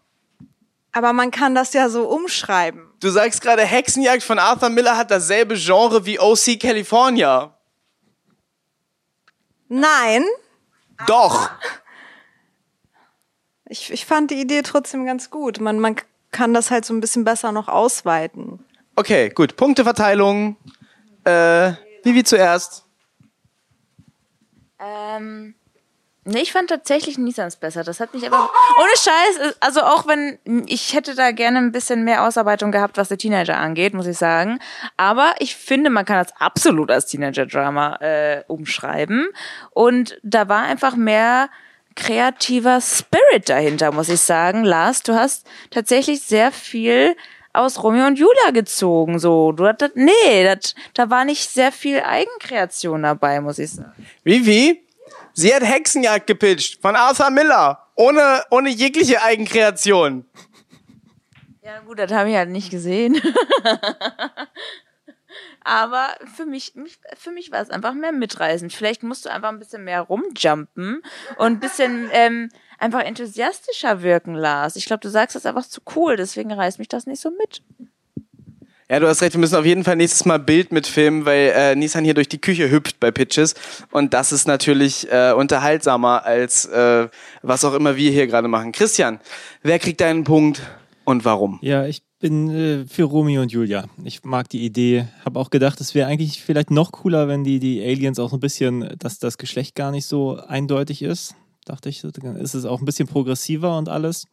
[0.92, 2.86] Aber man kann das ja so umschreiben.
[3.00, 7.54] Du sagst gerade, Hexenjagd von Arthur Miller hat dasselbe Genre wie OC California.
[9.68, 10.24] Nein,
[11.06, 11.50] Doch.
[13.66, 15.60] ich, ich fand die Idee trotzdem ganz gut.
[15.60, 15.94] Man, man
[16.32, 18.64] kann das halt so ein bisschen besser noch ausweiten.
[18.96, 19.56] Okay, gut.
[19.56, 20.56] Punkteverteilung.
[21.24, 21.72] Äh,
[22.02, 22.84] Vivi zuerst.
[24.78, 25.55] Ähm,
[26.24, 27.84] nee, ich fand tatsächlich Nissans besser.
[27.84, 32.05] Das hat mich aber ohne Scheiß, also auch wenn ich hätte da gerne ein bisschen
[32.05, 34.59] mehr Ausarbeitung gehabt, was die Teenager angeht, muss ich sagen.
[34.97, 39.28] Aber ich finde, man kann das absolut als Teenager-Drama äh, umschreiben.
[39.72, 41.51] Und da war einfach mehr
[41.97, 44.64] kreativer Spirit dahinter, muss ich sagen.
[44.64, 47.14] Lars, du hast tatsächlich sehr viel
[47.52, 49.52] aus Romeo und Julia gezogen, so.
[49.52, 53.93] Du hattest, nee, das, da war nicht sehr viel Eigenkreation dabei, muss ich sagen.
[54.24, 54.85] Vivi?
[55.32, 57.86] Sie hat Hexenjagd gepitcht von Arthur Miller.
[57.94, 60.24] Ohne, ohne jegliche Eigenkreation.
[61.62, 63.20] Ja, gut, das habe ich halt nicht gesehen.
[65.62, 68.72] Aber für mich, mich- für mich war es einfach mehr mitreißend.
[68.72, 71.02] Vielleicht musst du einfach ein bisschen mehr rumjumpen
[71.36, 72.48] und ein bisschen ähm,
[72.81, 74.77] einfach enthusiastischer wirken, Lars.
[74.77, 77.62] Ich glaube, du sagst das einfach zu cool, deswegen reißt mich das nicht so mit.
[78.90, 81.77] Ja, du hast recht, wir müssen auf jeden Fall nächstes Mal Bild mitfilmen, weil äh,
[81.77, 83.55] Nissan hier durch die Küche hüpft bei Pitches.
[83.93, 87.07] Und das ist natürlich äh, unterhaltsamer als äh,
[87.43, 88.73] was auch immer wir hier gerade machen.
[88.73, 89.20] Christian,
[89.62, 90.61] wer kriegt deinen Punkt
[91.05, 91.61] und warum?
[91.62, 93.85] Ja, ich bin äh, für Romeo und Julia.
[94.02, 95.07] Ich mag die Idee.
[95.24, 98.39] Habe auch gedacht, es wäre eigentlich vielleicht noch cooler, wenn die, die Aliens auch so
[98.39, 101.36] ein bisschen, dass das Geschlecht gar nicht so eindeutig ist.
[101.70, 104.26] Dachte ich, ist es auch ein bisschen progressiver und alles.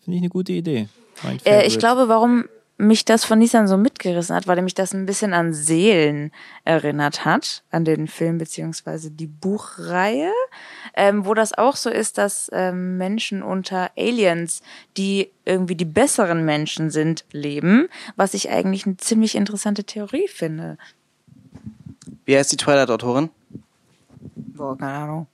[0.00, 0.88] Finde ich eine gute Idee.
[1.44, 2.46] Äh, ich glaube, warum
[2.76, 6.32] mich das von Nissan so mitgerissen hat, weil er mich das ein bisschen an Seelen
[6.64, 10.32] erinnert hat, an den Film beziehungsweise die Buchreihe,
[10.94, 14.62] ähm, wo das auch so ist, dass ähm, Menschen unter Aliens,
[14.96, 17.86] die irgendwie die besseren Menschen sind, leben,
[18.16, 20.78] was ich eigentlich eine ziemlich interessante Theorie finde.
[22.24, 23.30] Wie heißt die Twilight-Autorin?
[24.34, 25.26] Boah, keine Ahnung.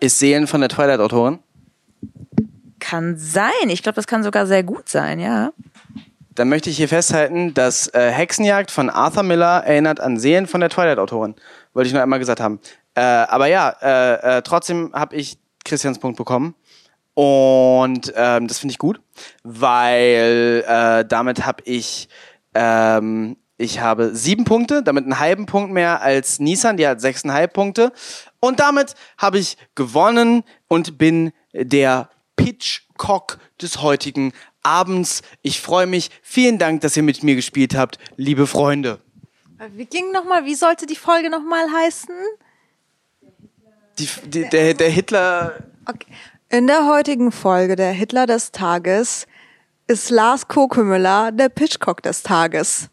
[0.00, 1.38] Ist Seelen von der Twilight-Autorin?
[2.78, 3.50] Kann sein.
[3.68, 5.52] Ich glaube, das kann sogar sehr gut sein, ja.
[6.34, 10.60] Dann möchte ich hier festhalten, dass äh, Hexenjagd von Arthur Miller erinnert an Seelen von
[10.60, 11.34] der Twilight-Autorin.
[11.72, 12.60] Wollte ich nur einmal gesagt haben.
[12.94, 16.54] Äh, aber ja, äh, äh, trotzdem habe ich Christians Punkt bekommen.
[17.14, 19.00] Und ähm, das finde ich gut,
[19.42, 22.10] weil äh, damit habe ich
[22.54, 27.54] ähm, ich habe sieben Punkte, damit einen halben Punkt mehr als Nissan, die hat sechseinhalb
[27.54, 27.92] Punkte.
[28.38, 35.22] Und damit habe ich gewonnen und bin der Pitchcock des heutigen Abends.
[35.40, 36.10] Ich freue mich.
[36.22, 39.00] Vielen Dank, dass ihr mit mir gespielt habt, liebe Freunde.
[39.74, 40.44] Wie ging noch mal?
[40.44, 42.14] Wie sollte die Folge noch mal heißen?
[43.98, 45.54] Die, die, der, der Hitler.
[45.86, 46.12] Okay.
[46.50, 49.26] In der heutigen Folge der Hitler des Tages
[49.86, 52.90] ist Lars Kokemüller der Pitchcock des Tages.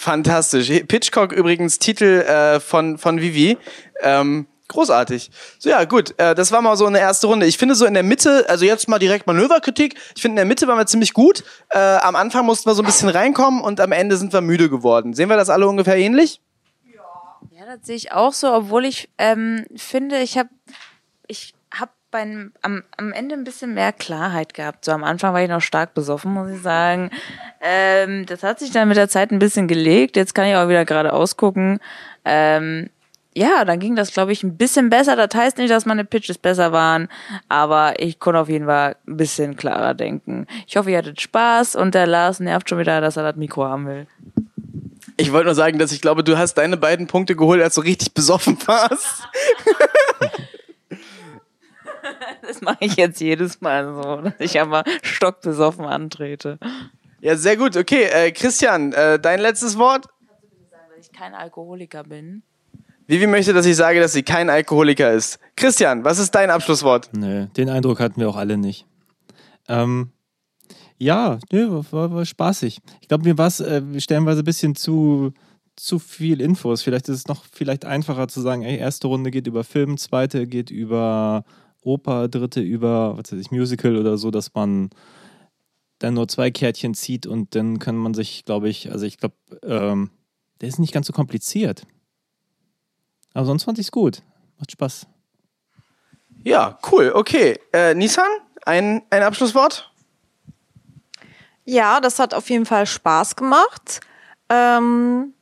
[0.00, 0.70] Fantastisch.
[0.88, 3.58] Pitchcock übrigens Titel äh, von, von Vivi.
[4.00, 5.30] Ähm, großartig.
[5.58, 6.18] So ja, gut.
[6.18, 7.44] Äh, das war mal so eine erste Runde.
[7.44, 9.96] Ich finde so in der Mitte, also jetzt mal direkt Manöverkritik.
[10.16, 11.44] Ich finde in der Mitte waren wir ziemlich gut.
[11.68, 14.70] Äh, am Anfang mussten wir so ein bisschen reinkommen und am Ende sind wir müde
[14.70, 15.12] geworden.
[15.12, 16.40] Sehen wir das alle ungefähr ähnlich?
[17.50, 20.48] Ja, das sehe ich auch so, obwohl ich ähm, finde, ich habe
[21.26, 24.86] ich hab beim, am, am Ende ein bisschen mehr Klarheit gehabt.
[24.86, 27.10] So am Anfang war ich noch stark besoffen, muss ich sagen.
[27.60, 30.16] Ähm, das hat sich dann mit der Zeit ein bisschen gelegt.
[30.16, 31.78] Jetzt kann ich auch wieder gerade ausgucken.
[32.24, 32.88] Ähm,
[33.34, 35.14] ja, dann ging das, glaube ich, ein bisschen besser.
[35.14, 37.08] Das heißt nicht, dass meine Pitches besser waren,
[37.48, 40.46] aber ich konnte auf jeden Fall ein bisschen klarer denken.
[40.66, 43.64] Ich hoffe, ihr hattet Spaß und der Lars nervt schon wieder, dass er das Mikro
[43.64, 44.06] haben will.
[45.16, 47.82] Ich wollte nur sagen, dass ich glaube, du hast deine beiden Punkte geholt, als du
[47.82, 49.22] richtig besoffen warst.
[52.42, 56.58] Das mache ich jetzt jedes Mal so, dass ich aber stockbesoffen antrete.
[57.20, 57.76] Ja, sehr gut.
[57.76, 60.06] Okay, äh, Christian, äh, dein letztes Wort?
[60.06, 62.42] Dass ich kein Alkoholiker bin.
[63.06, 65.38] Vivi möchte, dass ich sage, dass sie kein Alkoholiker ist.
[65.56, 67.10] Christian, was ist dein Abschlusswort?
[67.12, 68.86] Nö, den Eindruck hatten wir auch alle nicht.
[69.68, 70.12] Ähm,
[70.96, 72.80] ja, nö, war, war spaßig.
[73.02, 75.32] Ich glaube, mir war es äh, stellenweise ein bisschen zu,
[75.76, 76.82] zu viel Infos.
[76.82, 80.46] Vielleicht ist es noch vielleicht einfacher zu sagen, ey, erste Runde geht über Film, zweite
[80.46, 81.44] geht über
[81.82, 84.90] Oper, dritte über, was weiß ich, Musical oder so, dass man
[86.00, 89.36] dann nur zwei Kärtchen zieht und dann kann man sich, glaube ich, also ich glaube,
[89.62, 90.10] ähm,
[90.60, 91.86] der ist nicht ganz so kompliziert.
[93.32, 94.22] Aber sonst fand ich es gut.
[94.58, 95.06] Macht Spaß.
[96.42, 97.12] Ja, cool.
[97.14, 97.60] Okay.
[97.72, 98.26] Äh, Nissan,
[98.64, 99.90] ein, ein Abschlusswort?
[101.64, 104.00] Ja, das hat auf jeden Fall Spaß gemacht.
[104.48, 105.34] Ähm,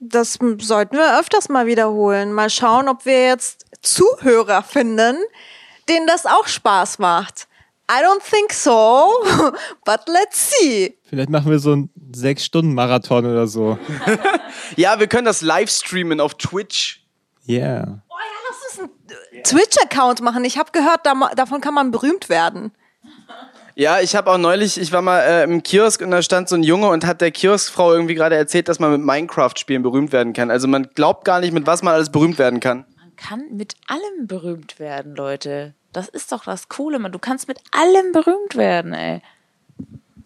[0.00, 2.32] das sollten wir öfters mal wiederholen.
[2.32, 5.16] Mal schauen, ob wir jetzt Zuhörer finden,
[5.88, 7.48] denen das auch Spaß macht.
[7.90, 9.10] I don't think so,
[9.84, 10.96] but let's see.
[11.04, 13.78] Vielleicht machen wir so einen Sechs-Stunden-Marathon oder so.
[14.76, 17.04] Ja, wir können das live streamen auf Twitch.
[17.46, 18.00] Yeah.
[18.08, 18.90] Oh ja, lass uns
[19.32, 20.44] einen Twitch-Account machen.
[20.44, 22.72] Ich habe gehört, da, davon kann man berühmt werden.
[23.74, 26.54] Ja, ich habe auch neulich, ich war mal äh, im Kiosk und da stand so
[26.54, 30.32] ein Junge und hat der Kioskfrau irgendwie gerade erzählt, dass man mit Minecraft-Spielen berühmt werden
[30.32, 30.50] kann.
[30.50, 32.86] Also man glaubt gar nicht, mit was man alles berühmt werden kann.
[32.96, 35.74] Man kann mit allem berühmt werden, Leute.
[35.94, 37.12] Das ist doch das Coole, man.
[37.12, 39.22] Du kannst mit allem berühmt werden, ey.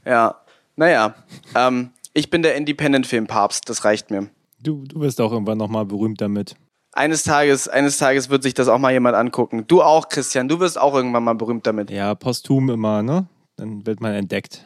[0.05, 0.41] Ja,
[0.77, 1.15] naja.
[1.55, 4.31] Ähm, ich bin der Independent-Film-Papst, das reicht mir.
[4.61, 6.57] Du, du wirst auch irgendwann nochmal berühmt damit.
[6.93, 9.67] Eines Tages, eines Tages wird sich das auch mal jemand angucken.
[9.69, 11.91] Du auch, Christian, du wirst auch irgendwann mal berühmt damit.
[11.91, 13.27] Ja, posthum immer, ne?
[13.57, 14.65] Dann wird man entdeckt.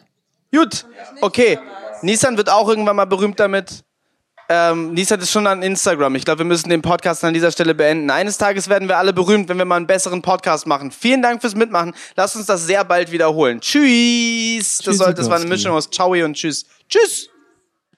[0.54, 0.86] Gut,
[1.20, 1.58] okay.
[2.02, 3.84] Nissan wird auch irgendwann mal berühmt damit.
[4.54, 6.14] Ähm, Nissan ist schon an Instagram.
[6.14, 8.10] Ich glaube, wir müssen den Podcast an dieser Stelle beenden.
[8.10, 10.90] Eines Tages werden wir alle berühmt, wenn wir mal einen besseren Podcast machen.
[10.90, 11.94] Vielen Dank fürs Mitmachen.
[12.16, 13.62] Lasst uns das sehr bald wiederholen.
[13.62, 14.78] Tschüss.
[14.84, 15.46] Das, soll, das war eine.
[15.46, 16.66] Mischung aus Ciao und Tschüss.
[16.86, 17.31] Tschüss.